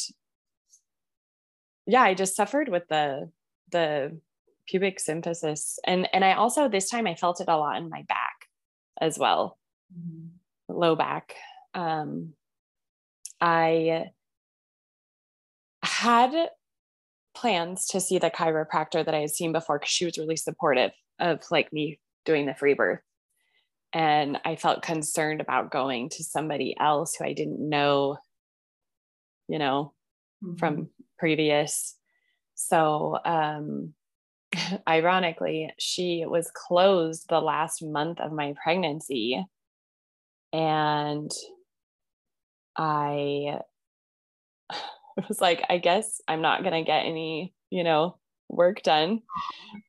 [1.86, 3.30] yeah, I just suffered with the
[3.72, 4.20] the
[4.68, 8.04] pubic symphysis and and I also this time I felt it a lot in my
[8.08, 8.48] back.
[9.00, 9.58] as well,
[9.94, 10.74] mm-hmm.
[10.74, 11.36] low back.
[11.74, 12.34] Um,
[13.42, 14.12] I
[15.84, 16.50] had
[17.36, 20.92] plans to see the chiropractor that I had seen before because she was really supportive
[21.20, 23.02] of like me doing the free birth.
[23.94, 28.18] And I felt concerned about going to somebody else who I didn't know,
[29.48, 29.94] you know,
[30.44, 30.56] mm-hmm.
[30.56, 31.96] from previous.
[32.56, 33.94] So, um,
[34.88, 39.46] ironically, she was closed the last month of my pregnancy.
[40.54, 41.32] And
[42.78, 43.60] I
[45.28, 48.18] was like, I guess I'm not going to get any, you know,
[48.50, 49.22] work done.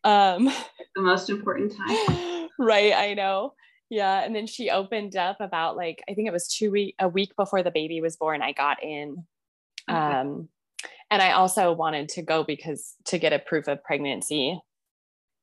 [0.04, 0.46] Um,
[0.94, 2.48] the most important time.
[2.58, 2.92] right.
[2.94, 3.54] I know.
[3.90, 4.24] Yeah.
[4.24, 7.36] And then she opened up about like, I think it was two week, a week
[7.36, 9.24] before the baby was born, I got in.
[9.88, 9.96] Okay.
[9.96, 10.48] Um,
[11.10, 14.60] and I also wanted to go because to get a proof of pregnancy,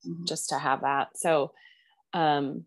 [0.05, 0.25] mm-hmm.
[0.25, 1.09] just to have that.
[1.15, 1.51] So,
[2.13, 2.65] um,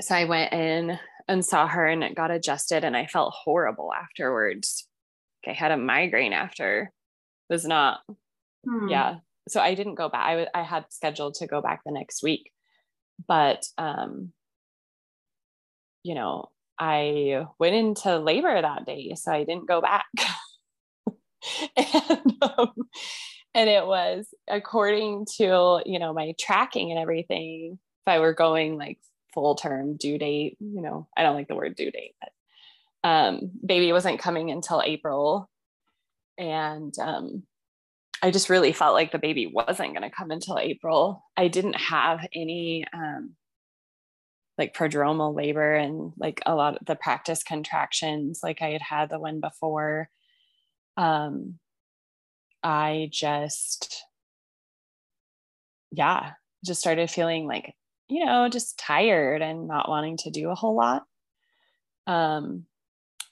[0.00, 3.92] so I went in and saw her and it got adjusted and I felt horrible
[3.92, 4.86] afterwards.
[5.46, 6.92] I had a migraine after.
[7.48, 8.00] It was not,
[8.64, 8.88] hmm.
[8.88, 9.16] yeah.
[9.48, 10.26] So I didn't go back.
[10.26, 12.50] I, w- I had scheduled to go back the next week,
[13.26, 14.32] but, um,
[16.02, 20.06] you know, I went into labor that day, so I didn't go back.
[21.76, 22.72] and, um,
[23.54, 27.78] and it was according to, you know, my tracking and everything.
[28.06, 28.98] If I were going like
[29.34, 33.50] full term due date, you know, I don't like the word due date, but um,
[33.64, 35.48] baby wasn't coming until April.
[36.38, 37.42] And um,
[38.22, 41.24] I just really felt like the baby wasn't going to come until April.
[41.36, 43.34] I didn't have any um,
[44.58, 49.10] like prodromal labor and like a lot of the practice contractions like I had had
[49.10, 50.10] the one before.
[51.00, 51.58] Um,
[52.62, 54.04] I just,
[55.90, 56.32] yeah,
[56.62, 57.74] just started feeling like,
[58.08, 61.04] you know, just tired and not wanting to do a whole lot.
[62.06, 62.66] Um,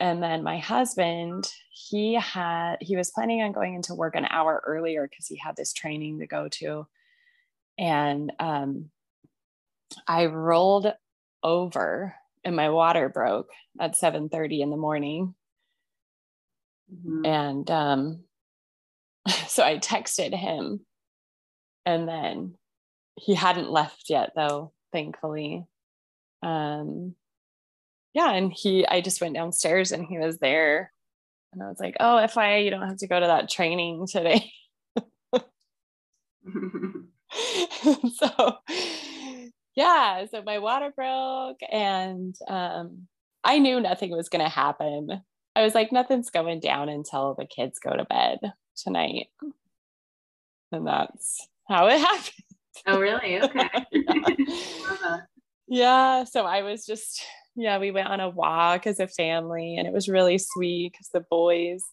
[0.00, 4.62] and then my husband he had he was planning on going into work an hour
[4.64, 6.86] earlier because he had this training to go to
[7.78, 8.90] and um,
[10.06, 10.92] i rolled
[11.42, 12.14] over
[12.44, 13.50] and my water broke
[13.80, 15.34] at 7.30 in the morning
[16.92, 17.24] mm-hmm.
[17.24, 18.20] and um,
[19.48, 20.80] so i texted him
[21.86, 22.54] and then
[23.16, 25.66] he hadn't left yet though thankfully
[26.42, 27.14] um,
[28.14, 30.92] yeah, and he, I just went downstairs and he was there.
[31.52, 34.50] And I was like, oh, FYI, you don't have to go to that training today.
[38.16, 38.56] so,
[39.74, 43.06] yeah, so my water broke and um,
[43.44, 45.22] I knew nothing was going to happen.
[45.58, 48.38] I was like, nothing's going down until the kids go to bed
[48.76, 49.26] tonight.
[50.70, 52.32] And that's how it happened.
[52.86, 53.42] Oh, really?
[53.42, 53.68] Okay.
[53.90, 55.16] yeah.
[55.66, 56.24] yeah.
[56.24, 57.24] So I was just
[57.56, 61.08] yeah, we went on a walk as a family and it was really sweet because
[61.08, 61.84] the boys,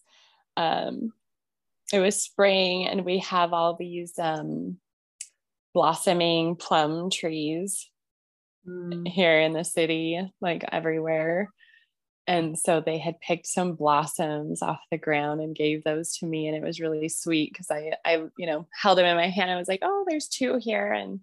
[0.56, 1.12] um,
[1.92, 4.78] it was spring and we have all these um,
[5.74, 7.90] blossoming plum trees
[8.66, 9.08] mm.
[9.08, 11.52] here in the city, like everywhere.
[12.26, 16.48] And so they had picked some blossoms off the ground and gave those to me.
[16.48, 19.50] And it was really sweet because I, I, you know, held them in my hand.
[19.50, 20.92] I was like, oh, there's two here.
[20.92, 21.20] And,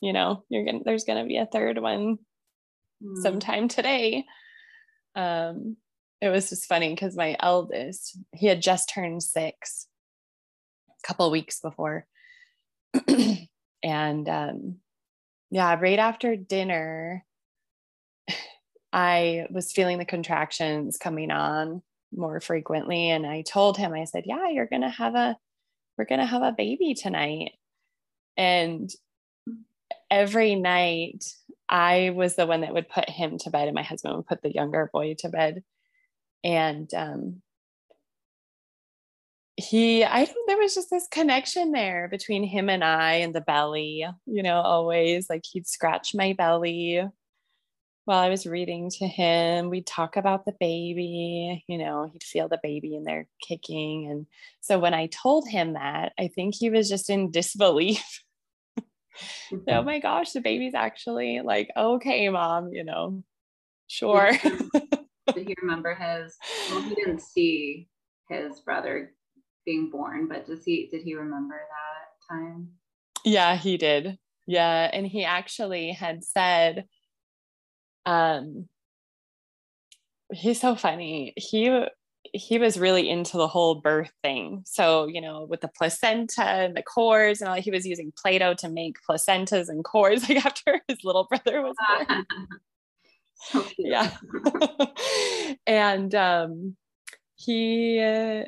[0.00, 2.18] you know, you're going to, there's going to be a third one
[3.02, 3.16] mm.
[3.22, 4.24] sometime today.
[5.16, 5.76] Um,
[6.20, 9.88] it was just funny because my eldest, he had just turned six
[10.88, 12.06] a couple weeks before.
[13.82, 14.76] and um,
[15.50, 17.24] yeah, right after dinner,
[18.94, 21.82] I was feeling the contractions coming on
[22.14, 23.10] more frequently.
[23.10, 25.36] And I told him, I said, Yeah, you're going to have a,
[25.98, 27.52] we're going to have a baby tonight.
[28.36, 28.88] And
[30.10, 31.24] every night
[31.68, 34.42] I was the one that would put him to bed, and my husband would put
[34.42, 35.64] the younger boy to bed.
[36.44, 37.42] And um,
[39.56, 43.40] he, I think there was just this connection there between him and I and the
[43.40, 47.02] belly, you know, always like he'd scratch my belly
[48.04, 49.70] while I was reading to him.
[49.70, 54.08] We'd talk about the baby, you know, he'd feel the baby in there kicking.
[54.10, 54.26] And
[54.60, 58.24] so when I told him that, I think he was just in disbelief
[59.52, 59.86] oh mm-hmm.
[59.86, 63.22] my gosh, the baby's actually like, okay, mom, you know,
[63.86, 64.30] sure.
[64.42, 66.36] Did he remember his?
[66.70, 67.88] Well, he didn't see
[68.28, 69.12] his brother
[69.64, 70.88] being born, but does he?
[70.90, 72.68] Did he remember that time?
[73.24, 74.18] Yeah, he did.
[74.46, 76.84] Yeah, and he actually had said,
[78.06, 78.68] um,
[80.32, 81.32] he's so funny.
[81.36, 81.86] He
[82.32, 84.62] he was really into the whole birth thing.
[84.66, 88.38] So, you know, with the placenta and the cores and all, he was using Play
[88.38, 92.26] Doh to make placentas and cores like after his little brother was born.
[93.50, 94.16] So yeah.
[95.66, 96.76] and um,
[97.34, 98.44] he, uh,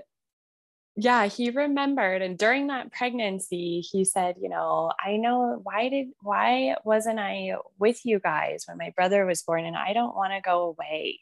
[0.97, 2.22] yeah, he remembered.
[2.22, 7.57] And during that pregnancy, he said, you know, I know why did, why wasn't I
[7.78, 9.66] with you guys when my brother was born?
[9.66, 11.20] And I don't want to go away.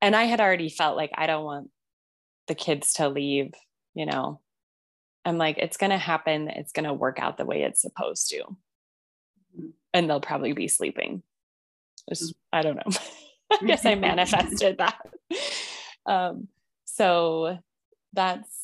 [0.00, 1.70] And I had already felt like I don't want
[2.46, 3.52] the kids to leave,
[3.94, 4.40] you know.
[5.24, 6.48] I'm like, it's going to happen.
[6.48, 8.42] It's going to work out the way it's supposed to.
[9.58, 9.68] Mm-hmm.
[9.92, 11.22] And they'll probably be sleeping.
[12.08, 12.96] Just, I don't know.
[13.50, 15.00] I guess I manifested that.
[16.06, 16.48] Um,
[16.84, 17.58] so
[18.12, 18.63] that's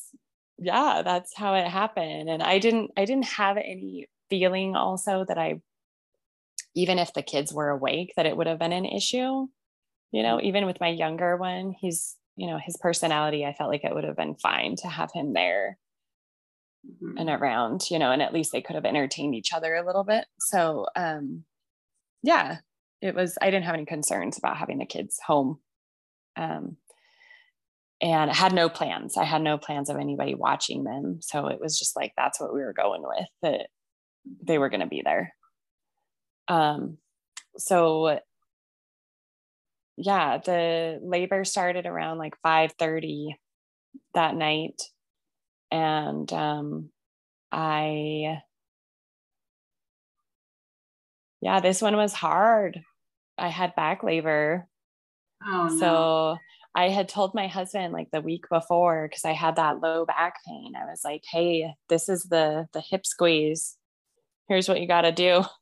[0.61, 2.29] yeah, that's how it happened.
[2.29, 5.59] And I didn't I didn't have any feeling also that I
[6.75, 9.47] even if the kids were awake that it would have been an issue.
[10.11, 13.83] You know, even with my younger one, he's, you know, his personality, I felt like
[13.83, 15.77] it would have been fine to have him there
[16.85, 17.17] mm-hmm.
[17.17, 20.03] and around, you know, and at least they could have entertained each other a little
[20.03, 20.25] bit.
[20.39, 21.43] So um
[22.21, 22.57] yeah,
[23.01, 25.59] it was I didn't have any concerns about having the kids home.
[26.35, 26.77] Um
[28.01, 29.15] and I had no plans.
[29.17, 31.19] I had no plans of anybody watching them.
[31.21, 33.67] So it was just like that's what we were going with that
[34.43, 35.33] they were going to be there.
[36.47, 36.97] Um,
[37.57, 38.19] so
[39.97, 43.35] yeah, the labor started around like 5:30
[44.13, 44.81] that night,
[45.69, 46.89] and um,
[47.51, 48.41] I
[51.41, 52.81] yeah, this one was hard.
[53.37, 54.67] I had back labor.
[55.43, 56.37] Oh, no.
[56.73, 60.35] I had told my husband like the week before because I had that low back
[60.47, 60.73] pain.
[60.75, 63.77] I was like, "Hey, this is the the hip squeeze.
[64.47, 65.43] Here's what you got to do."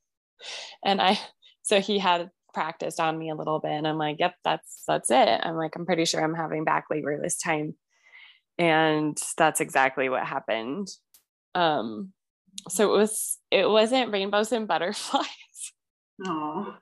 [0.85, 1.19] And I
[1.63, 5.11] so he had practiced on me a little bit and I'm like, "Yep, that's that's
[5.11, 7.75] it." I'm like, "I'm pretty sure I'm having back labor this time."
[8.57, 10.87] And that's exactly what happened.
[11.55, 12.13] Um
[12.69, 15.27] so it was it wasn't rainbows and butterflies.
[16.25, 16.77] Oh.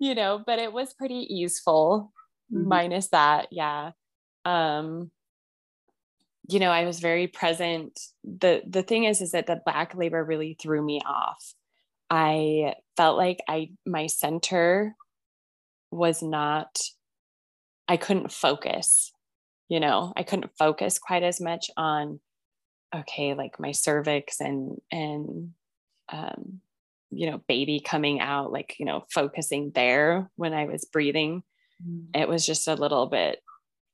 [0.00, 2.12] you know, but it was pretty easeful
[2.52, 2.68] mm-hmm.
[2.68, 3.92] minus that yeah
[4.44, 5.10] um
[6.48, 10.24] you know i was very present the the thing is is that the back labor
[10.24, 11.54] really threw me off
[12.10, 14.94] i felt like i my center
[15.90, 16.78] was not
[17.88, 19.12] i couldn't focus
[19.68, 22.20] you know i couldn't focus quite as much on
[22.94, 25.52] okay like my cervix and and
[26.10, 26.60] um
[27.10, 31.42] you know baby coming out like you know focusing there when i was breathing.
[32.14, 33.40] It was just a little bit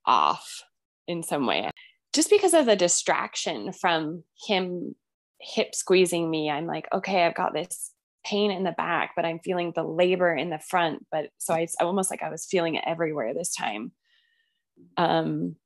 [0.05, 0.63] off
[1.07, 1.71] in some way.
[2.13, 4.95] Just because of the distraction from him
[5.41, 7.93] hip squeezing me, I'm like, okay, I've got this
[8.25, 11.07] pain in the back, but I'm feeling the labor in the front.
[11.11, 13.93] But so I almost like I was feeling it everywhere this time.
[14.97, 15.57] Um,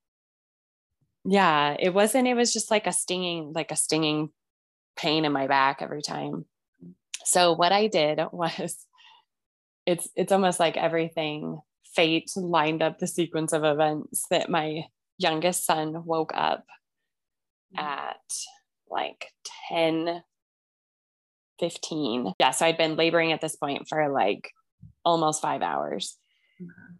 [1.25, 4.31] yeah, it wasn't, it was just like a stinging, like a stinging
[4.97, 6.45] pain in my back every time.
[7.25, 8.77] So what I did was
[9.85, 11.61] it's it's almost like everything
[11.95, 14.85] fate lined up the sequence of events that my
[15.19, 16.65] youngest son woke up
[17.77, 17.83] mm.
[17.83, 18.17] at
[18.91, 19.29] like
[19.69, 20.23] 10
[21.61, 24.51] 15 yeah so i'd been laboring at this point for like
[25.05, 26.17] almost five hours.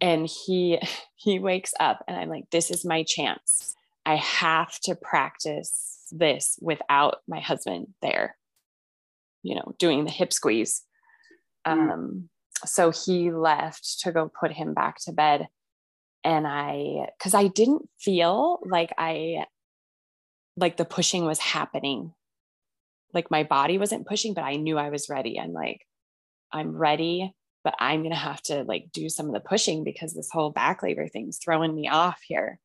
[0.01, 0.79] And he
[1.15, 3.75] he wakes up and i'm like this is my chance.
[4.05, 8.35] I have to practice this without my husband there
[9.41, 10.83] you know doing the hip squeeze.
[11.65, 11.91] Mm.
[11.91, 12.29] um
[12.65, 15.47] so he left to go put him back to bed.
[16.23, 19.45] And i because i didn't feel like i
[20.55, 22.13] like the pushing was happening.
[23.13, 25.39] Like my body wasn't pushing but i knew i was ready.
[25.39, 25.85] I'm like
[26.51, 30.13] i'm ready but i'm going to have to like do some of the pushing because
[30.13, 32.59] this whole back labor thing's throwing me off here.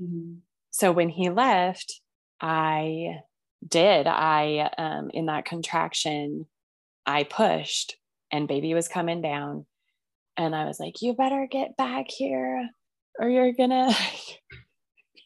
[0.00, 0.36] Mm-hmm.
[0.70, 2.00] so when he left
[2.40, 3.20] i
[3.66, 4.06] did.
[4.06, 6.46] I um in that contraction
[7.06, 7.96] i pushed
[8.32, 9.66] and baby was coming down.
[10.36, 12.68] And i was like you better get back here
[13.18, 13.94] or you're gonna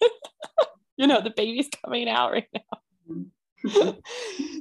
[0.96, 3.94] you know the baby's coming out right now.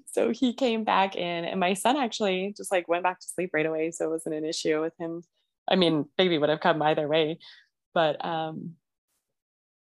[0.07, 3.49] So he came back in and my son actually just like went back to sleep
[3.53, 5.23] right away so it wasn't an issue with him.
[5.69, 7.39] I mean baby would have come either way
[7.93, 8.75] but um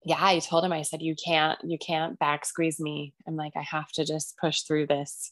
[0.03, 3.13] yeah i told him i said you can't you can't back squeeze me.
[3.27, 5.31] I'm like i have to just push through this.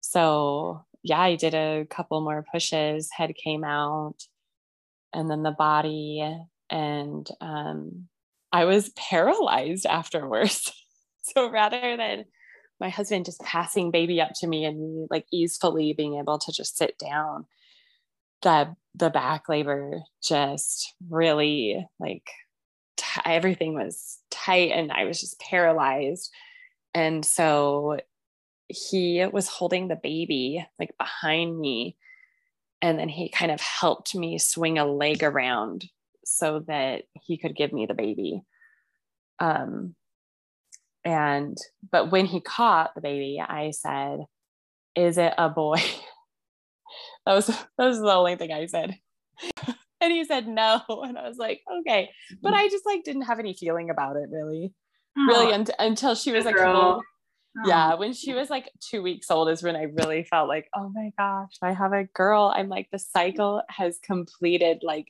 [0.00, 4.16] So yeah, I did a couple more pushes, head came out,
[5.12, 6.36] and then the body.
[6.70, 8.08] And um,
[8.52, 10.72] I was paralyzed afterwards.
[11.22, 12.24] so rather than
[12.80, 16.52] my husband just passing baby up to me and me like easefully being able to
[16.52, 17.46] just sit down,
[18.42, 22.28] the the back labor just really like
[22.96, 26.32] t- everything was tight and I was just paralyzed.
[26.94, 27.98] And so
[28.68, 31.96] he was holding the baby like behind me
[32.80, 35.84] and then he kind of helped me swing a leg around
[36.24, 38.42] so that he could give me the baby.
[39.40, 39.94] Um
[41.04, 41.56] and
[41.90, 44.18] but when he caught the baby i said
[44.94, 45.78] is it a boy?
[47.26, 48.98] That was that was the only thing i said.
[50.00, 52.08] And he said no and i was like okay.
[52.40, 54.72] But i just like didn't have any feeling about it really.
[55.16, 56.54] Oh, really un- until she was like
[57.64, 57.68] oh.
[57.68, 60.90] yeah when she was like two weeks old is when i really felt like oh
[60.94, 62.52] my gosh i have a girl.
[62.54, 65.06] I'm like the cycle has completed like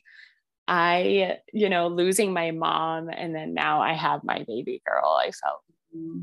[0.67, 5.31] i you know losing my mom and then now i have my baby girl i
[5.31, 5.61] felt
[5.95, 6.21] mm-hmm.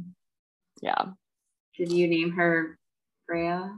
[0.81, 1.07] yeah.
[1.77, 2.79] Did you name her
[3.27, 3.71] freya?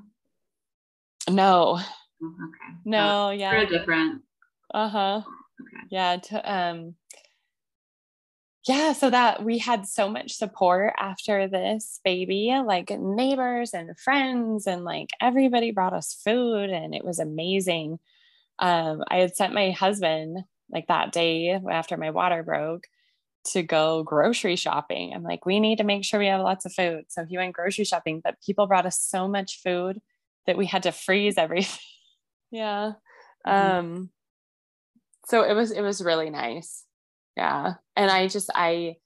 [1.28, 1.80] No.
[2.22, 2.78] Oh, okay.
[2.84, 3.64] No yeah.
[3.64, 4.22] different.
[4.72, 5.22] Uh-huh.
[5.60, 5.86] Okay.
[5.90, 6.94] yeah to, um
[8.66, 14.66] yeah so that we had so much support after this baby like neighbors and friends
[14.66, 17.98] and like everybody brought us food and it was amazing.
[18.58, 20.38] Um i had sent my husband
[20.70, 22.84] like that day after my water broke
[23.52, 25.12] to go grocery shopping.
[25.14, 27.04] I'm like we need to make sure we have lots of food.
[27.08, 30.00] So he went grocery shopping but people brought us so much food
[30.46, 31.78] that we had to freeze everything.
[32.50, 32.92] Yeah.
[33.46, 33.78] Mm-hmm.
[33.78, 34.10] um
[35.26, 36.84] so it was it was really nice
[37.38, 38.96] yeah and i just i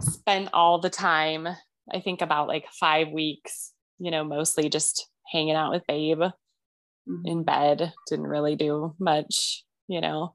[0.00, 1.46] spent all the time
[1.92, 7.26] i think about like five weeks you know mostly just hanging out with babe mm-hmm.
[7.26, 10.34] in bed didn't really do much you know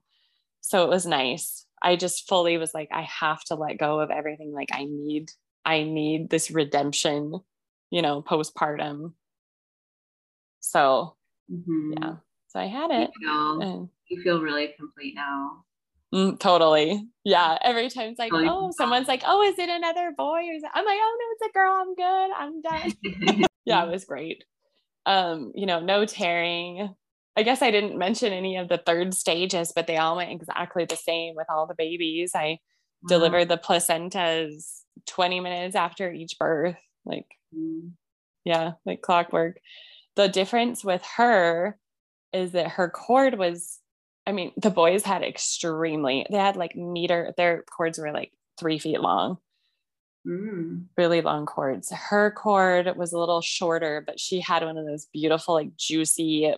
[0.61, 4.11] so it was nice i just fully was like i have to let go of
[4.11, 5.29] everything like i need
[5.65, 7.33] i need this redemption
[7.89, 9.13] you know postpartum
[10.59, 11.15] so
[11.51, 11.93] mm-hmm.
[11.99, 12.13] yeah
[12.47, 13.09] so i had it
[13.61, 15.63] and, you feel really complete now.
[16.13, 17.05] Mm, totally.
[17.23, 17.57] Yeah.
[17.61, 20.39] Every time it's like, oh, someone's like, oh, is it another boy?
[20.39, 20.69] Or is it?
[20.73, 21.73] I'm like, oh no, it's a girl.
[21.73, 22.31] I'm good.
[22.37, 23.45] I'm done.
[23.65, 24.43] yeah, it was great.
[25.05, 26.93] Um, you know, no tearing.
[27.35, 30.85] I guess I didn't mention any of the third stages, but they all went exactly
[30.85, 32.31] the same with all the babies.
[32.33, 32.59] I
[33.03, 33.09] wow.
[33.09, 36.77] delivered the placentas 20 minutes after each birth.
[37.05, 37.91] Like, mm.
[38.43, 39.57] yeah, like clockwork.
[40.15, 41.77] The difference with her
[42.33, 43.79] is that her cord was
[44.27, 48.77] I mean, the boys had extremely, they had like meter, their cords were like three
[48.77, 49.37] feet long,
[50.27, 50.83] mm.
[50.97, 51.91] really long cords.
[51.91, 56.53] Her cord was a little shorter, but she had one of those beautiful, like juicy,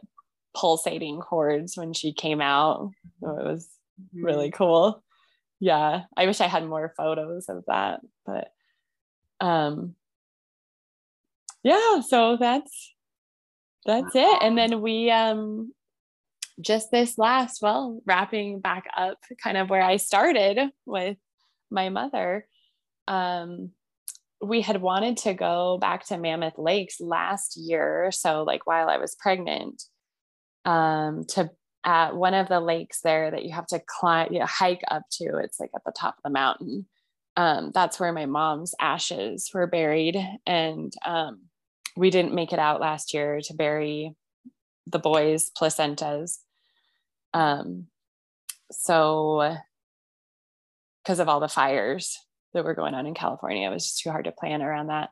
[0.57, 2.89] pulsating cords when she came out.
[3.21, 3.69] So it was
[4.01, 4.25] mm-hmm.
[4.25, 5.03] really cool.
[5.59, 6.05] Yeah.
[6.17, 8.51] I wish I had more photos of that, but
[9.39, 9.93] um,
[11.63, 12.95] yeah, so that's
[13.85, 14.41] that's it.
[14.41, 15.71] And then we um
[16.61, 21.18] just this last, well, wrapping back up kind of where I started with
[21.72, 22.48] my mother,
[23.07, 23.72] um,
[24.41, 28.10] we had wanted to go back to Mammoth Lakes last year.
[28.11, 29.84] So, like while I was pregnant,
[30.65, 31.49] um, to
[31.84, 35.03] at one of the lakes there that you have to climb, you know, hike up
[35.11, 35.38] to.
[35.38, 36.86] It's like at the top of the mountain.
[37.38, 41.44] Um, that's where my mom's ashes were buried, and um,
[41.95, 44.14] we didn't make it out last year to bury
[44.88, 46.40] the boys' placentas.
[47.34, 47.88] Um,
[48.72, 49.57] so,
[51.03, 52.19] because of all the fires
[52.53, 55.10] that were going on in California, it was just too hard to plan around that.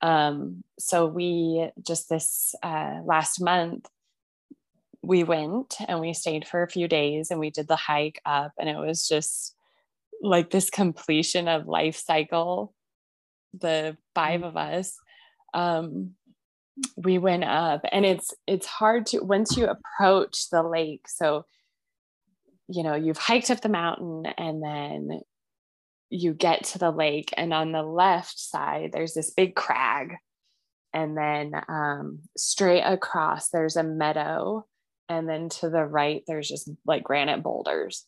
[0.00, 3.88] Um, so we just this uh, last month
[5.02, 8.52] we went and we stayed for a few days and we did the hike up
[8.58, 9.54] and it was just
[10.20, 12.74] like this completion of life cycle
[13.58, 14.98] the 5 of us
[15.54, 16.14] um,
[16.96, 21.44] we went up and it's it's hard to once you approach the lake so
[22.68, 25.20] you know you've hiked up the mountain and then
[26.10, 30.16] you get to the lake and on the left side there's this big crag
[30.94, 34.64] and then um, straight across there's a meadow
[35.08, 38.04] and then to the right there's just like granite boulders.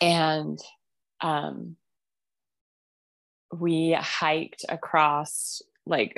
[0.00, 0.58] And
[1.20, 1.76] um,
[3.52, 6.16] we hiked across like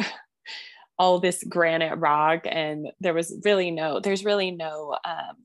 [0.99, 5.37] all this granite rock and there was really no there's really no um,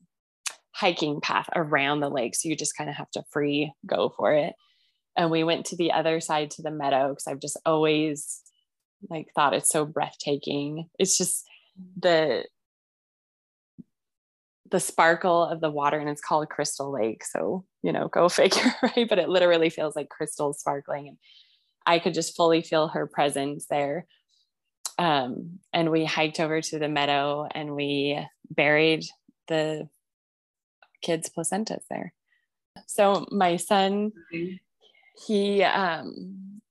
[0.74, 4.34] hiking path around the lake so you just kind of have to free go for
[4.34, 4.54] it.
[5.18, 8.42] And we went to the other side to the meadow because i've just always
[9.10, 10.90] like thought it's so breathtaking.
[10.98, 11.46] It's just
[11.98, 12.46] the
[14.72, 18.72] the sparkle of the water and it's called crystal lake so you know go figure
[18.84, 19.08] right?
[19.08, 21.18] But it literally feels like crystals sparkling and
[21.86, 24.06] i could just fully feel her presence there
[25.00, 28.20] um, and we hiked over to the meadow and we
[28.52, 29.06] buried
[29.48, 29.88] the
[31.02, 32.14] kids' placentas there.
[32.86, 34.12] So my son,
[35.26, 36.62] he, um,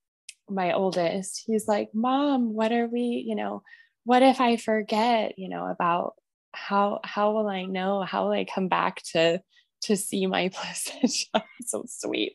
[0.46, 3.62] my oldest, he's like, Mom, what are we, you know,
[4.04, 6.12] what if I forget, you know, about
[6.52, 8.02] how how will I know?
[8.02, 9.40] How will I come back to
[9.82, 11.44] to see my placenta?
[11.64, 12.34] so sweet.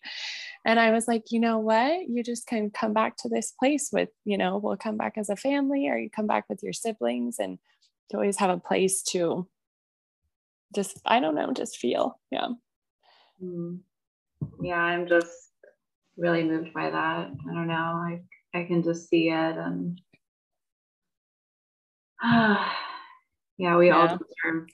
[0.66, 2.08] And I was like, you know what?
[2.08, 5.30] You just can come back to this place with, you know, we'll come back as
[5.30, 7.60] a family or you come back with your siblings and
[8.10, 9.48] to always have a place to
[10.74, 12.20] just, I don't know, just feel.
[12.32, 12.48] Yeah.
[13.44, 13.80] Mm.
[14.62, 15.52] Yeah, I'm just
[16.18, 17.28] really moved by that.
[17.50, 17.74] I don't know.
[17.74, 18.22] I
[18.54, 20.00] I can just see it and
[22.24, 23.98] yeah, we yeah.
[23.98, 24.68] all deserve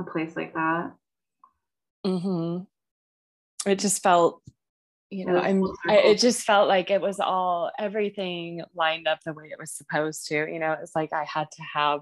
[0.00, 0.92] a place like that.
[2.04, 2.64] Mm-hmm.
[3.66, 4.42] It just felt,
[5.10, 5.64] you know, I'm.
[5.88, 9.72] I, it just felt like it was all everything lined up the way it was
[9.72, 10.34] supposed to.
[10.34, 12.00] You know, it's like I had to have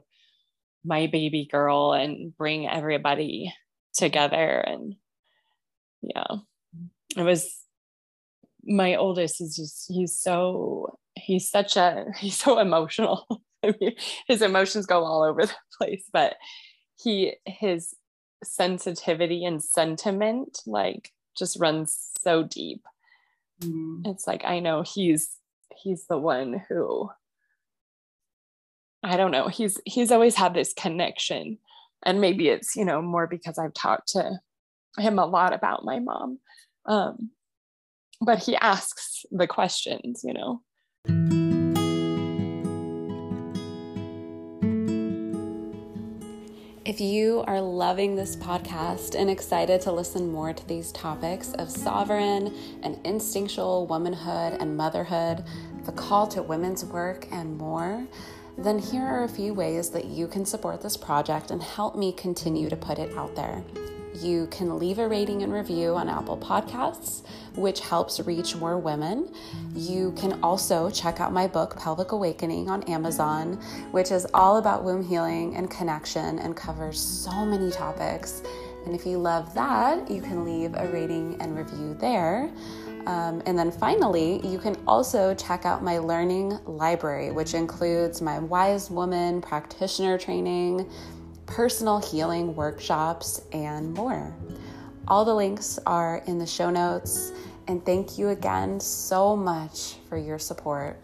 [0.84, 3.52] my baby girl and bring everybody
[3.94, 4.94] together, and
[6.02, 6.36] yeah,
[7.16, 7.60] it was.
[8.66, 13.26] My oldest is just he's so he's such a he's so emotional.
[13.64, 13.92] I mean,
[14.28, 16.36] his emotions go all over the place, but
[17.02, 17.94] he his
[18.42, 22.85] sensitivity and sentiment like just runs so deep.
[23.61, 24.06] Mm.
[24.06, 25.39] It's like I know he's
[25.77, 27.11] he's the one who
[29.02, 31.59] I don't know, he's he's always had this connection.
[32.06, 34.39] And maybe it's, you know, more because I've talked to
[34.98, 36.39] him a lot about my mom.
[36.86, 37.31] Um,
[38.20, 41.43] but he asks the questions, you know.
[46.85, 51.70] If you are loving this podcast and excited to listen more to these topics of
[51.70, 55.44] sovereign and instinctual womanhood and motherhood,
[55.86, 58.06] the call to women's work, and more,
[58.59, 62.12] then here are a few ways that you can support this project and help me
[62.12, 63.65] continue to put it out there.
[64.14, 67.22] You can leave a rating and review on Apple Podcasts,
[67.56, 69.34] which helps reach more women.
[69.74, 73.54] You can also check out my book, Pelvic Awakening, on Amazon,
[73.90, 78.42] which is all about womb healing and connection and covers so many topics.
[78.86, 82.50] And if you love that, you can leave a rating and review there.
[83.06, 88.38] Um, and then finally, you can also check out my learning library, which includes my
[88.38, 90.88] Wise Woman practitioner training,
[91.46, 94.34] personal healing workshops, and more.
[95.08, 97.32] All the links are in the show notes.
[97.66, 101.00] And thank you again so much for your support.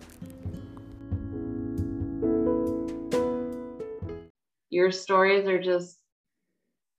[4.69, 5.99] Your stories are just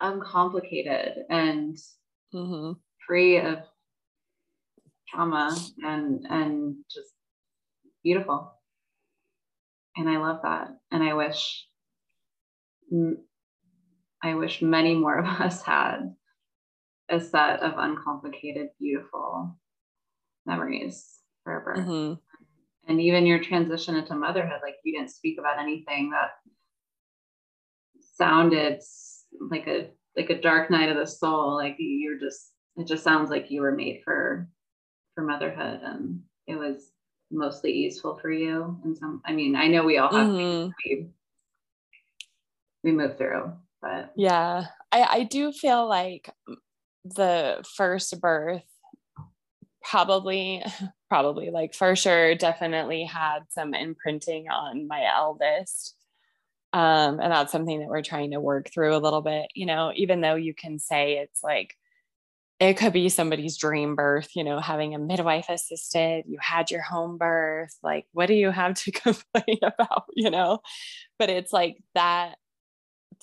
[0.02, 1.78] uncomplicated and
[2.34, 2.74] mm-hmm.
[3.08, 3.60] free of
[5.08, 7.14] trauma and and just
[8.04, 8.54] beautiful
[9.96, 11.66] and i love that and i wish
[14.24, 16.16] I wish many more of us had
[17.10, 19.58] a set of uncomplicated, beautiful
[20.46, 21.76] memories forever.
[21.78, 22.14] Mm-hmm.
[22.88, 26.32] And even your transition into motherhood, like you didn't speak about anything that
[28.16, 28.82] sounded
[29.50, 31.56] like a like a dark night of the soul.
[31.56, 34.50] Like you're just it just sounds like you were made for
[35.16, 36.92] for motherhood and it was
[37.32, 40.70] mostly easeful for you and some i mean i know we all have mm-hmm.
[40.86, 41.08] we,
[42.84, 43.52] we move through
[43.82, 46.30] but yeah I, I do feel like
[47.04, 48.64] the first birth
[49.84, 50.64] probably
[51.10, 55.96] probably like for sure definitely had some imprinting on my eldest
[56.74, 59.92] um, and that's something that we're trying to work through a little bit you know
[59.96, 61.76] even though you can say it's like
[62.62, 66.82] it could be somebody's dream birth you know having a midwife assisted you had your
[66.82, 70.60] home birth like what do you have to complain about you know?
[71.18, 72.36] But it's like that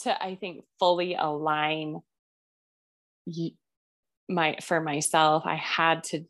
[0.03, 2.01] to i think fully align
[4.29, 6.25] my for myself i had to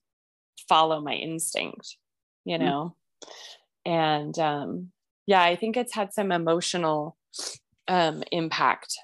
[0.69, 1.97] follow my instinct
[2.45, 2.61] you mm.
[2.61, 3.91] know mm-hmm.
[3.91, 4.91] and um
[5.27, 7.17] yeah i think it's had some emotional
[7.89, 8.95] um impact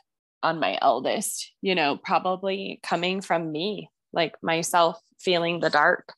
[0.43, 6.13] on my eldest you know probably coming from me like myself feeling the dark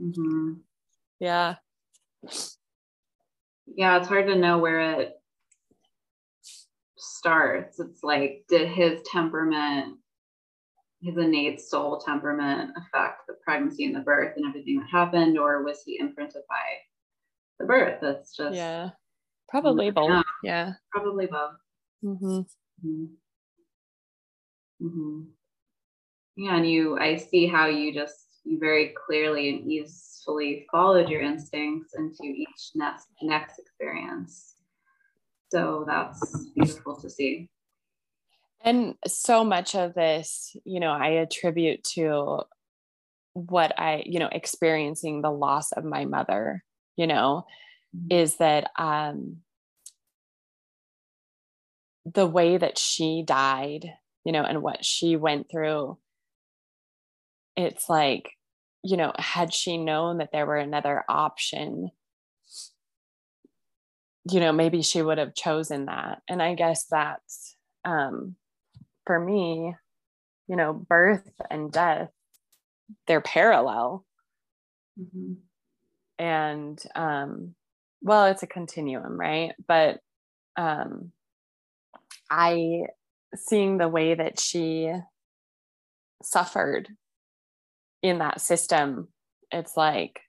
[0.00, 0.54] mm-hmm.
[1.20, 1.54] yeah
[3.66, 5.20] yeah it's hard to know where it
[7.04, 9.98] starts, it's like, did his temperament,
[11.02, 15.62] his innate soul temperament affect the pregnancy and the birth and everything that happened, or
[15.62, 16.64] was he imprinted by
[17.58, 17.98] the birth?
[18.00, 18.90] That's just yeah,
[19.48, 20.08] probably both.
[20.08, 20.22] Know.
[20.42, 21.56] Yeah, probably both.
[22.02, 22.40] Mm-hmm.
[22.86, 23.04] Mm-hmm.
[24.86, 25.20] Mm-hmm.
[26.36, 31.22] Yeah, and you, I see how you just you very clearly and easily followed your
[31.22, 34.53] instincts into each next next experience.
[35.54, 37.48] So that's beautiful to see.
[38.60, 42.40] And so much of this, you know, I attribute to
[43.34, 46.64] what I, you know, experiencing the loss of my mother,
[46.96, 47.46] you know,
[47.96, 48.08] mm-hmm.
[48.10, 49.42] is that um
[52.04, 53.92] the way that she died,
[54.24, 55.98] you know, and what she went through,
[57.56, 58.32] it's like,
[58.82, 61.92] you know, had she known that there were another option,
[64.30, 66.22] you know, maybe she would have chosen that.
[66.28, 68.36] And I guess that's um,
[69.06, 69.74] for me,
[70.48, 72.10] you know, birth and death,
[73.06, 74.04] they're parallel.
[74.98, 75.34] Mm-hmm.
[76.18, 77.54] And um,
[78.00, 79.52] well, it's a continuum, right?
[79.66, 80.00] But
[80.56, 81.12] um,
[82.30, 82.86] I
[83.34, 84.92] seeing the way that she
[86.22, 86.88] suffered
[88.02, 89.08] in that system,
[89.50, 90.20] it's like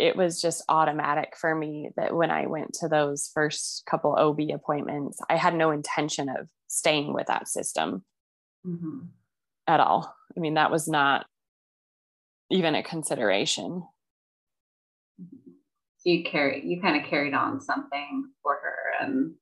[0.00, 4.40] it was just automatic for me that when I went to those first couple OB
[4.54, 8.02] appointments, I had no intention of staying with that system
[8.66, 9.00] mm-hmm.
[9.66, 10.14] at all.
[10.36, 11.26] I mean, that was not
[12.50, 13.84] even a consideration.
[15.98, 19.34] So you carry, you kind of carried on something for her and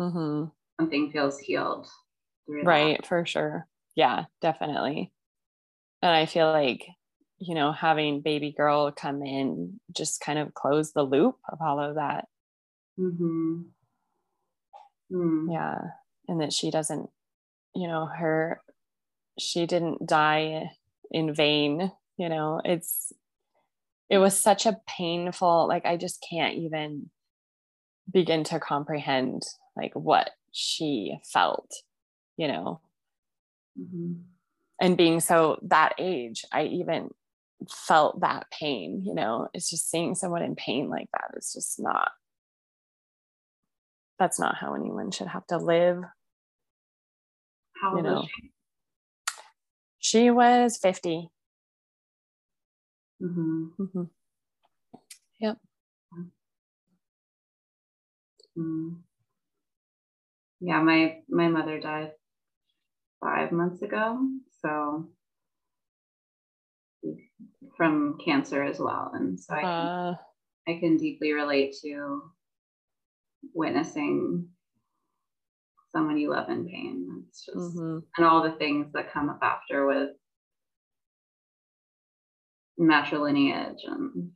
[0.00, 0.44] mm-hmm.
[0.80, 1.86] something feels healed.
[2.48, 3.06] Right, that.
[3.06, 3.66] for sure.
[3.94, 5.12] Yeah, definitely.
[6.00, 6.86] And I feel like,
[7.40, 11.80] you know, having baby girl come in just kind of close the loop of all
[11.80, 12.26] of that.
[12.98, 13.62] Mm-hmm.
[15.12, 15.52] Mm.
[15.52, 15.78] Yeah.
[16.28, 17.08] And that she doesn't,
[17.74, 18.60] you know, her,
[19.38, 20.70] she didn't die
[21.10, 21.90] in vain.
[22.16, 23.12] You know, it's,
[24.08, 27.10] it was such a painful, like, I just can't even
[28.12, 29.42] begin to comprehend
[29.76, 31.72] like what she felt
[32.36, 32.80] you know
[33.80, 34.14] mm-hmm.
[34.80, 37.10] and being so that age i even
[37.68, 41.78] felt that pain you know it's just seeing someone in pain like that is just
[41.78, 42.10] not
[44.18, 46.02] that's not how anyone should have to live
[47.80, 48.50] how you know she?
[49.98, 50.30] she?
[50.30, 51.28] was 50
[53.22, 53.66] mm-hmm.
[53.78, 54.02] Mm-hmm.
[55.38, 55.58] yep
[58.58, 58.96] mm
[60.60, 62.12] yeah, my my mother died
[63.20, 64.18] five months ago,
[64.62, 65.08] so
[67.76, 70.14] from cancer as well, and so I can, uh,
[70.68, 72.22] I can deeply relate to
[73.54, 74.48] witnessing
[75.92, 77.24] someone you love in pain.
[77.28, 77.98] It's just mm-hmm.
[78.16, 80.10] and all the things that come up after with
[82.80, 84.30] matrilineage and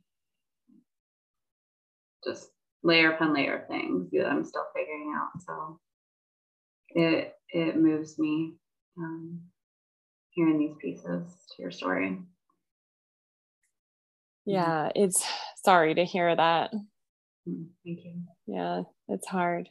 [2.23, 2.49] just
[2.83, 5.41] layer upon layer of things that I'm still figuring out.
[5.45, 5.79] So
[6.89, 8.53] it it moves me
[8.97, 9.41] um,
[10.31, 11.23] hearing these pieces
[11.55, 12.19] to your story.
[14.45, 15.25] Yeah, it's
[15.65, 16.71] sorry to hear that.
[17.47, 18.21] Mm, thank you.
[18.47, 19.69] Yeah, it's hard.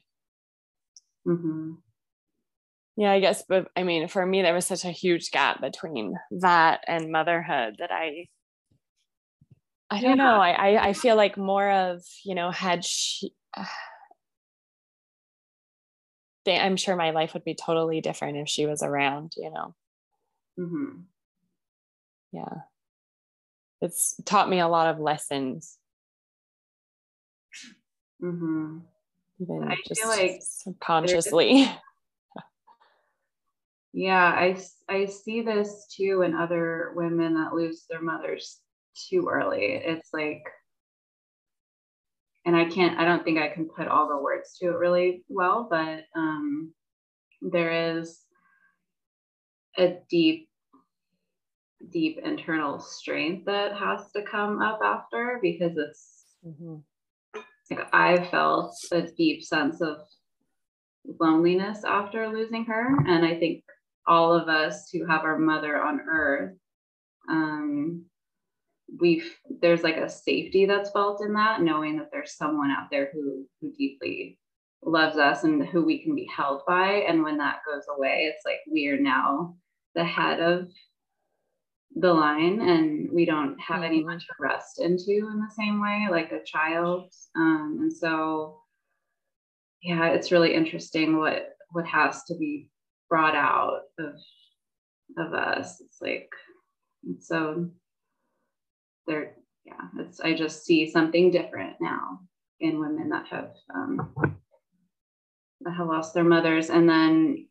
[1.26, 1.72] Mm-hmm.
[2.96, 6.14] Yeah, I guess, but I mean, for me, there was such a huge gap between
[6.40, 8.28] that and motherhood that I,
[9.90, 10.24] I don't yeah.
[10.24, 10.36] know.
[10.40, 13.32] I, I, I feel like more of you know had she
[16.46, 19.74] I'm sure my life would be totally different if she was around, you know.
[20.58, 21.00] Mm-hmm.
[22.32, 22.54] Yeah.
[23.80, 25.78] It's taught me a lot of lessons.
[28.22, 28.78] Mm-hmm.
[29.40, 31.70] Even I feel like subconsciously.
[33.92, 34.56] yeah, I,
[34.88, 38.60] I see this too in other women that lose their mothers
[39.08, 39.74] too early.
[39.74, 40.44] It's like
[42.44, 45.24] and I can't, I don't think I can put all the words to it really
[45.28, 46.74] well, but um,
[47.40, 48.20] there is
[49.78, 50.48] a deep,
[51.90, 56.76] deep internal strength that has to come up after because it's mm-hmm.
[57.70, 59.98] like I felt a deep sense of
[61.20, 62.96] loneliness after losing her.
[63.06, 63.64] And I think
[64.06, 66.54] all of us who have our mother on earth
[67.28, 68.04] um,
[69.00, 73.10] we've there's like a safety that's felt in that knowing that there's someone out there
[73.12, 74.38] who who deeply
[74.82, 78.44] loves us and who we can be held by and when that goes away it's
[78.44, 79.54] like we are now
[79.94, 80.68] the head of
[81.96, 83.84] the line and we don't have mm-hmm.
[83.84, 87.12] anyone to rest into in the same way like a child.
[87.36, 88.60] Um, and so
[89.82, 92.68] yeah it's really interesting what what has to be
[93.08, 94.14] brought out of
[95.18, 95.80] of us.
[95.80, 96.30] It's like
[97.06, 97.70] it's so
[99.06, 99.34] there,
[99.64, 102.20] yeah, it's, I just see something different now
[102.60, 104.14] in women that have, um,
[105.60, 106.70] that have lost their mothers.
[106.70, 107.48] And then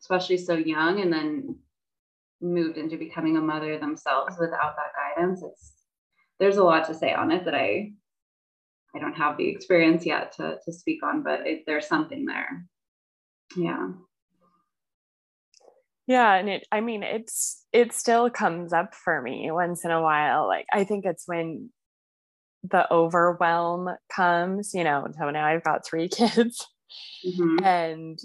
[0.00, 1.56] especially so young and then
[2.40, 5.42] moved into becoming a mother themselves without that guidance.
[5.42, 5.72] It's,
[6.38, 7.92] there's a lot to say on it that I,
[8.94, 12.66] I don't have the experience yet to, to speak on, but it, there's something there.
[13.56, 13.88] Yeah
[16.08, 20.00] yeah and it i mean it's it still comes up for me once in a
[20.00, 21.68] while like i think it's when
[22.62, 26.64] the overwhelm comes you know so now i've got three kids
[27.26, 27.64] mm-hmm.
[27.64, 28.20] and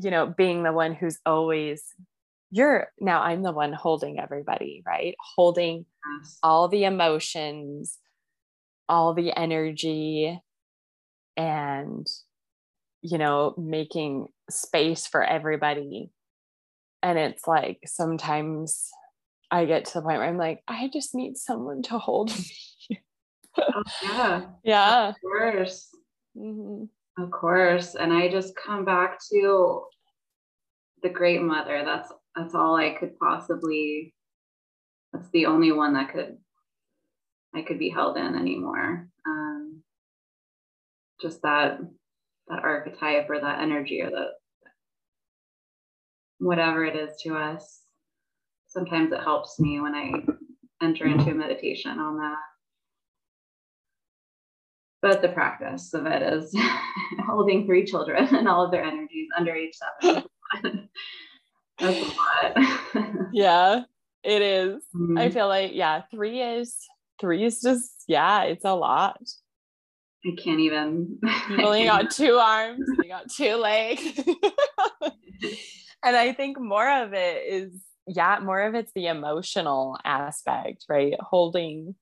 [0.00, 1.82] you know, being the one who's always
[2.50, 5.14] you're now I'm the one holding everybody, right?
[5.36, 5.84] Holding
[6.20, 6.38] yes.
[6.42, 7.98] all the emotions,
[8.88, 10.40] all the energy
[11.36, 12.06] and
[13.02, 16.10] you know, making space for everybody.
[17.02, 18.90] And it's like sometimes
[19.50, 23.00] I get to the point where I'm like, I just need someone to hold me.
[23.58, 24.42] oh, yeah.
[24.64, 25.08] Yeah.
[25.08, 25.88] Of course.
[26.36, 27.22] Mm-hmm.
[27.22, 27.94] Of course.
[27.94, 29.82] And I just come back to
[31.02, 31.82] the great mother.
[31.84, 34.14] That's that's all I could possibly
[35.12, 36.36] that's the only one that could
[37.54, 39.08] I could be held in anymore.
[39.26, 39.82] Um,
[41.20, 41.78] just that
[42.48, 44.28] that archetype or that energy or that
[46.38, 47.82] whatever it is to us.
[48.68, 50.12] Sometimes it helps me when I
[50.82, 52.36] enter into meditation on that.
[55.00, 56.54] But the practice of it is
[57.26, 60.88] holding three children and all of their energies under age seven.
[61.78, 63.28] That's a lot.
[63.32, 63.82] yeah,
[64.22, 64.82] it is.
[64.94, 65.18] Mm-hmm.
[65.18, 66.76] I feel like, yeah, three is
[67.20, 69.20] three is just, yeah, it's a lot.
[70.24, 71.18] I can't even.
[71.50, 74.02] You only got two arms, you got two legs.
[76.04, 77.72] and I think more of it is,
[78.06, 81.14] yeah, more of it's the emotional aspect, right?
[81.20, 81.94] Holding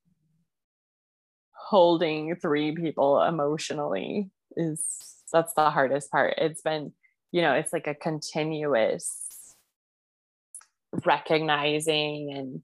[1.69, 4.85] holding three people emotionally is
[5.33, 6.35] that's the hardest part.
[6.39, 6.93] It's been,
[7.33, 9.26] you know, it's like a continuous
[11.05, 12.63] recognizing and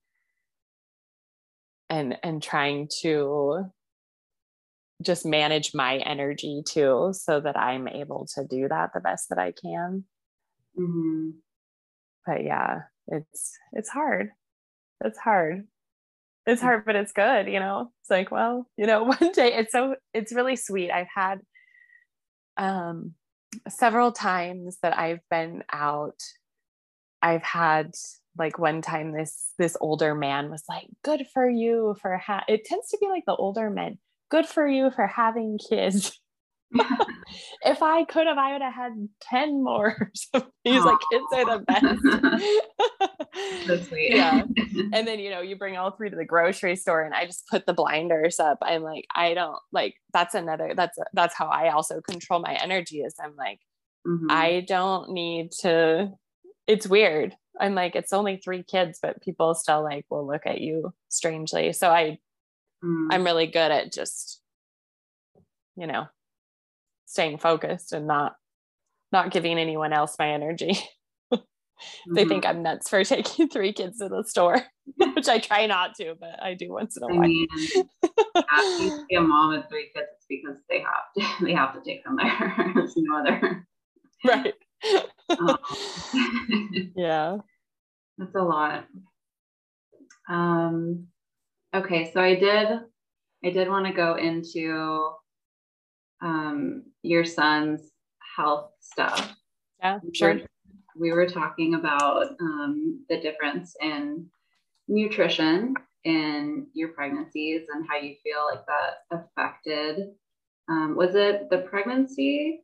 [1.91, 3.65] and and trying to
[5.03, 9.39] just manage my energy too so that i'm able to do that the best that
[9.39, 10.05] i can.
[10.79, 11.31] Mm-hmm.
[12.25, 14.31] but yeah it's it's hard.
[15.05, 15.67] It's hard.
[16.47, 16.65] It's mm.
[16.65, 17.91] hard but it's good you know?
[18.01, 20.91] It's like well you know one day it's so it's really sweet.
[20.91, 21.41] I've had
[22.57, 23.15] um
[23.69, 26.19] several times that i've been out.
[27.21, 27.93] I've had
[28.39, 32.45] like one time this this older man was like good for you for ha-.
[32.49, 33.99] it tends to be like the older men
[34.31, 36.19] good for you for having kids
[37.65, 40.11] if I could have, I would have had 10 more.
[40.65, 42.03] He's like, kids are the best.
[43.67, 44.15] That's sweet.
[44.15, 44.43] yeah.
[44.93, 47.47] And then, you know, you bring all three to the grocery store and I just
[47.49, 48.59] put the blinders up.
[48.63, 53.01] I'm like, I don't like, that's another, that's, that's how I also control my energy
[53.01, 53.61] is I'm like,
[54.07, 54.27] mm-hmm.
[54.31, 56.11] I don't need to,
[56.67, 57.35] it's weird.
[57.61, 61.73] I'm like, it's only three kids, but people still like will look at you strangely.
[61.73, 62.19] So I,
[62.85, 63.09] mm.
[63.11, 64.41] I'm really good at just,
[65.77, 66.07] you know,
[67.07, 68.37] staying focused and not
[69.13, 70.73] not giving anyone else my energy.
[71.33, 72.15] mm-hmm.
[72.15, 74.63] They think I'm nuts for taking three kids to the store,
[75.15, 77.25] which I try not to, but I do once in a I while.
[77.25, 81.53] I mean, to be a mom with three kids, it's because they have to they
[81.53, 82.73] have to take them there.
[82.75, 83.67] There's no other.
[84.25, 84.55] Right.
[86.97, 87.39] Yeah.
[88.19, 88.85] That's a lot.
[90.29, 91.07] Um
[91.75, 92.81] okay, so I did
[93.45, 95.15] I did want to go into
[96.23, 97.91] um, your son's
[98.37, 99.35] health stuff.
[99.81, 100.41] Yeah, sure.
[100.97, 104.27] We were talking about um, the difference in
[104.89, 110.11] nutrition in your pregnancies and how you feel like that affected.
[110.69, 112.61] Um, was it the pregnancy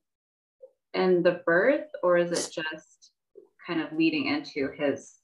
[0.94, 3.12] and the birth, or is it just
[3.66, 5.16] kind of leading into his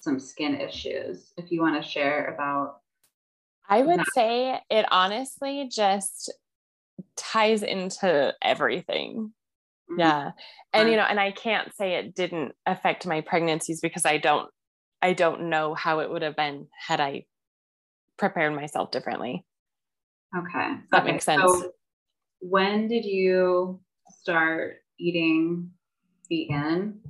[0.00, 1.32] some skin issues?
[1.36, 2.76] If you want to share about
[3.68, 4.12] I would that.
[4.14, 6.32] say it honestly just
[7.16, 9.32] ties into everything.
[9.90, 10.00] Mm-hmm.
[10.00, 10.30] Yeah.
[10.72, 14.48] And you know, and I can't say it didn't affect my pregnancies because I don't
[15.00, 17.24] I don't know how it would have been had I
[18.16, 19.44] prepared myself differently.
[20.36, 20.74] Okay.
[20.92, 21.12] that okay.
[21.12, 21.42] makes sense.
[21.42, 21.72] So
[22.40, 23.80] when did you
[24.10, 25.70] start eating
[26.28, 27.00] vegan?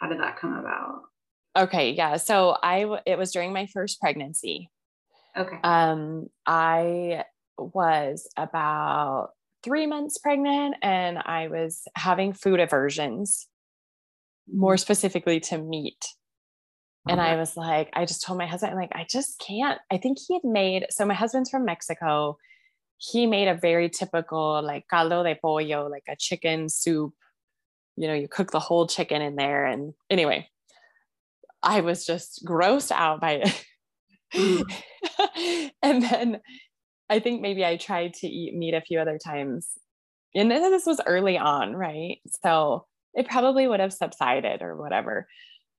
[0.00, 1.02] How did that come about?
[1.56, 2.16] Okay, yeah.
[2.16, 4.70] So I it was during my first pregnancy.
[5.36, 5.58] Okay.
[5.64, 7.24] Um I
[7.58, 9.30] was about
[9.64, 13.48] three months pregnant and I was having food aversions,
[14.52, 14.78] more mm-hmm.
[14.78, 16.04] specifically to meat.
[17.08, 19.80] And I was like, I just told my husband, I'm like, I just can't.
[19.90, 22.36] I think he had made, so my husband's from Mexico.
[22.98, 27.14] He made a very typical, like caldo de pollo, like a chicken soup.
[27.96, 29.66] You know, you cook the whole chicken in there.
[29.66, 30.48] And anyway,
[31.62, 33.64] I was just grossed out by it.
[34.34, 35.70] Mm.
[35.82, 36.40] and then
[37.08, 39.68] I think maybe I tried to eat meat a few other times.
[40.34, 42.18] And this was early on, right?
[42.42, 45.26] So it probably would have subsided or whatever.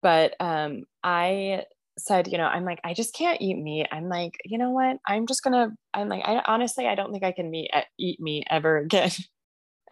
[0.02, 1.66] But um, I
[2.00, 3.88] said, you know, I'm like, I just can't eat meat.
[3.92, 4.98] I'm like, you know what?
[5.08, 5.70] I'm just gonna.
[5.94, 9.12] I'm like, I honestly, I don't think I can meet eat meat ever again.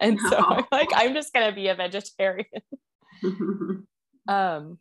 [0.00, 2.46] And so I'm like, I'm just gonna be a vegetarian.
[4.28, 4.78] um,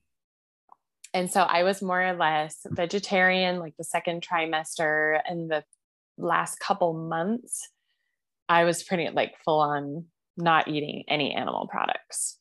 [1.12, 5.64] and so I was more or less vegetarian, like the second trimester and the
[6.20, 7.68] last couple months.
[8.48, 10.06] I was pretty like full on
[10.38, 12.38] not eating any animal products.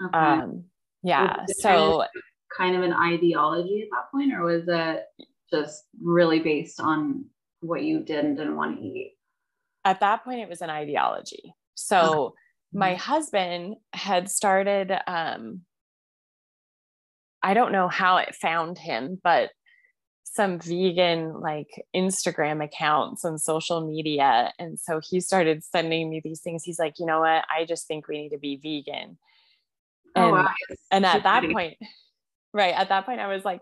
[0.00, 0.16] Okay.
[0.16, 0.66] Um,
[1.02, 1.44] yeah.
[1.58, 2.04] So
[2.56, 5.04] kind of an ideology at that point, or was it
[5.52, 7.26] just really based on
[7.60, 9.16] what you did and didn't want to eat?
[9.84, 11.54] At that point, it was an ideology.
[11.74, 12.34] So okay.
[12.72, 15.62] my husband had started, um,
[17.42, 19.50] I don't know how it found him, but
[20.24, 24.52] some vegan like Instagram accounts and social media.
[24.58, 26.64] And so he started sending me these things.
[26.64, 27.44] He's like, you know what?
[27.54, 29.16] I just think we need to be vegan.
[30.16, 30.54] Oh, and, oh, wow.
[30.90, 31.76] and at that point,
[32.54, 33.60] right, at that point, I was like,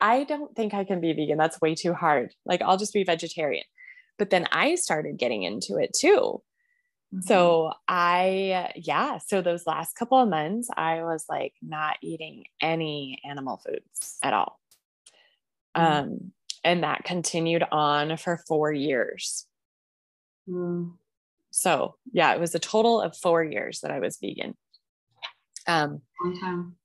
[0.00, 1.38] I don't think I can be vegan.
[1.38, 2.34] That's way too hard.
[2.44, 3.64] Like, I'll just be vegetarian.
[4.18, 6.42] But then I started getting into it too.
[7.12, 7.20] Mm-hmm.
[7.22, 9.18] So I, yeah.
[9.18, 14.34] So those last couple of months, I was like not eating any animal foods at
[14.34, 14.60] all.
[15.76, 15.92] Mm-hmm.
[15.92, 19.46] Um, and that continued on for four years.
[20.48, 20.92] Mm.
[21.50, 24.56] So yeah, it was a total of four years that I was vegan.
[25.66, 26.76] Um, Long time.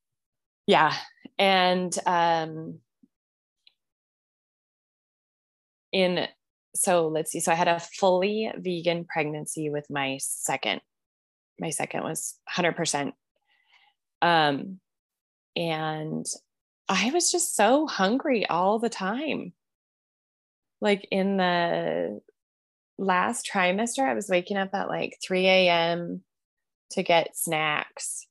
[0.68, 0.94] Yeah.
[1.40, 2.80] And um,
[5.94, 6.28] in,
[6.76, 7.40] so let's see.
[7.40, 10.82] So I had a fully vegan pregnancy with my second.
[11.60, 13.14] My second was 100%.
[14.22, 14.80] Um,
[15.56, 16.26] and
[16.90, 19.54] I was just so hungry all the time.
[20.82, 22.22] Like in the
[22.98, 26.24] last trimester, I was waking up at like 3 a.m.
[26.92, 28.28] to get snacks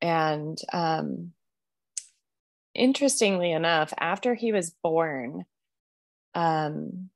[0.00, 1.32] and um,
[2.78, 5.44] interestingly enough, after he was born,
[6.34, 7.10] um,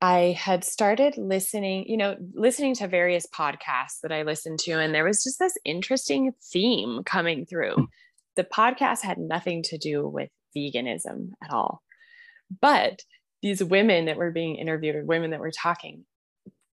[0.00, 4.92] I had started listening, you know, listening to various podcasts that I listened to, and
[4.92, 7.88] there was just this interesting theme coming through.
[8.34, 11.82] The podcast had nothing to do with veganism at all.
[12.60, 13.02] But
[13.42, 16.04] these women that were being interviewed, or women that were talking,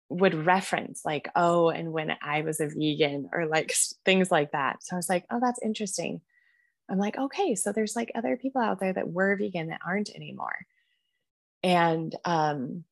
[0.09, 3.71] would reference like oh and when i was a vegan or like
[4.05, 6.19] things like that so i was like oh that's interesting
[6.89, 10.09] i'm like okay so there's like other people out there that were vegan that aren't
[10.15, 10.55] anymore.
[11.61, 12.85] And um,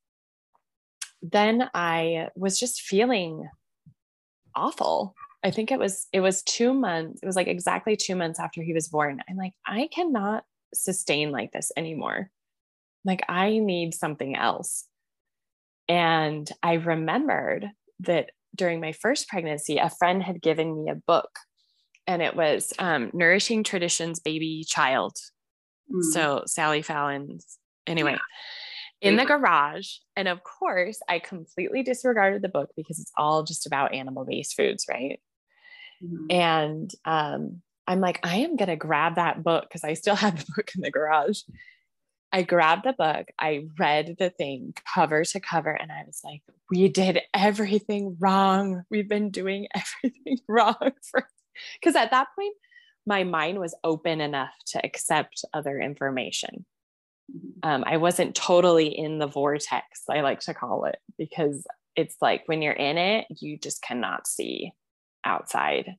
[1.21, 3.49] then i was just feeling
[4.55, 5.15] awful.
[5.43, 8.61] I think it was it was two months it was like exactly two months after
[8.61, 9.21] he was born.
[9.29, 10.43] I'm like i cannot
[10.73, 12.29] sustain like this anymore.
[13.05, 14.85] Like i need something else.
[15.87, 17.69] And I remembered
[18.01, 21.29] that during my first pregnancy, a friend had given me a book,
[22.07, 25.17] and it was um, Nourishing Traditions Baby Child.
[25.93, 26.03] Mm.
[26.13, 28.13] So Sally Fallon's, anyway.
[28.13, 28.19] Yeah
[29.01, 29.89] in the garage.
[30.15, 34.55] And of course, I completely disregarded the book because it's all just about animal based
[34.55, 35.19] foods, right?
[36.03, 36.25] Mm-hmm.
[36.29, 40.45] And um, I'm like, I am going to grab that book because I still have
[40.45, 41.41] the book in the garage.
[42.29, 46.41] I grabbed the book, I read the thing cover to cover, and I was like,
[46.69, 48.83] we did everything wrong.
[48.91, 51.25] We've been doing everything wrong for
[51.79, 52.55] because at that point,
[53.05, 56.65] my mind was open enough to accept other information.
[57.31, 57.69] Mm-hmm.
[57.69, 61.65] Um, I wasn't totally in the vortex, I like to call it, because
[61.95, 64.71] it's like when you're in it, you just cannot see
[65.25, 65.95] outside.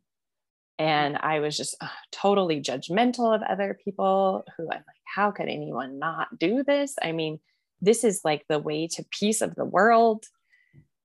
[0.78, 5.48] And I was just uh, totally judgmental of other people who I'm like, how could
[5.48, 6.94] anyone not do this?
[7.02, 7.40] I mean,
[7.80, 10.24] this is like the way to peace of the world.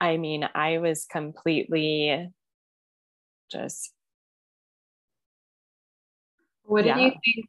[0.00, 2.30] I mean, I was completely
[3.50, 3.92] just.
[6.68, 6.98] What did yeah.
[6.98, 7.46] you think,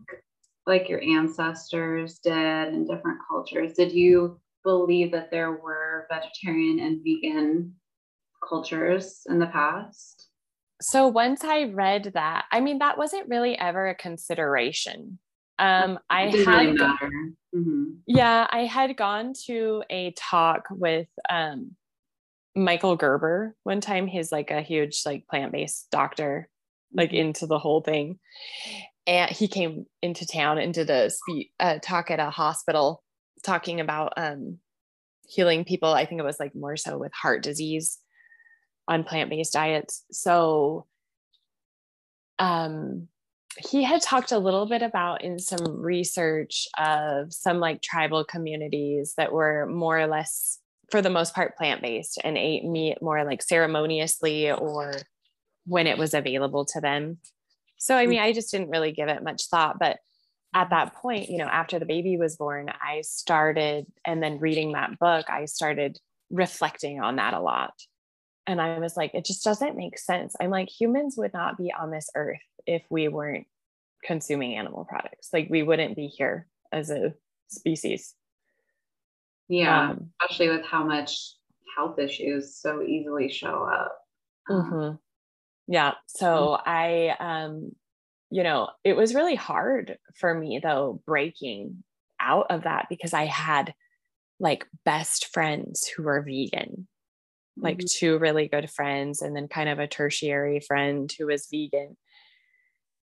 [0.65, 3.73] like your ancestors did in different cultures?
[3.73, 7.75] Did you believe that there were vegetarian and vegan
[8.47, 10.29] cultures in the past?
[10.81, 15.19] So once I read that, I mean, that wasn't really ever a consideration.
[15.57, 17.83] Um, I had, really mm-hmm.
[18.07, 21.75] yeah, I had gone to a talk with um,
[22.55, 24.07] Michael Greger one time.
[24.07, 26.47] He's like a huge like plant based doctor,
[26.93, 27.27] like mm-hmm.
[27.27, 28.19] into the whole thing.
[29.09, 33.01] And he came into town and did a speak uh, talk at a hospital,
[33.43, 34.59] talking about um,
[35.27, 35.91] healing people.
[35.91, 37.97] I think it was like more so with heart disease
[38.87, 40.05] on plant based diets.
[40.11, 40.85] So,
[42.37, 43.07] um,
[43.57, 49.15] he had talked a little bit about in some research of some like tribal communities
[49.17, 50.59] that were more or less
[50.91, 54.93] for the most part plant-based and ate meat more like ceremoniously or
[55.65, 57.17] when it was available to them
[57.79, 59.97] so i mean i just didn't really give it much thought but
[60.53, 64.73] at that point you know after the baby was born i started and then reading
[64.73, 65.97] that book i started
[66.29, 67.73] reflecting on that a lot
[68.49, 70.35] and I was like, it just doesn't make sense.
[70.41, 73.45] I'm like, humans would not be on this earth if we weren't
[74.03, 75.29] consuming animal products.
[75.31, 77.13] Like, we wouldn't be here as a
[77.47, 78.15] species.
[79.49, 81.35] Yeah, um, especially with how much
[81.77, 83.99] health issues so easily show up.
[84.49, 84.95] Um, mm-hmm.
[85.69, 85.93] Yeah.
[86.07, 86.69] So mm-hmm.
[86.69, 87.71] I, um,
[88.31, 91.83] you know, it was really hard for me though, breaking
[92.19, 93.75] out of that because I had
[94.39, 96.87] like best friends who were vegan,
[97.55, 97.85] like mm-hmm.
[97.87, 101.95] two really good friends, and then kind of a tertiary friend who was vegan.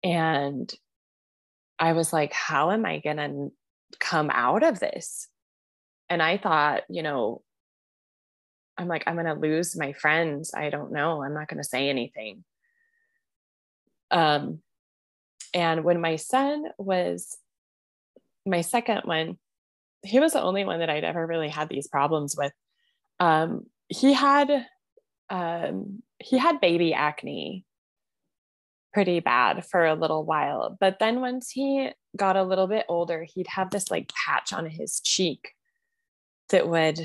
[0.01, 0.73] And
[1.77, 3.51] I was like, how am I going to
[3.99, 5.27] come out of this?
[6.09, 7.41] And I thought, you know,
[8.77, 10.53] I'm like, I'm going to lose my friends.
[10.55, 11.23] I don't know.
[11.23, 12.45] I'm not going to say anything.
[14.13, 14.59] Um,
[15.53, 17.37] and when my son was
[18.45, 19.37] my second one,
[20.03, 22.51] he was the only one that I'd ever really had these problems with.
[23.19, 24.65] Um, he had
[25.29, 27.65] um, he had baby acne
[28.93, 33.25] pretty bad for a little while, but then once he got a little bit older,
[33.33, 35.53] he'd have this like patch on his cheek
[36.49, 36.99] that would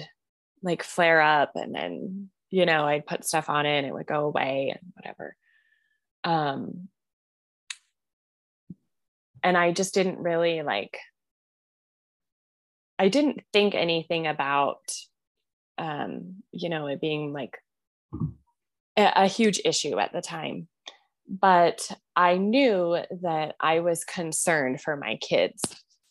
[0.62, 4.06] like flare up, and then you know I'd put stuff on it and it would
[4.06, 5.36] go away and whatever.
[6.24, 6.88] Um,
[9.42, 10.98] and I just didn't really like
[12.98, 14.80] I didn't think anything about,
[15.78, 17.56] um, you know, it being like
[18.96, 20.66] a, a huge issue at the time.
[21.28, 25.62] But I knew that I was concerned for my kids.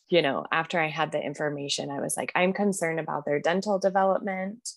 [0.10, 3.80] You know, after I had the information, I was like, I'm concerned about their dental
[3.80, 4.70] development.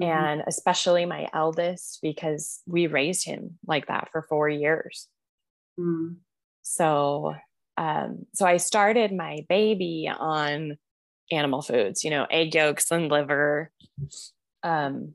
[0.00, 0.10] Mm-hmm.
[0.10, 5.08] And especially my eldest, because we raised him like that for four years.
[5.78, 6.16] Mm.
[6.62, 7.34] So,
[7.76, 10.78] um, so I started my baby on
[11.30, 13.70] animal foods, you know, egg yolks and liver,
[14.62, 15.14] um,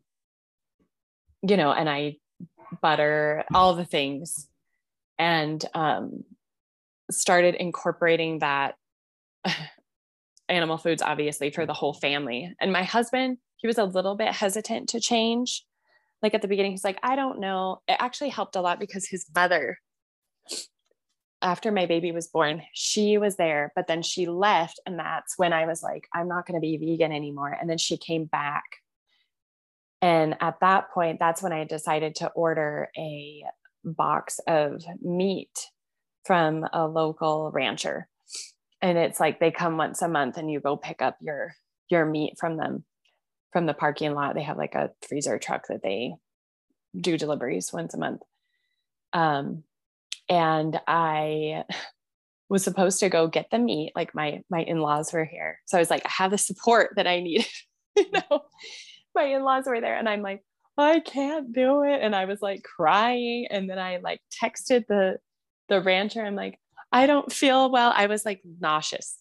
[1.42, 2.18] you know, and I
[2.82, 4.48] butter, all the things,
[5.18, 6.24] and um,
[7.10, 8.76] started incorporating that
[10.50, 12.54] animal foods, obviously, for the whole family.
[12.60, 15.66] And my husband, he was a little bit hesitant to change.
[16.22, 17.82] Like at the beginning, he's like, I don't know.
[17.88, 19.78] It actually helped a lot because his mother
[21.42, 24.80] after my baby was born, she was there, but then she left.
[24.86, 27.56] And that's when I was like, I'm not going to be vegan anymore.
[27.60, 28.64] And then she came back.
[30.02, 33.44] And at that point, that's when I decided to order a
[33.84, 35.68] box of meat
[36.26, 38.08] from a local rancher.
[38.82, 41.56] And it's like they come once a month and you go pick up your
[41.90, 42.86] your meat from them
[43.52, 44.34] from the parking lot.
[44.34, 46.14] They have like a freezer truck that they
[47.00, 48.22] do deliveries once a month.
[49.14, 49.64] Um,
[50.32, 51.66] and I
[52.50, 53.92] was supposed to go get the meat.
[53.96, 57.06] Like my my in-laws were here, so I was like, I have the support that
[57.06, 57.46] I need.
[57.96, 58.42] you know,
[59.14, 60.42] my in-laws were there, and I'm like,
[60.78, 65.18] I can't do it, and I was like crying, and then I like texted the
[65.70, 66.26] the rancher.
[66.26, 66.58] I'm like,
[66.92, 67.94] I don't feel well.
[67.96, 69.18] I was like nauseous.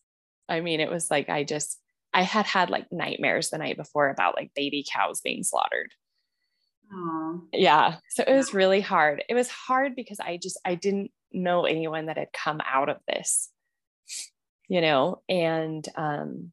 [0.49, 1.79] I mean, it was like I just
[2.15, 5.93] I had had like nightmares the night before about like baby cows being slaughtered.
[7.53, 7.97] Yeah.
[8.11, 9.25] So it was really hard.
[9.29, 12.99] It was hard because I just I didn't know anyone that had come out of
[13.09, 13.51] this.
[14.69, 16.53] You know, and um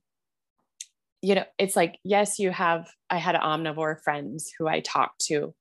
[1.22, 5.54] you know, it's like yes, you have I had omnivore friends who I talked to,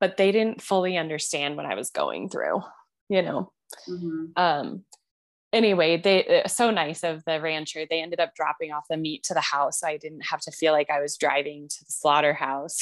[0.00, 2.62] but they didn't fully understand what I was going through,
[3.08, 3.52] you know.
[3.88, 4.24] Mm-hmm.
[4.36, 4.84] Um
[5.52, 7.84] anyway, they uh, so nice of the rancher.
[7.88, 10.50] They ended up dropping off the meat to the house so I didn't have to
[10.50, 12.78] feel like I was driving to the slaughterhouse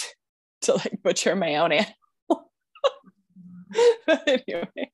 [0.62, 1.94] to like butcher my own animal.
[4.06, 4.90] but anyway,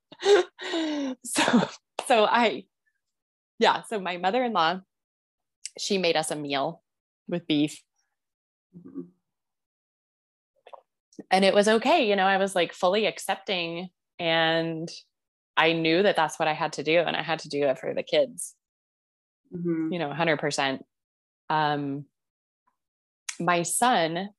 [1.24, 1.68] so
[2.06, 2.64] so I,
[3.58, 3.82] yeah.
[3.82, 4.80] So my mother-in-law,
[5.78, 6.82] she made us a meal
[7.28, 7.82] with beef.
[11.30, 12.26] And it was okay, you know.
[12.26, 13.88] I was like fully accepting,
[14.18, 14.88] and
[15.56, 17.78] I knew that that's what I had to do, and I had to do it
[17.78, 18.54] for the kids.
[19.54, 19.92] Mm-hmm.
[19.92, 20.84] You know, hundred percent.
[21.50, 22.04] Um,
[23.40, 24.30] my son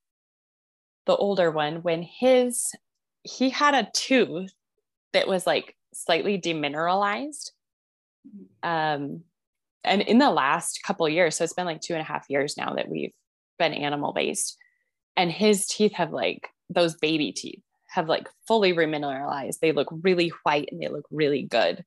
[1.10, 2.72] the older one, when his
[3.24, 4.54] he had a tooth
[5.14, 7.50] that was like slightly demineralized.
[8.62, 9.24] Um,
[9.84, 12.58] and in the last couple years, so it's been like two and a half years
[12.58, 13.14] now that we've
[13.58, 14.56] been animal based,
[15.18, 19.62] and his teeth have like those baby teeth have like fully remineralized.
[19.62, 21.84] They look really white and they look really good.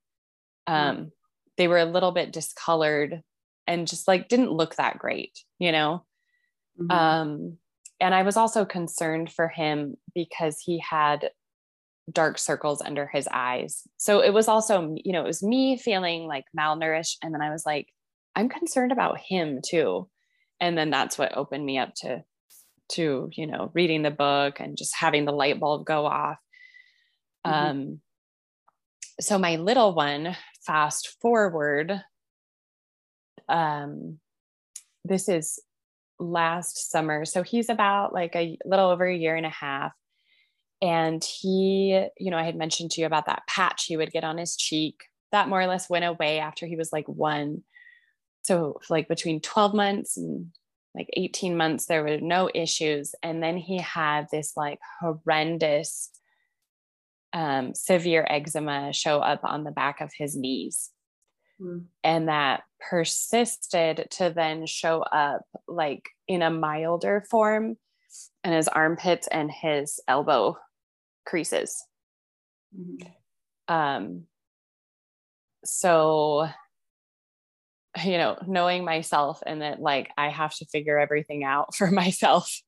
[0.67, 1.11] Um, mm.
[1.59, 3.23] They were a little bit discolored
[3.69, 6.05] and just like didn't look that great, you know.
[6.81, 6.91] Mm-hmm.
[6.91, 7.59] Um,
[8.03, 11.31] and I was also concerned for him because he had
[12.11, 13.85] dark circles under his eyes.
[13.97, 17.19] So it was also, you know, it was me feeling like malnourished.
[17.23, 17.87] And then I was like,
[18.35, 20.09] I'm concerned about him too.
[20.61, 22.25] And then that's what opened me up to
[22.91, 26.37] to you know reading the book and just having the light bulb go off
[27.47, 27.71] mm-hmm.
[27.71, 28.01] um
[29.21, 32.03] so my little one fast forward
[33.49, 34.19] um
[35.05, 35.59] this is
[36.23, 37.25] last summer.
[37.25, 39.93] So he's about like a little over a year and a half.
[40.81, 44.25] And he you know i had mentioned to you about that patch he would get
[44.25, 45.05] on his cheek.
[45.33, 47.63] That more or less went away after he was like one.
[48.43, 50.49] So like between 12 months and
[50.95, 53.15] like 18 months there were no issues.
[53.23, 56.11] And then he had this like horrendous
[57.33, 60.92] um, severe eczema show up on the back of his knees
[61.63, 61.85] mm.
[62.03, 67.77] and that persisted to then show up like in a milder form
[68.45, 70.57] in his armpits and his elbow
[71.25, 71.85] creases
[72.77, 73.75] mm-hmm.
[73.75, 74.25] um
[75.65, 76.49] so
[78.05, 82.61] you know knowing myself and that like i have to figure everything out for myself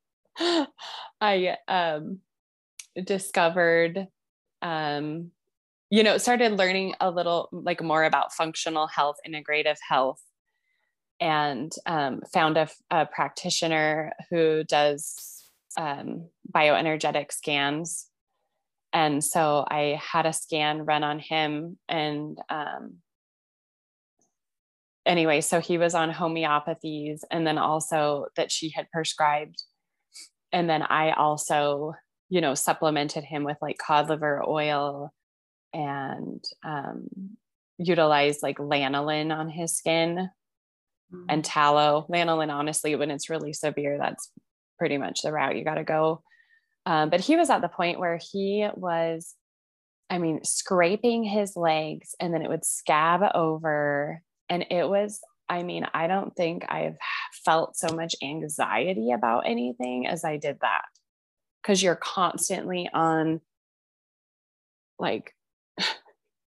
[1.20, 2.20] i um
[3.02, 4.06] discovered
[4.62, 5.30] um
[5.94, 10.20] you know started learning a little like more about functional health integrative health
[11.20, 15.44] and um, found a, a, practitioner who does
[15.78, 18.08] um, bioenergetic scans
[18.92, 22.96] and so i had a scan run on him and um,
[25.06, 29.62] anyway, so he was on homeopathies and then also that she had prescribed.
[30.52, 31.92] And then I also,
[32.30, 35.12] you know, supplemented him with like cod liver oil
[35.74, 37.08] and um,
[37.78, 40.30] utilized like lanolin on his skin
[41.12, 41.24] mm-hmm.
[41.28, 42.06] and tallow.
[42.10, 44.30] Lanolin, honestly, when it's really severe, that's
[44.78, 46.22] pretty much the route you got to go.
[46.86, 49.34] Um, but he was at the point where he was,
[50.10, 55.62] I mean, scraping his legs and then it would scab over and it was, I
[55.62, 56.96] mean, I don't think I've
[57.44, 60.82] felt so much anxiety about anything as I did that.
[61.66, 63.40] Cause you're constantly on
[64.98, 65.34] like,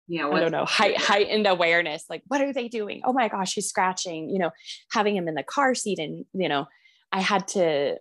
[0.09, 2.05] yeah, I don't know, height, heightened awareness.
[2.09, 3.03] Like, what are they doing?
[3.05, 4.51] Oh my gosh, he's scratching, you know,
[4.91, 5.99] having him in the car seat.
[5.99, 6.67] And, you know,
[7.13, 7.97] I had to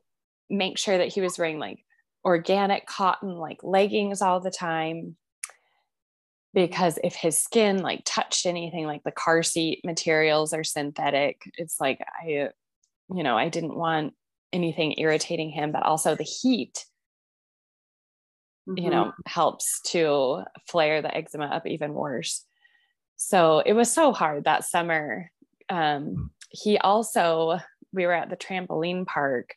[0.49, 1.79] make sure that he was wearing like
[2.23, 5.15] organic cotton, like leggings all the time
[6.57, 11.79] because if his skin like touched anything like the car seat materials are synthetic it's
[11.79, 12.49] like i
[13.13, 14.13] you know i didn't want
[14.51, 16.85] anything irritating him but also the heat
[18.67, 18.77] mm-hmm.
[18.77, 19.21] you know mm-hmm.
[19.25, 22.43] helps to flare the eczema up even worse
[23.15, 25.31] so it was so hard that summer
[25.69, 27.59] um, he also
[27.91, 29.55] we were at the trampoline park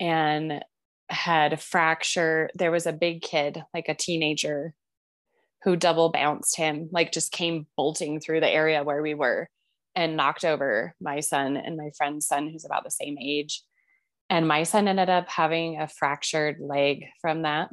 [0.00, 0.64] and
[1.08, 4.74] had a fracture there was a big kid like a teenager
[5.64, 9.48] who double bounced him, like just came bolting through the area where we were
[9.96, 13.62] and knocked over my son and my friend's son, who's about the same age.
[14.28, 17.70] And my son ended up having a fractured leg from that.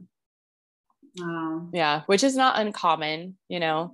[1.18, 1.70] Wow.
[1.74, 3.94] Yeah, which is not uncommon, you know.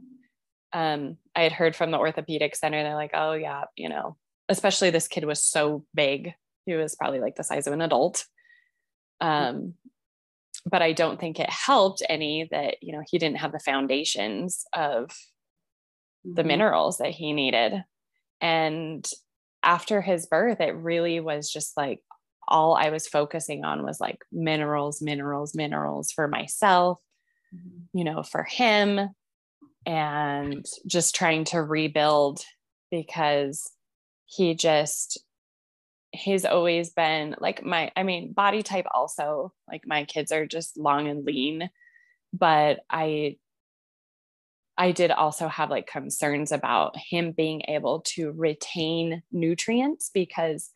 [0.73, 4.17] Um, I had heard from the orthopedic center, they're like, oh, yeah, you know,
[4.49, 6.33] especially this kid was so big.
[6.65, 8.25] He was probably like the size of an adult.
[9.21, 9.73] Um,
[10.69, 14.65] but I don't think it helped any that, you know, he didn't have the foundations
[14.73, 15.09] of
[16.23, 16.47] the mm-hmm.
[16.47, 17.83] minerals that he needed.
[18.41, 19.07] And
[19.63, 22.01] after his birth, it really was just like
[22.47, 26.99] all I was focusing on was like minerals, minerals, minerals for myself.
[27.55, 27.97] Mm-hmm.
[27.97, 29.09] you know, for him,
[29.85, 32.41] and just trying to rebuild
[32.91, 33.71] because
[34.25, 35.17] he just
[36.11, 40.77] he's always been like my i mean body type also like my kids are just
[40.77, 41.69] long and lean
[42.33, 43.35] but i
[44.77, 50.71] i did also have like concerns about him being able to retain nutrients because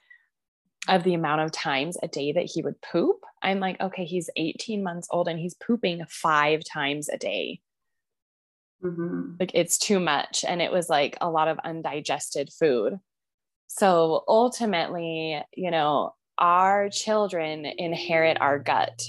[0.88, 4.30] of the amount of times a day that he would poop i'm like okay he's
[4.36, 7.60] 18 months old and he's pooping five times a day
[8.84, 9.34] mm-hmm.
[9.40, 12.99] like it's too much and it was like a lot of undigested food
[13.74, 19.02] so ultimately, you know, our children inherit our gut.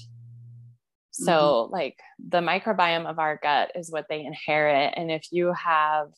[1.10, 1.72] So, mm-hmm.
[1.72, 4.94] like the microbiome of our gut is what they inherit.
[4.96, 6.12] And if you have,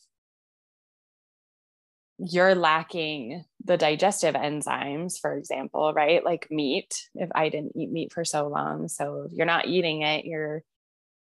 [2.19, 6.23] you're lacking the digestive enzymes, for example, right?
[6.23, 8.87] Like meat, if I didn't eat meat for so long.
[8.87, 10.63] So, you're not eating it, you're,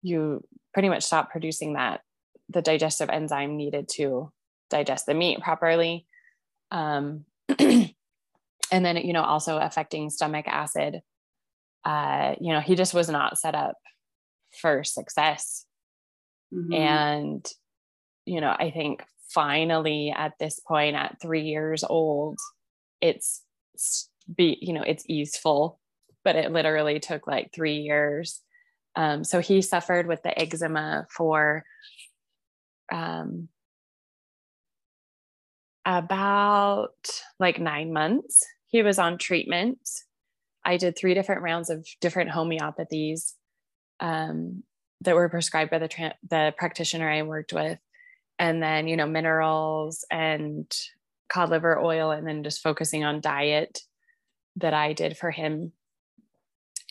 [0.03, 2.03] you pretty much stop producing that,
[2.49, 4.31] the digestive enzyme needed to
[4.71, 6.07] digest the meat properly
[6.71, 7.25] um,
[7.59, 7.95] and
[8.71, 11.01] then you know also affecting stomach acid
[11.85, 13.77] uh, you know he just was not set up
[14.61, 15.65] for success
[16.53, 16.73] mm-hmm.
[16.73, 17.47] and
[18.25, 19.05] you know i think
[19.37, 22.39] finally at this point at three years old
[23.01, 23.45] it's
[24.35, 25.79] be you know it's easeful
[26.27, 28.43] but it literally took like three years.
[28.97, 31.63] Um, so he suffered with the eczema for
[32.93, 33.49] um,
[35.85, 36.97] about
[37.39, 38.45] like nine months.
[38.67, 39.79] He was on treatment.
[40.65, 43.35] I did three different rounds of different homeopathies
[44.01, 44.65] um,
[45.03, 47.79] that were prescribed by the tra- the practitioner I worked with,
[48.39, 50.71] and then you know minerals and
[51.29, 53.81] cod liver oil, and then just focusing on diet
[54.57, 55.73] that I did for him.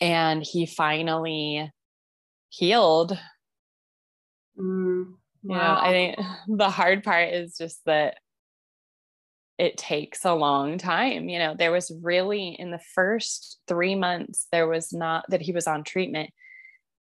[0.00, 1.70] And he finally
[2.48, 3.18] healed.
[4.58, 5.54] Mm, wow.
[5.54, 6.18] You know, I think
[6.58, 8.18] the hard part is just that
[9.58, 11.28] it takes a long time.
[11.28, 15.52] You know, there was really in the first three months, there was not that he
[15.52, 16.30] was on treatment.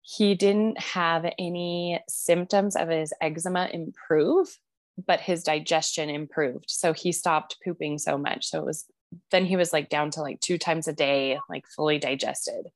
[0.06, 4.58] He didn't have any symptoms of his eczema improve,
[5.06, 6.66] but his digestion improved.
[6.68, 8.46] So he stopped pooping so much.
[8.46, 8.84] So it was
[9.30, 12.66] then he was like down to like two times a day, like fully digested.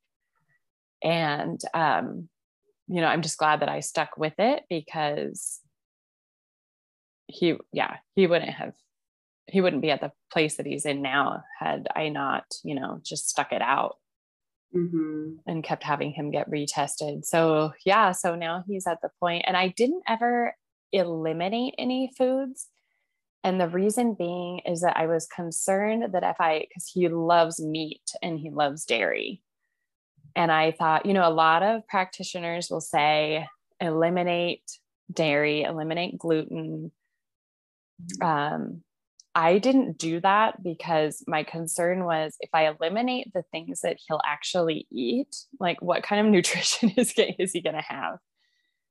[1.03, 2.29] And um,
[2.87, 5.59] you know, I'm just glad that I stuck with it because
[7.27, 8.73] he, yeah, he wouldn't have,
[9.45, 12.99] he wouldn't be at the place that he's in now had I not, you know,
[13.03, 13.97] just stuck it out.
[14.75, 15.37] Mm-hmm.
[15.47, 17.25] and kept having him get retested.
[17.25, 20.53] So, yeah, so now he's at the point, and I didn't ever
[20.91, 22.67] eliminate any foods.
[23.43, 27.59] And the reason being is that I was concerned that if I, because he loves
[27.59, 29.41] meat and he loves dairy.
[30.35, 33.47] And I thought, you know, a lot of practitioners will say
[33.79, 34.69] eliminate
[35.11, 36.91] dairy, eliminate gluten.
[38.21, 38.83] Um,
[39.35, 44.21] I didn't do that because my concern was if I eliminate the things that he'll
[44.25, 48.17] actually eat, like what kind of nutrition is, is he going to have?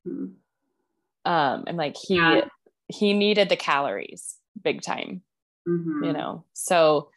[0.06, 1.30] Mm-hmm.
[1.30, 2.42] Um, and like he, yeah.
[2.86, 5.22] he needed the calories big time,
[5.68, 6.04] mm-hmm.
[6.04, 6.44] you know?
[6.54, 7.10] So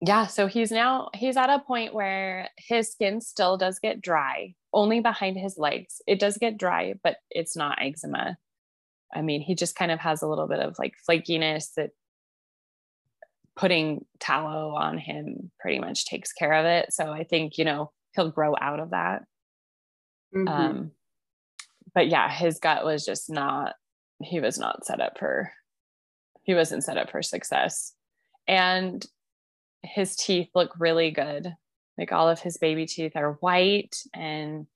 [0.00, 4.54] yeah, so he's now he's at a point where his skin still does get dry,
[4.72, 6.02] only behind his legs.
[6.06, 8.36] It does get dry, but it's not eczema.
[9.14, 11.90] I mean, he just kind of has a little bit of like flakiness that
[13.56, 16.92] putting tallow on him pretty much takes care of it.
[16.92, 19.22] So I think, you know, he'll grow out of that.
[20.34, 20.48] Mm-hmm.
[20.48, 20.90] Um,
[21.94, 23.74] but yeah, his gut was just not,
[24.22, 25.50] he was not set up for,
[26.42, 27.94] he wasn't set up for success.
[28.46, 29.04] And
[29.82, 31.54] his teeth look really good.
[31.98, 34.66] Like all of his baby teeth are white and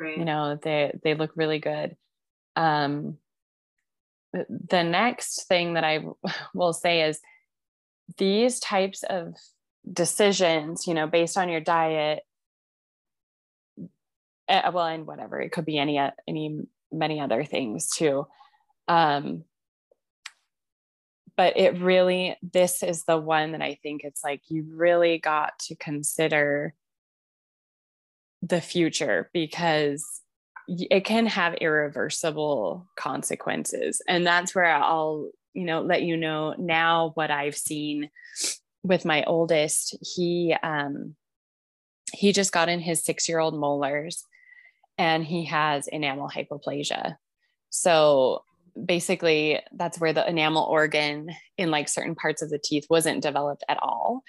[0.00, 0.16] right.
[0.16, 1.96] you know, they they look really good.
[2.56, 3.18] Um
[4.32, 6.04] the next thing that I
[6.54, 7.20] will say is
[8.18, 9.34] these types of
[9.90, 12.22] decisions, you know, based on your diet,
[14.48, 16.60] uh, well, and whatever it could be any any
[16.90, 18.26] many other things too.
[18.88, 19.44] Um,
[21.36, 25.58] but it really this is the one that i think it's like you really got
[25.58, 26.74] to consider
[28.42, 30.21] the future because
[30.68, 37.10] it can have irreversible consequences and that's where i'll you know let you know now
[37.14, 38.08] what i've seen
[38.82, 39.96] with my oldest.
[40.00, 41.14] He um
[42.12, 44.24] he just got in his 6 year old molars
[44.98, 47.16] and he has enamel hypoplasia.
[47.70, 48.44] So
[48.86, 53.64] basically that's where the enamel organ in like certain parts of the teeth wasn't developed
[53.68, 54.22] at all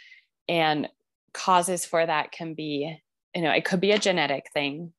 [0.49, 0.89] and
[1.33, 2.99] causes for that can be
[3.33, 4.91] you know it could be a genetic thing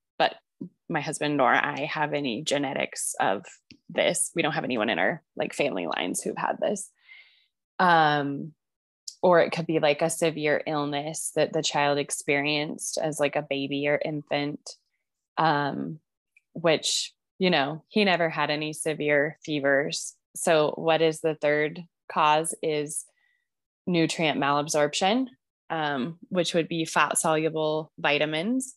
[0.88, 3.44] my husband nor i have any genetics of
[3.88, 6.90] this we don't have anyone in our like family lines who've had this
[7.78, 8.52] um
[9.22, 13.46] or it could be like a severe illness that the child experienced as like a
[13.48, 14.60] baby or infant
[15.38, 15.98] um
[16.52, 20.14] which you know, he never had any severe fevers.
[20.36, 23.04] So, what is the third cause is
[23.86, 25.26] nutrient malabsorption,
[25.70, 28.74] um, which would be fat soluble vitamins.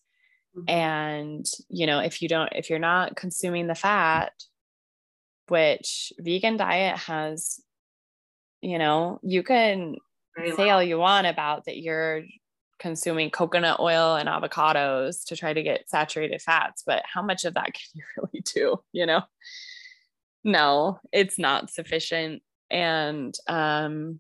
[0.58, 0.70] Mm-hmm.
[0.70, 4.32] And, you know, if you don't, if you're not consuming the fat,
[5.48, 7.62] which vegan diet has,
[8.62, 9.96] you know, you can
[10.36, 12.24] Very say all you want about that you're
[12.80, 17.56] consuming coconut oil and avocados to try to get saturated fats but how much of
[17.56, 19.22] that can you really do you know?
[20.44, 22.42] No it's not sufficient.
[22.70, 24.20] And um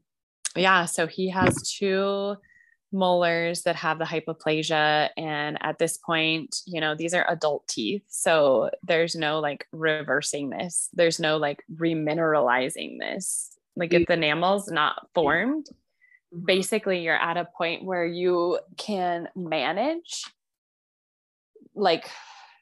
[0.55, 2.35] yeah so he has two
[2.91, 8.03] molars that have the hypoplasia and at this point you know these are adult teeth
[8.07, 10.89] so there's no like reversing this.
[10.93, 13.57] There's no like remineralizing this.
[13.76, 15.68] Like if the enamel's not formed
[16.34, 16.43] Mm-hmm.
[16.43, 20.26] basically you're at a point where you can manage
[21.73, 22.09] like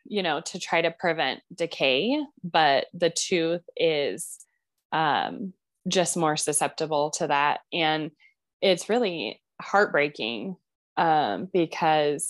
[0.03, 4.45] you know to try to prevent decay but the tooth is
[4.91, 5.53] um,
[5.87, 7.59] just more susceptible to that.
[7.71, 8.11] And
[8.61, 10.55] it's really heartbreaking
[10.97, 12.29] um, because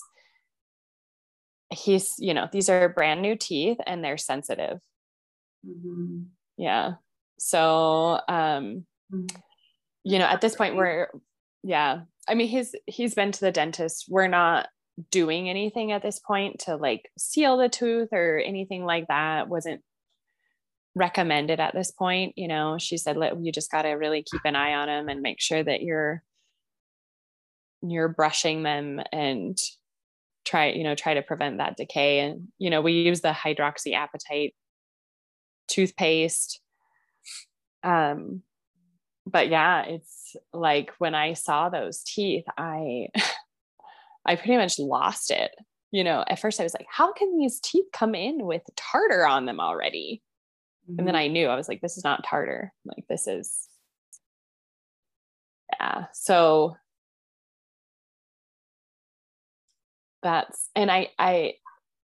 [1.72, 4.80] he's, you know, these are brand new teeth and they're sensitive.
[5.68, 6.24] Mm-hmm.
[6.58, 6.94] Yeah.
[7.38, 9.26] So, um, mm-hmm.
[10.04, 11.10] you know, at this point, we're,
[11.64, 12.02] yeah.
[12.28, 14.06] I mean, he's he's been to the dentist.
[14.10, 14.68] We're not
[15.12, 19.50] doing anything at this point to like seal the tooth or anything like that.
[19.50, 19.82] Wasn't
[20.96, 22.34] recommended at this point.
[22.38, 25.22] You know, she said, you just got to really keep an eye on him and
[25.22, 26.24] make sure that you're
[27.92, 29.58] you're brushing them and
[30.46, 34.54] try you know try to prevent that decay and you know we use the hydroxyapatite
[35.68, 36.62] toothpaste
[37.84, 38.42] um
[39.26, 43.08] but yeah it's like when i saw those teeth i
[44.26, 45.52] i pretty much lost it
[45.92, 49.26] you know at first i was like how can these teeth come in with tartar
[49.26, 50.22] on them already
[50.90, 51.00] Mm-hmm.
[51.00, 51.24] And then mm-hmm.
[51.24, 52.72] I knew I was like, this is not tartar.
[52.86, 53.68] Like this is
[55.80, 56.06] yeah.
[56.14, 56.76] So
[60.26, 61.54] that's and I I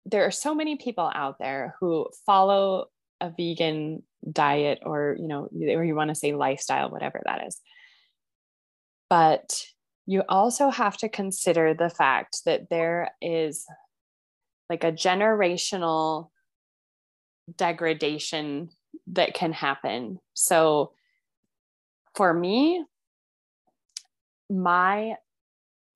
[0.06, 2.86] there are so many people out there who follow
[3.20, 7.60] a vegan diet or you know or you want to say lifestyle whatever that is
[9.10, 9.64] but
[10.06, 13.66] you also have to consider the fact that there is
[14.70, 16.30] like a generational
[17.56, 18.70] degradation
[19.08, 20.18] that can happen.
[20.34, 20.92] So
[22.14, 22.84] for me,
[24.48, 25.16] my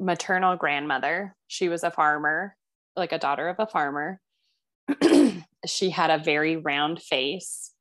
[0.00, 2.56] maternal grandmother, she was a farmer,
[2.96, 4.20] like a daughter of a farmer.
[5.66, 7.72] she had a very round face.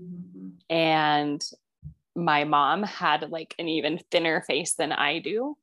[0.00, 0.48] Mm-hmm.
[0.70, 1.44] And
[2.16, 5.56] my mom had like an even thinner face than I do.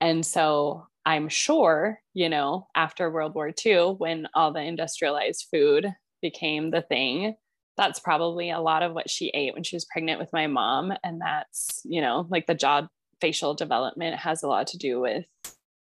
[0.00, 5.86] And so I'm sure, you know, after World War II, when all the industrialized food
[6.20, 7.36] became the thing
[7.76, 10.92] that's probably a lot of what she ate when she was pregnant with my mom
[11.04, 12.86] and that's you know like the jaw
[13.20, 15.24] facial development has a lot to do with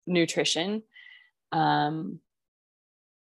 [0.08, 0.84] nutrition.
[1.52, 2.20] Um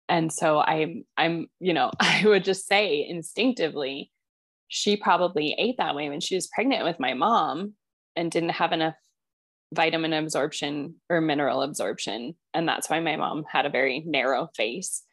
[0.07, 4.11] and so i'm i'm you know i would just say instinctively
[4.67, 7.73] she probably ate that way when she was pregnant with my mom
[8.15, 8.95] and didn't have enough
[9.73, 12.35] vitamin absorption or mineral absorption.
[12.53, 15.03] And that's why my mom had a very narrow face.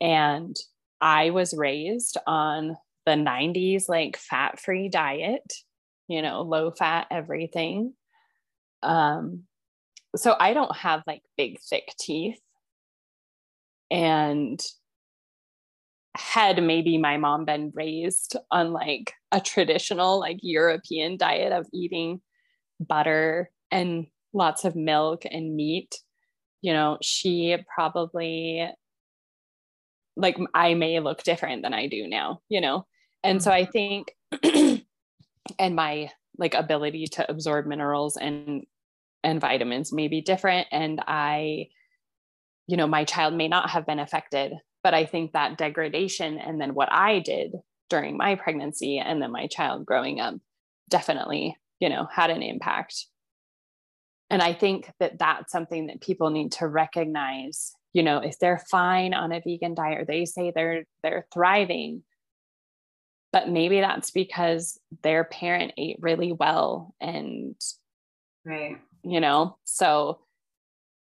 [0.00, 0.56] And
[1.00, 2.76] I was raised on
[3.06, 5.52] the 90s, like fat free diet,
[6.08, 7.94] you know, low fat everything.
[8.82, 9.44] Um,
[10.16, 12.40] so I don't have like big, thick teeth.
[13.90, 14.60] And
[16.16, 22.20] had maybe my mom been raised on like a traditional, like European diet of eating
[22.80, 25.96] butter and lots of milk and meat,
[26.62, 28.68] you know, she probably
[30.16, 32.86] like I may look different than I do now, you know?
[33.22, 34.42] And so I mm-hmm.
[34.42, 34.84] think,
[35.58, 38.64] and my like ability to absorb minerals and
[39.22, 41.66] and vitamins may be different and i
[42.66, 44.52] you know my child may not have been affected
[44.82, 47.54] but i think that degradation and then what i did
[47.90, 50.34] during my pregnancy and then my child growing up
[50.88, 53.06] definitely you know had an impact.
[54.30, 57.72] And i think that that's something that people need to recognize.
[57.92, 62.04] You know if they're fine on a vegan diet or they say they're they're thriving
[63.32, 67.56] but maybe that's because their parent ate really well and
[68.44, 70.20] right you know so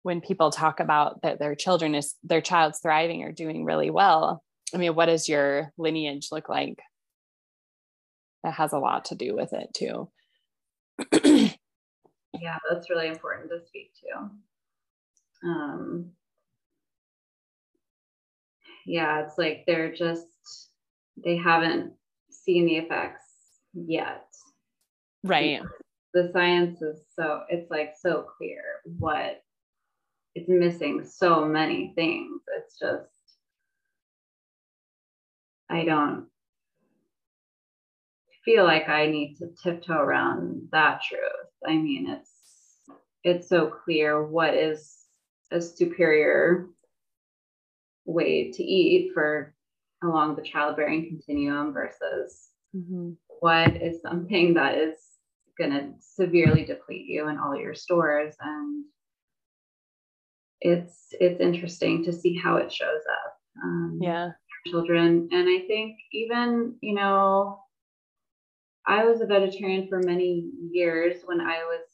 [0.03, 4.43] when people talk about that their children is their child's thriving or doing really well
[4.75, 6.79] i mean what does your lineage look like
[8.45, 10.09] that has a lot to do with it too
[12.41, 16.11] yeah that's really important to speak to um
[18.87, 20.27] yeah, it's like they're just,
[21.23, 21.93] they haven't
[22.31, 23.25] seen the effects
[23.75, 24.27] yet.
[25.25, 25.61] Right.
[26.17, 28.63] The science is so, it's like so clear
[28.99, 29.43] what
[30.35, 32.41] it's missing so many things.
[32.57, 33.11] It's just,
[35.69, 36.29] I don't
[38.47, 41.21] feel like I need to tiptoe around that truth.
[41.67, 42.31] I mean, it's
[43.23, 44.97] it's so clear what is
[45.51, 46.69] a superior
[48.07, 49.55] way to eat for
[50.03, 53.11] along the childbearing continuum versus mm-hmm.
[53.41, 54.97] what is something that is
[55.59, 58.35] going to severely deplete you and all your stores.
[58.41, 58.85] And
[60.61, 64.31] it's it's interesting to see how it shows up um, yeah.
[64.67, 65.29] children.
[65.31, 67.61] And i think even you know
[68.87, 71.87] i was a vegetarian for many years when i was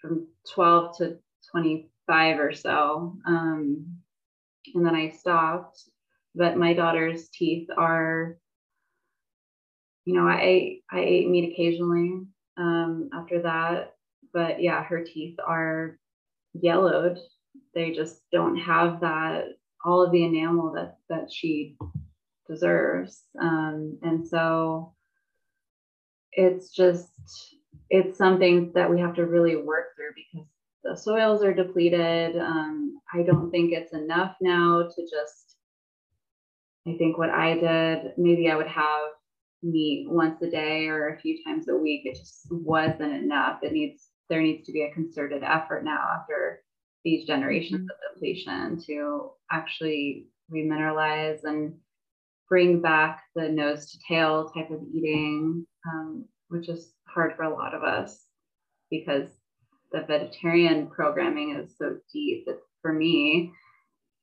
[0.00, 1.18] from 12 to
[1.52, 3.98] 25 or so um,
[4.74, 5.82] and then I stopped.
[6.34, 8.36] But my daughter's teeth are,
[10.04, 12.26] you know, I ate I ate meat occasionally
[12.56, 13.94] um, after that,
[14.32, 15.98] but yeah, her teeth are
[16.54, 17.18] yellowed.
[17.74, 19.44] They just don't have that
[19.84, 21.76] all of the enamel that that she
[22.48, 23.22] deserves.
[23.40, 24.94] Um, and so
[26.32, 27.10] it's just
[27.88, 30.48] it's something that we have to really work through because
[30.82, 32.36] the soils are depleted.
[32.36, 35.56] Um, I don't think it's enough now to just.
[36.88, 39.08] I think what I did, maybe I would have
[39.62, 42.02] meat once a day or a few times a week.
[42.04, 43.60] It just wasn't enough.
[43.62, 46.62] It needs there needs to be a concerted effort now after
[47.04, 47.88] these generations mm-hmm.
[47.88, 51.74] of depletion to actually remineralize and
[52.48, 57.54] bring back the nose to tail type of eating, um, which is hard for a
[57.54, 58.24] lot of us
[58.90, 59.28] because
[59.92, 63.52] the vegetarian programming is so deep that for me,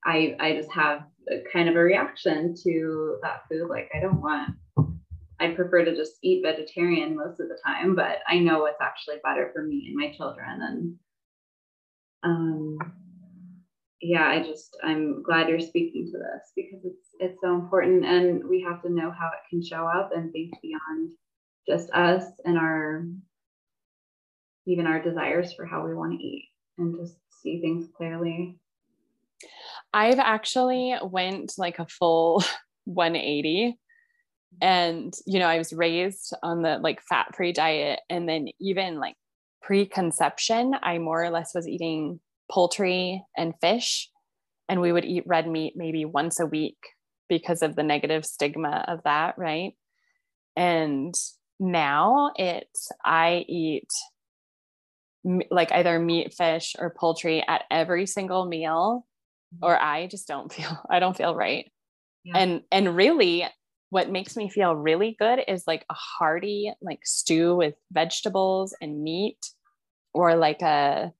[0.06, 3.70] I I just have a kind of a reaction to that food.
[3.70, 4.56] Like I don't want
[5.44, 9.18] I'd prefer to just eat vegetarian most of the time, but I know what's actually
[9.24, 10.61] better for me and my children.
[10.61, 10.95] And
[12.24, 12.78] um,
[14.02, 18.48] yeah, I just I'm glad you're speaking to this because it's it's so important, and
[18.48, 21.11] we have to know how it can show up and think beyond
[21.68, 23.06] just us and our
[24.65, 28.57] even our desires for how we want to eat and just see things clearly.
[29.94, 32.41] I've actually went like a full
[32.86, 33.78] 180
[34.62, 39.00] and you know i was raised on the like fat free diet and then even
[39.00, 39.16] like
[39.62, 42.20] preconception i more or less was eating
[42.52, 44.10] poultry and fish
[44.70, 46.78] and we would eat red meat maybe once a week
[47.30, 49.74] because of the negative stigma of that right?
[50.56, 51.16] And
[51.60, 53.88] now it's i eat
[55.50, 59.06] like either meat fish or poultry at every single meal
[59.56, 59.66] mm-hmm.
[59.66, 61.72] or i just don't feel i don't feel right.
[62.24, 62.38] Yeah.
[62.38, 63.46] and and really
[63.94, 69.03] what makes me feel really good is like a hearty like stew with vegetables and
[69.03, 69.38] meat
[70.15, 71.14] or like a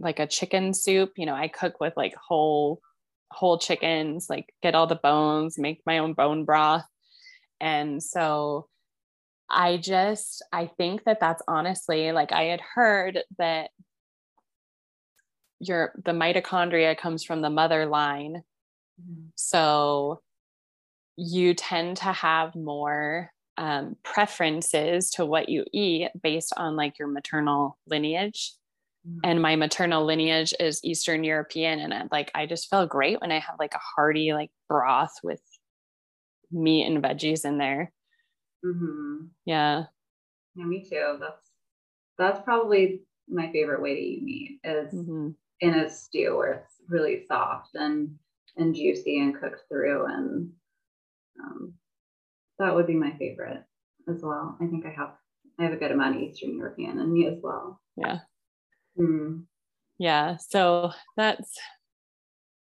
[0.00, 1.12] like a chicken soup.
[1.18, 2.80] You know i cook with like whole
[3.30, 6.86] whole chickens like get all the bones make my own bone broth.
[7.60, 8.68] And so
[9.50, 13.68] i just i think that that's honestly like i had heard that
[15.60, 18.44] your the mitochondria comes from the mother line.
[18.98, 19.26] Mm-hmm.
[19.36, 20.22] so
[21.20, 27.08] you tend to have more um, preferences to what you eat based on like your
[27.08, 28.52] maternal lineage.
[29.04, 29.18] Mm-hmm.
[29.24, 31.80] And my maternal lineage is Eastern European.
[31.80, 35.14] And I, like, I just feel great when I have like a hearty, like broth
[35.24, 35.42] with
[36.52, 37.92] meat and veggies in there.
[38.64, 39.26] Mm-hmm.
[39.44, 39.84] Yeah.
[40.54, 41.16] Yeah, me too.
[41.18, 41.50] That's,
[42.16, 45.30] that's probably my favorite way to eat meat is mm-hmm.
[45.60, 48.14] in a stew where it's really soft and,
[48.56, 50.50] and juicy and cooked through and
[51.42, 51.74] um,
[52.58, 53.64] that would be my favorite
[54.08, 54.56] as well.
[54.60, 55.10] I think I have
[55.58, 57.80] I have a good amount of Eastern European in me as well.
[57.96, 58.18] Yeah.
[58.98, 59.44] Mm.
[59.98, 60.36] Yeah.
[60.36, 61.58] So that's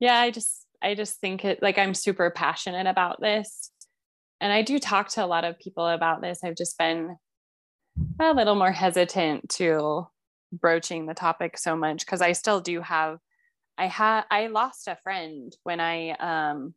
[0.00, 3.70] yeah, I just I just think it like I'm super passionate about this.
[4.40, 6.40] And I do talk to a lot of people about this.
[6.44, 7.16] I've just been
[8.20, 10.06] a little more hesitant to
[10.52, 13.18] broaching the topic so much because I still do have
[13.78, 16.74] I had I lost a friend when I um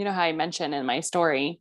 [0.00, 1.60] you know how I mentioned in my story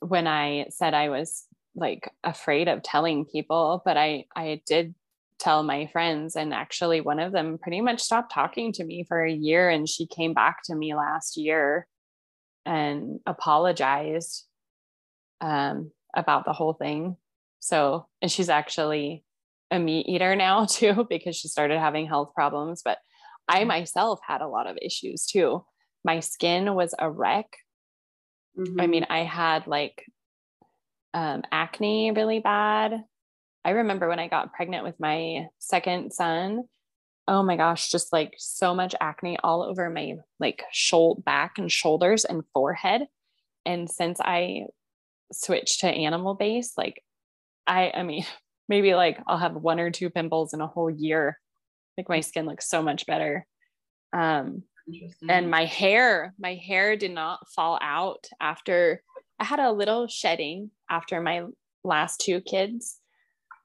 [0.00, 1.46] when I said I was
[1.76, 4.96] like afraid of telling people, but I I did
[5.38, 9.24] tell my friends and actually one of them pretty much stopped talking to me for
[9.24, 11.86] a year and she came back to me last year
[12.64, 14.44] and apologized
[15.40, 17.16] um, about the whole thing.
[17.60, 19.22] So, and she's actually
[19.70, 22.98] a meat eater now too because she started having health problems, but
[23.46, 23.68] I mm.
[23.68, 25.62] myself had a lot of issues too
[26.06, 27.46] my skin was a wreck.
[28.56, 28.80] Mm-hmm.
[28.80, 30.04] I mean, I had like
[31.12, 33.02] um, acne really bad.
[33.64, 36.62] I remember when I got pregnant with my second son.
[37.26, 41.70] Oh my gosh, just like so much acne all over my like shoulder back and
[41.70, 43.02] shoulders and forehead.
[43.66, 44.66] And since I
[45.32, 47.02] switched to animal based, like
[47.66, 48.24] I I mean,
[48.68, 51.36] maybe like I'll have one or two pimples in a whole year.
[51.98, 53.44] Like my skin looks so much better.
[54.12, 54.62] Um,
[55.28, 59.02] and my hair my hair did not fall out after
[59.40, 61.44] i had a little shedding after my
[61.84, 63.00] last two kids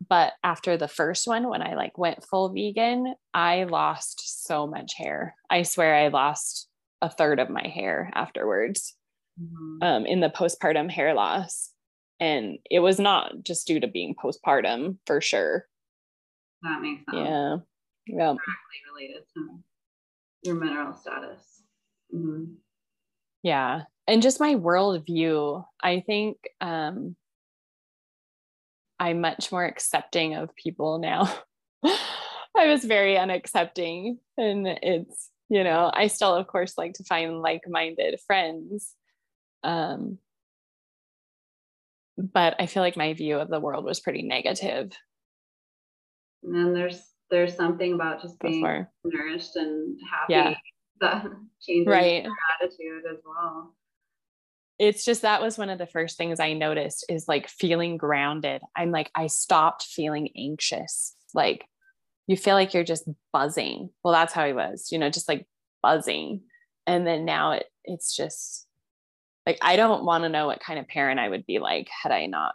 [0.09, 4.93] but after the first one when i like went full vegan i lost so much
[4.95, 5.35] hair.
[5.49, 6.67] I swear i lost
[7.01, 8.95] a third of my hair afterwards
[9.39, 9.83] mm-hmm.
[9.83, 11.71] um, in the postpartum hair loss.
[12.19, 15.65] And it was not just due to being postpartum for sure.
[16.61, 17.27] That makes sense.
[17.27, 17.55] Yeah.
[18.05, 19.63] Yeah directly related to
[20.43, 21.63] your mineral status.
[22.13, 22.53] Mm-hmm.
[23.43, 23.83] Yeah.
[24.07, 25.63] And just my worldview.
[25.81, 27.15] I think um,
[28.99, 31.33] I'm much more accepting of people now.
[31.83, 34.17] I was very unaccepting.
[34.37, 38.93] And it's, you know, I still, of course, like to find like minded friends.
[39.63, 40.17] Um,
[42.17, 44.91] but I feel like my view of the world was pretty negative.
[46.43, 47.01] And then there's
[47.31, 48.91] there's something about just being Before.
[49.03, 50.53] nourished and happy yeah.
[50.99, 51.25] that
[51.61, 52.23] changes right.
[52.23, 53.73] your attitude as well.
[54.77, 58.61] It's just that was one of the first things I noticed is like feeling grounded.
[58.75, 61.15] I'm like, I stopped feeling anxious.
[61.33, 61.65] Like
[62.27, 63.89] you feel like you're just buzzing.
[64.03, 65.47] Well, that's how I was, you know, just like
[65.81, 66.41] buzzing.
[66.87, 68.67] And then now it it's just
[69.45, 72.11] like I don't want to know what kind of parent I would be like had
[72.11, 72.53] I not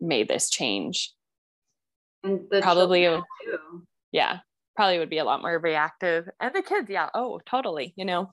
[0.00, 1.12] made this change.
[2.24, 3.08] And probably
[4.12, 4.38] yeah,
[4.76, 6.28] probably would be a lot more reactive.
[6.40, 8.30] And the kids, yeah, oh, totally, you know,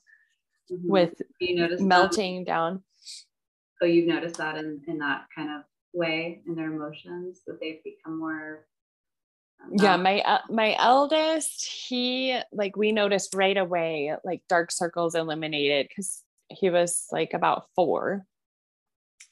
[0.70, 0.88] mm-hmm.
[0.88, 2.46] with you melting that?
[2.46, 2.82] down.
[3.80, 5.62] So you've noticed that in, in that kind of
[5.96, 8.66] way in their emotions that they've become more
[9.62, 15.14] um, yeah my uh, my eldest he like we noticed right away like dark circles
[15.14, 18.24] eliminated because he was like about four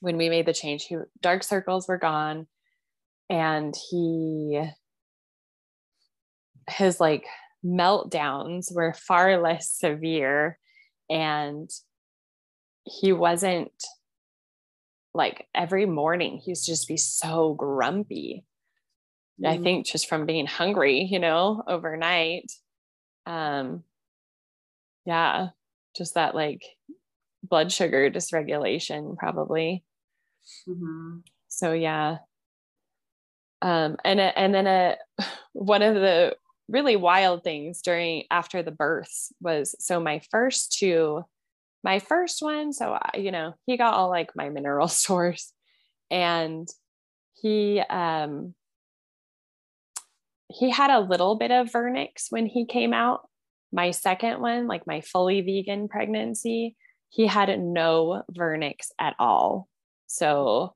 [0.01, 2.47] when we made the change he dark circles were gone
[3.29, 4.63] and he
[6.69, 7.25] his like
[7.65, 10.59] meltdowns were far less severe
[11.09, 11.71] and
[12.85, 13.73] he wasn't
[15.15, 18.45] like every morning he used to just be so grumpy
[19.41, 19.49] mm.
[19.49, 22.51] i think just from being hungry you know overnight
[23.27, 23.83] um
[25.07, 25.49] yeah
[25.97, 26.63] just that like
[27.43, 29.85] blood sugar dysregulation probably
[30.69, 31.19] mm-hmm.
[31.49, 32.19] so yeah
[33.65, 34.97] um and and then a
[35.53, 36.37] one of the
[36.69, 41.25] really wild things during after the births was so my first two
[41.83, 45.53] my first one so I, you know he got all like my mineral stores
[46.11, 46.69] and
[47.35, 48.55] he um
[50.49, 53.29] he had a little bit of vernix when he came out.
[53.73, 56.77] My second one like my fully vegan pregnancy
[57.09, 59.69] he had no vernix at all.
[60.07, 60.75] So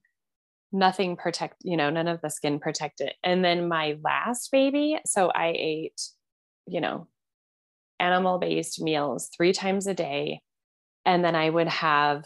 [0.70, 5.28] nothing protect you know none of the skin protected and then my last baby so
[5.28, 6.00] i ate
[6.66, 7.06] you know
[8.00, 10.40] animal based meals three times a day.
[11.04, 12.24] And then i would have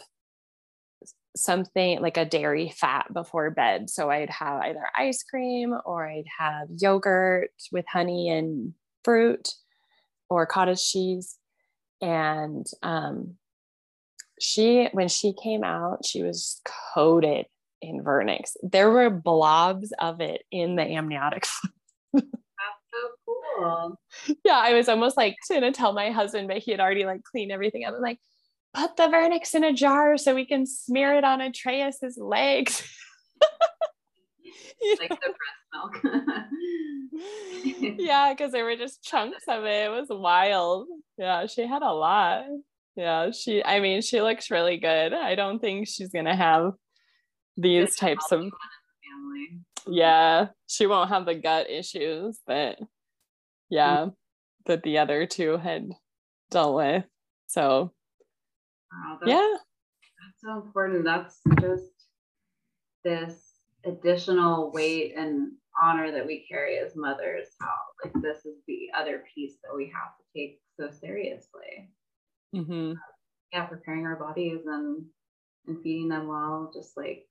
[1.35, 3.89] something like a dairy fat before bed.
[3.89, 9.49] So i'd have either ice cream or i'd have yogurt with honey and fruit
[10.29, 11.37] or cottage cheese.
[12.01, 13.35] And um,
[14.39, 16.59] she when she came out she was
[16.93, 17.45] coated
[17.83, 18.51] in vernix.
[18.63, 21.45] There were blobs of it in the amniotic
[22.13, 22.25] That's
[22.91, 23.99] so cool.
[24.45, 27.51] Yeah, I was almost like gonna tell my husband, but he had already like cleaned
[27.51, 27.93] everything up.
[27.95, 28.19] I'm like,
[28.73, 32.87] put the vernix in a jar so we can smear it on Atreus's legs.
[34.99, 36.45] like the breast milk.
[37.99, 39.85] yeah, because there were just chunks of it.
[39.85, 40.87] It was wild.
[41.17, 42.45] Yeah, she had a lot.
[42.95, 45.13] Yeah, she I mean, she looks really good.
[45.13, 46.73] I don't think she's gonna have
[47.57, 48.45] these types of
[49.87, 52.79] yeah she won't have the gut issues that
[53.69, 54.09] yeah mm-hmm.
[54.65, 55.89] that the other two had
[56.53, 57.03] dealt with.
[57.47, 57.91] So
[58.91, 59.53] wow, that's, yeah.
[59.53, 61.03] that's so important.
[61.03, 61.91] That's just
[63.03, 63.35] this
[63.85, 65.51] additional weight and
[65.81, 67.73] honor that we carry as mothers how
[68.03, 71.89] like this is the other piece that we have to take so seriously.
[72.55, 72.93] Mm-hmm.
[73.51, 75.03] yeah preparing our bodies and
[75.65, 77.25] and feeding them well just like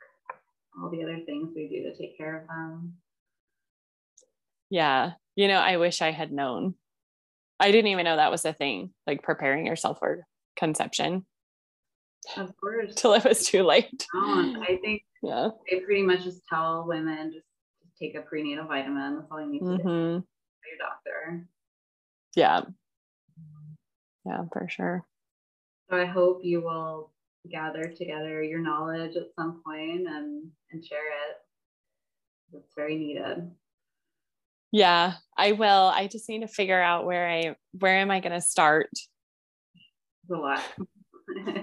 [0.80, 2.94] all the other things we do to take care of them.
[4.70, 5.12] Yeah.
[5.36, 6.74] You know, I wish I had known.
[7.60, 10.26] I didn't even know that was a thing, like preparing yourself for
[10.56, 11.26] conception.
[12.36, 12.94] Of course.
[12.94, 14.06] Till it was too late.
[14.14, 15.50] I think yeah.
[15.70, 17.46] they pretty much just tell women just,
[18.00, 19.16] take a prenatal vitamin.
[19.16, 19.88] That's all you need to mm-hmm.
[19.88, 19.92] do.
[19.92, 21.46] Your doctor.
[22.34, 22.62] Yeah.
[24.26, 25.04] Yeah, for sure.
[25.88, 27.11] So I hope you will
[27.50, 31.36] gather together your knowledge at some point and and share it.
[32.54, 33.50] It's very needed.
[34.70, 35.68] Yeah, I will.
[35.94, 38.90] I just need to figure out where I where am I going to start.
[38.94, 40.62] It's a lot.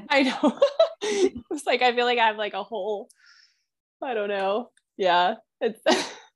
[0.09, 0.59] I know.
[1.01, 3.09] it's like I feel like I have like a whole
[4.01, 4.69] I don't know.
[4.97, 5.81] Yeah, it's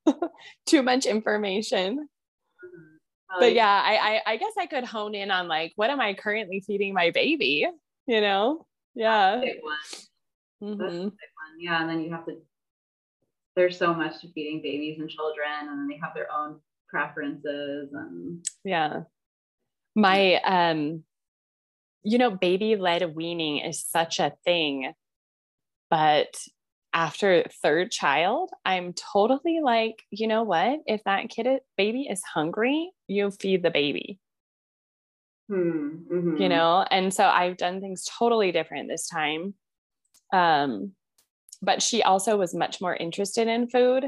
[0.66, 1.98] too much information.
[1.98, 3.40] Mm-hmm.
[3.40, 6.14] But yeah, I, I I guess I could hone in on like what am I
[6.14, 7.68] currently feeding my baby,
[8.08, 8.66] you know?
[8.96, 9.38] Yeah.
[9.38, 9.48] One.
[10.64, 10.80] Mm-hmm.
[10.80, 11.60] Big one.
[11.60, 11.82] Yeah.
[11.82, 12.38] And then you have to,
[13.56, 16.60] there's so much to feeding babies and children, and they have their own
[16.90, 19.02] preferences and yeah.
[19.96, 21.04] My um
[22.04, 24.94] you know, baby led weaning is such a thing,
[25.90, 26.36] but
[26.94, 30.80] after third child, I'm totally like, you know what?
[30.86, 31.48] If that kid
[31.78, 34.20] baby is hungry, you feed the baby.
[35.50, 36.38] Hmm, mm-hmm.
[36.38, 39.54] You know, and so I've done things totally different this time.
[40.32, 40.94] Um,
[41.62, 44.06] but she also was much more interested in food.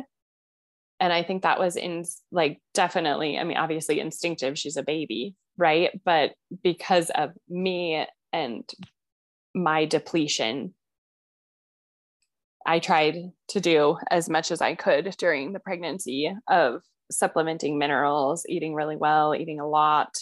[1.00, 4.58] And I think that was in like definitely, I mean, obviously instinctive.
[4.58, 5.92] She's a baby, right?
[6.04, 6.32] But
[6.64, 8.70] because of me and
[9.54, 10.74] my depletion,
[12.66, 13.16] I tried
[13.50, 16.82] to do as much as I could during the pregnancy of
[17.12, 20.16] supplementing minerals, eating really well, eating a lot.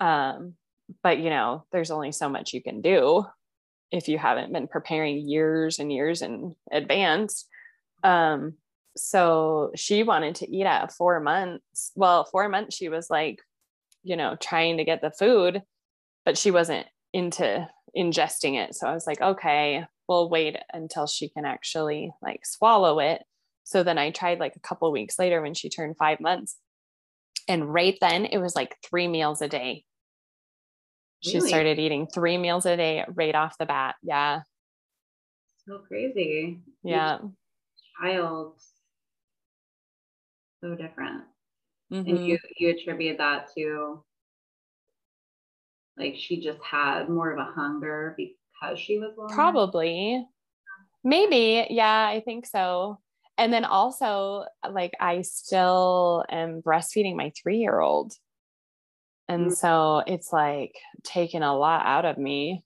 [0.00, 0.54] Um,
[1.02, 3.24] but you know, there's only so much you can do
[3.92, 7.46] if you haven't been preparing years and years in advance.
[8.02, 8.54] Um,
[8.96, 11.92] so she wanted to eat at four months.
[11.94, 13.40] Well, four months, she was like,
[14.02, 15.62] you know, trying to get the food,
[16.24, 18.74] but she wasn't into ingesting it.
[18.74, 23.22] So I was like, okay, we'll wait until she can actually like swallow it.
[23.64, 26.56] So then I tried like a couple weeks later when she turned five months.
[27.48, 29.84] And right then it was like three meals a day.
[31.24, 31.40] Really?
[31.40, 33.96] She started eating three meals a day right off the bat.
[34.02, 34.40] Yeah.
[35.66, 36.60] So crazy.
[36.82, 37.18] Yeah.
[38.00, 38.60] child
[40.62, 41.24] so different.
[41.92, 42.08] Mm-hmm.
[42.08, 44.04] And you you attribute that to
[45.96, 49.34] like she just had more of a hunger because she was lonely?
[49.34, 50.26] Probably.
[51.04, 51.66] Maybe.
[51.70, 52.98] Yeah, I think so.
[53.38, 58.12] And then also, like, I still am breastfeeding my three year old.
[59.30, 59.54] And mm-hmm.
[59.54, 60.74] so it's like
[61.04, 62.64] taking a lot out of me.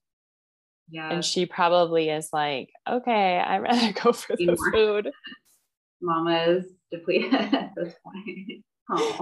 [0.91, 1.11] Yeah.
[1.11, 5.11] And she probably is like, okay, I'd rather go for the food.
[6.01, 8.65] Mama's depleted at this point.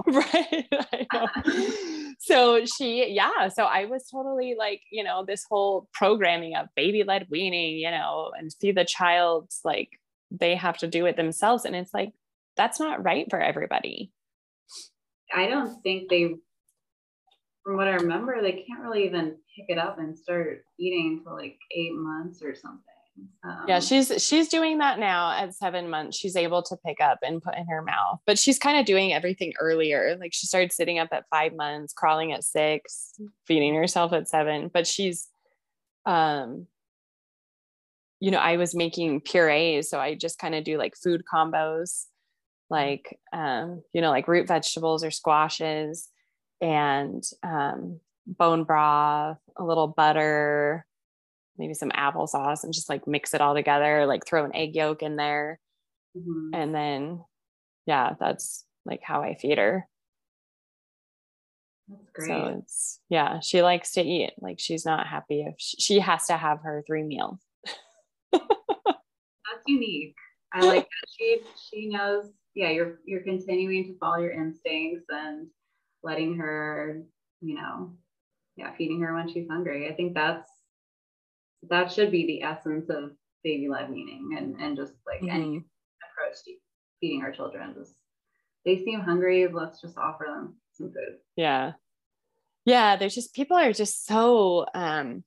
[0.07, 0.67] right.
[2.19, 3.49] so she, yeah.
[3.49, 7.91] So I was totally like, you know, this whole programming of baby led weaning, you
[7.91, 9.89] know, and see the child's like
[10.31, 11.65] they have to do it themselves.
[11.65, 12.13] And it's like,
[12.55, 14.11] that's not right for everybody.
[15.33, 16.35] I don't think they,
[17.63, 21.37] from what I remember, they can't really even pick it up and start eating until
[21.37, 22.81] like eight months or something.
[23.43, 26.17] Um, yeah, she's she's doing that now at seven months.
[26.17, 29.13] She's able to pick up and put in her mouth, but she's kind of doing
[29.13, 30.17] everything earlier.
[30.19, 33.13] Like she started sitting up at five months, crawling at six,
[33.45, 34.71] feeding herself at seven.
[34.73, 35.27] But she's,
[36.05, 36.65] um,
[38.19, 42.05] you know, I was making purees, so I just kind of do like food combos,
[42.71, 46.09] like um, you know, like root vegetables or squashes,
[46.63, 50.85] and um, bone broth, a little butter,
[51.57, 55.03] maybe some applesauce and just like mix it all together, like throw an egg yolk
[55.03, 55.59] in there.
[56.17, 56.55] Mm-hmm.
[56.55, 57.23] And then,
[57.85, 59.87] yeah, that's like how I feed her.
[61.89, 62.27] That's great.
[62.27, 64.31] So it's, yeah, she likes to eat.
[64.39, 67.39] Like she's not happy if she, she has to have her three meals.
[68.31, 68.47] that's
[69.67, 70.15] unique.
[70.53, 75.47] I like that she she knows, yeah, you're you're continuing to follow your instincts and
[76.03, 77.01] letting her,
[77.41, 77.93] you know,
[78.55, 79.89] yeah, feeding her when she's hungry.
[79.89, 80.49] I think that's
[81.69, 83.11] that should be the essence of
[83.43, 85.29] baby led weaning and, and just like mm-hmm.
[85.29, 85.63] any
[86.03, 86.53] approach to
[86.99, 87.73] feeding our children.
[87.77, 87.93] Just
[88.65, 91.17] they seem hungry, let's just offer them some food.
[91.35, 91.73] Yeah.
[92.65, 92.95] Yeah.
[92.95, 95.23] There's just people are just so um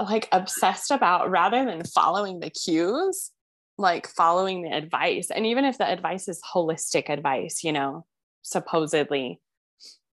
[0.00, 3.30] like obsessed about rather than following the cues,
[3.78, 5.30] like following the advice.
[5.30, 8.04] And even if the advice is holistic advice, you know,
[8.42, 9.40] supposedly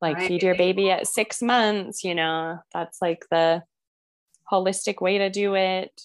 [0.03, 0.29] like right.
[0.29, 3.63] feed your baby at six months, you know, that's like the
[4.51, 6.03] holistic way to do it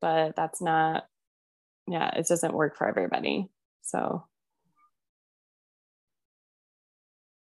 [0.00, 1.04] but that's not
[1.88, 3.48] yeah it doesn't work for everybody
[3.80, 4.22] so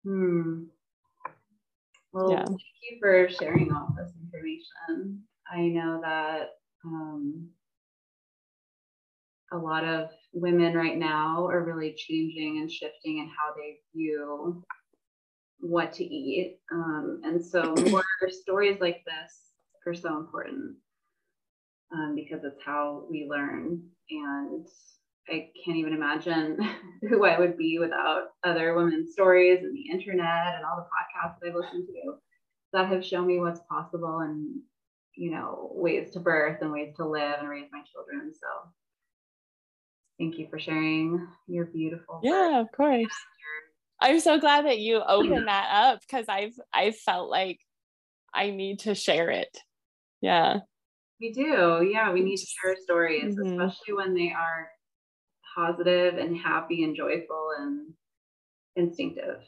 [0.04, 0.64] hmm
[2.12, 2.44] well yeah.
[2.44, 6.50] thank you for sharing all this information i know that
[6.84, 7.48] um,
[9.52, 14.64] a lot of women right now are really changing and shifting in how they view
[15.60, 16.58] what to eat.
[16.72, 19.52] Um, and so more stories like this
[19.86, 20.76] are so important
[21.92, 23.82] um, because it's how we learn.
[24.10, 24.66] And
[25.28, 26.58] I can't even imagine
[27.08, 31.36] who I would be without other women's stories and the internet and all the podcasts
[31.40, 32.14] that I've listened to
[32.72, 34.60] that have shown me what's possible and
[35.14, 38.32] you know ways to birth and ways to live and raise my children.
[38.32, 38.70] So
[40.22, 42.20] thank you for sharing your beautiful.
[42.22, 43.12] Yeah, of course.
[44.00, 47.58] I'm so glad that you opened that up because I've I felt like
[48.34, 49.56] I need to share it
[50.22, 50.60] yeah
[51.20, 53.60] we do yeah we need to share stories mm-hmm.
[53.60, 54.68] especially when they are
[55.54, 57.92] positive and happy and joyful and
[58.76, 59.42] instinctive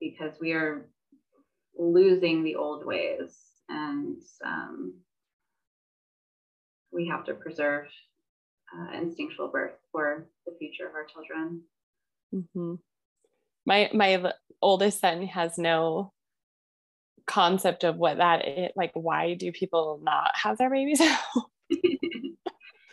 [0.00, 0.88] because we are
[1.78, 3.36] losing the old ways
[3.68, 4.94] and um,
[6.90, 7.86] we have to preserve
[8.74, 11.62] uh, instinctual birth for the future of our children.
[12.34, 12.74] Mm-hmm.
[13.64, 14.32] My my
[14.62, 16.12] oldest son has no
[17.26, 18.70] concept of what that is.
[18.76, 20.98] Like, why do people not have their babies?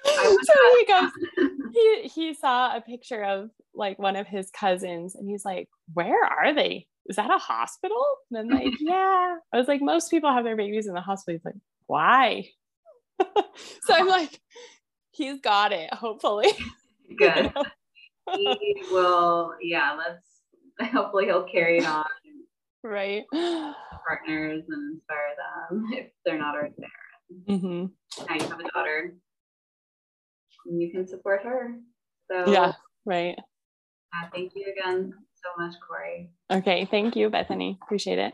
[0.05, 1.11] so he goes,
[1.73, 6.23] he he saw a picture of like one of his cousins, and he's like, "Where
[6.25, 6.87] are they?
[7.07, 10.57] Is that a hospital?" And I'm like, "Yeah." I was like, "Most people have their
[10.57, 12.45] babies in the hospital." He's like, "Why?"
[13.83, 14.39] so I'm like,
[15.13, 16.47] "He's got it." Hopefully,
[17.17, 17.53] good.
[18.33, 19.53] he will.
[19.61, 20.91] Yeah, let's.
[20.91, 22.05] Hopefully, he'll carry it on.
[22.83, 23.23] Right.
[23.31, 25.35] Partners and inspire
[25.69, 27.55] them if they're not already there.
[27.57, 27.85] Mm-hmm.
[28.27, 29.15] Now you have a daughter
[30.65, 31.75] and you can support her.
[32.29, 32.73] So yeah,
[33.05, 33.37] right.
[34.13, 36.29] Uh, thank you again so much, Corie.
[36.51, 37.79] Okay, thank you, Bethany.
[37.81, 38.33] Appreciate it.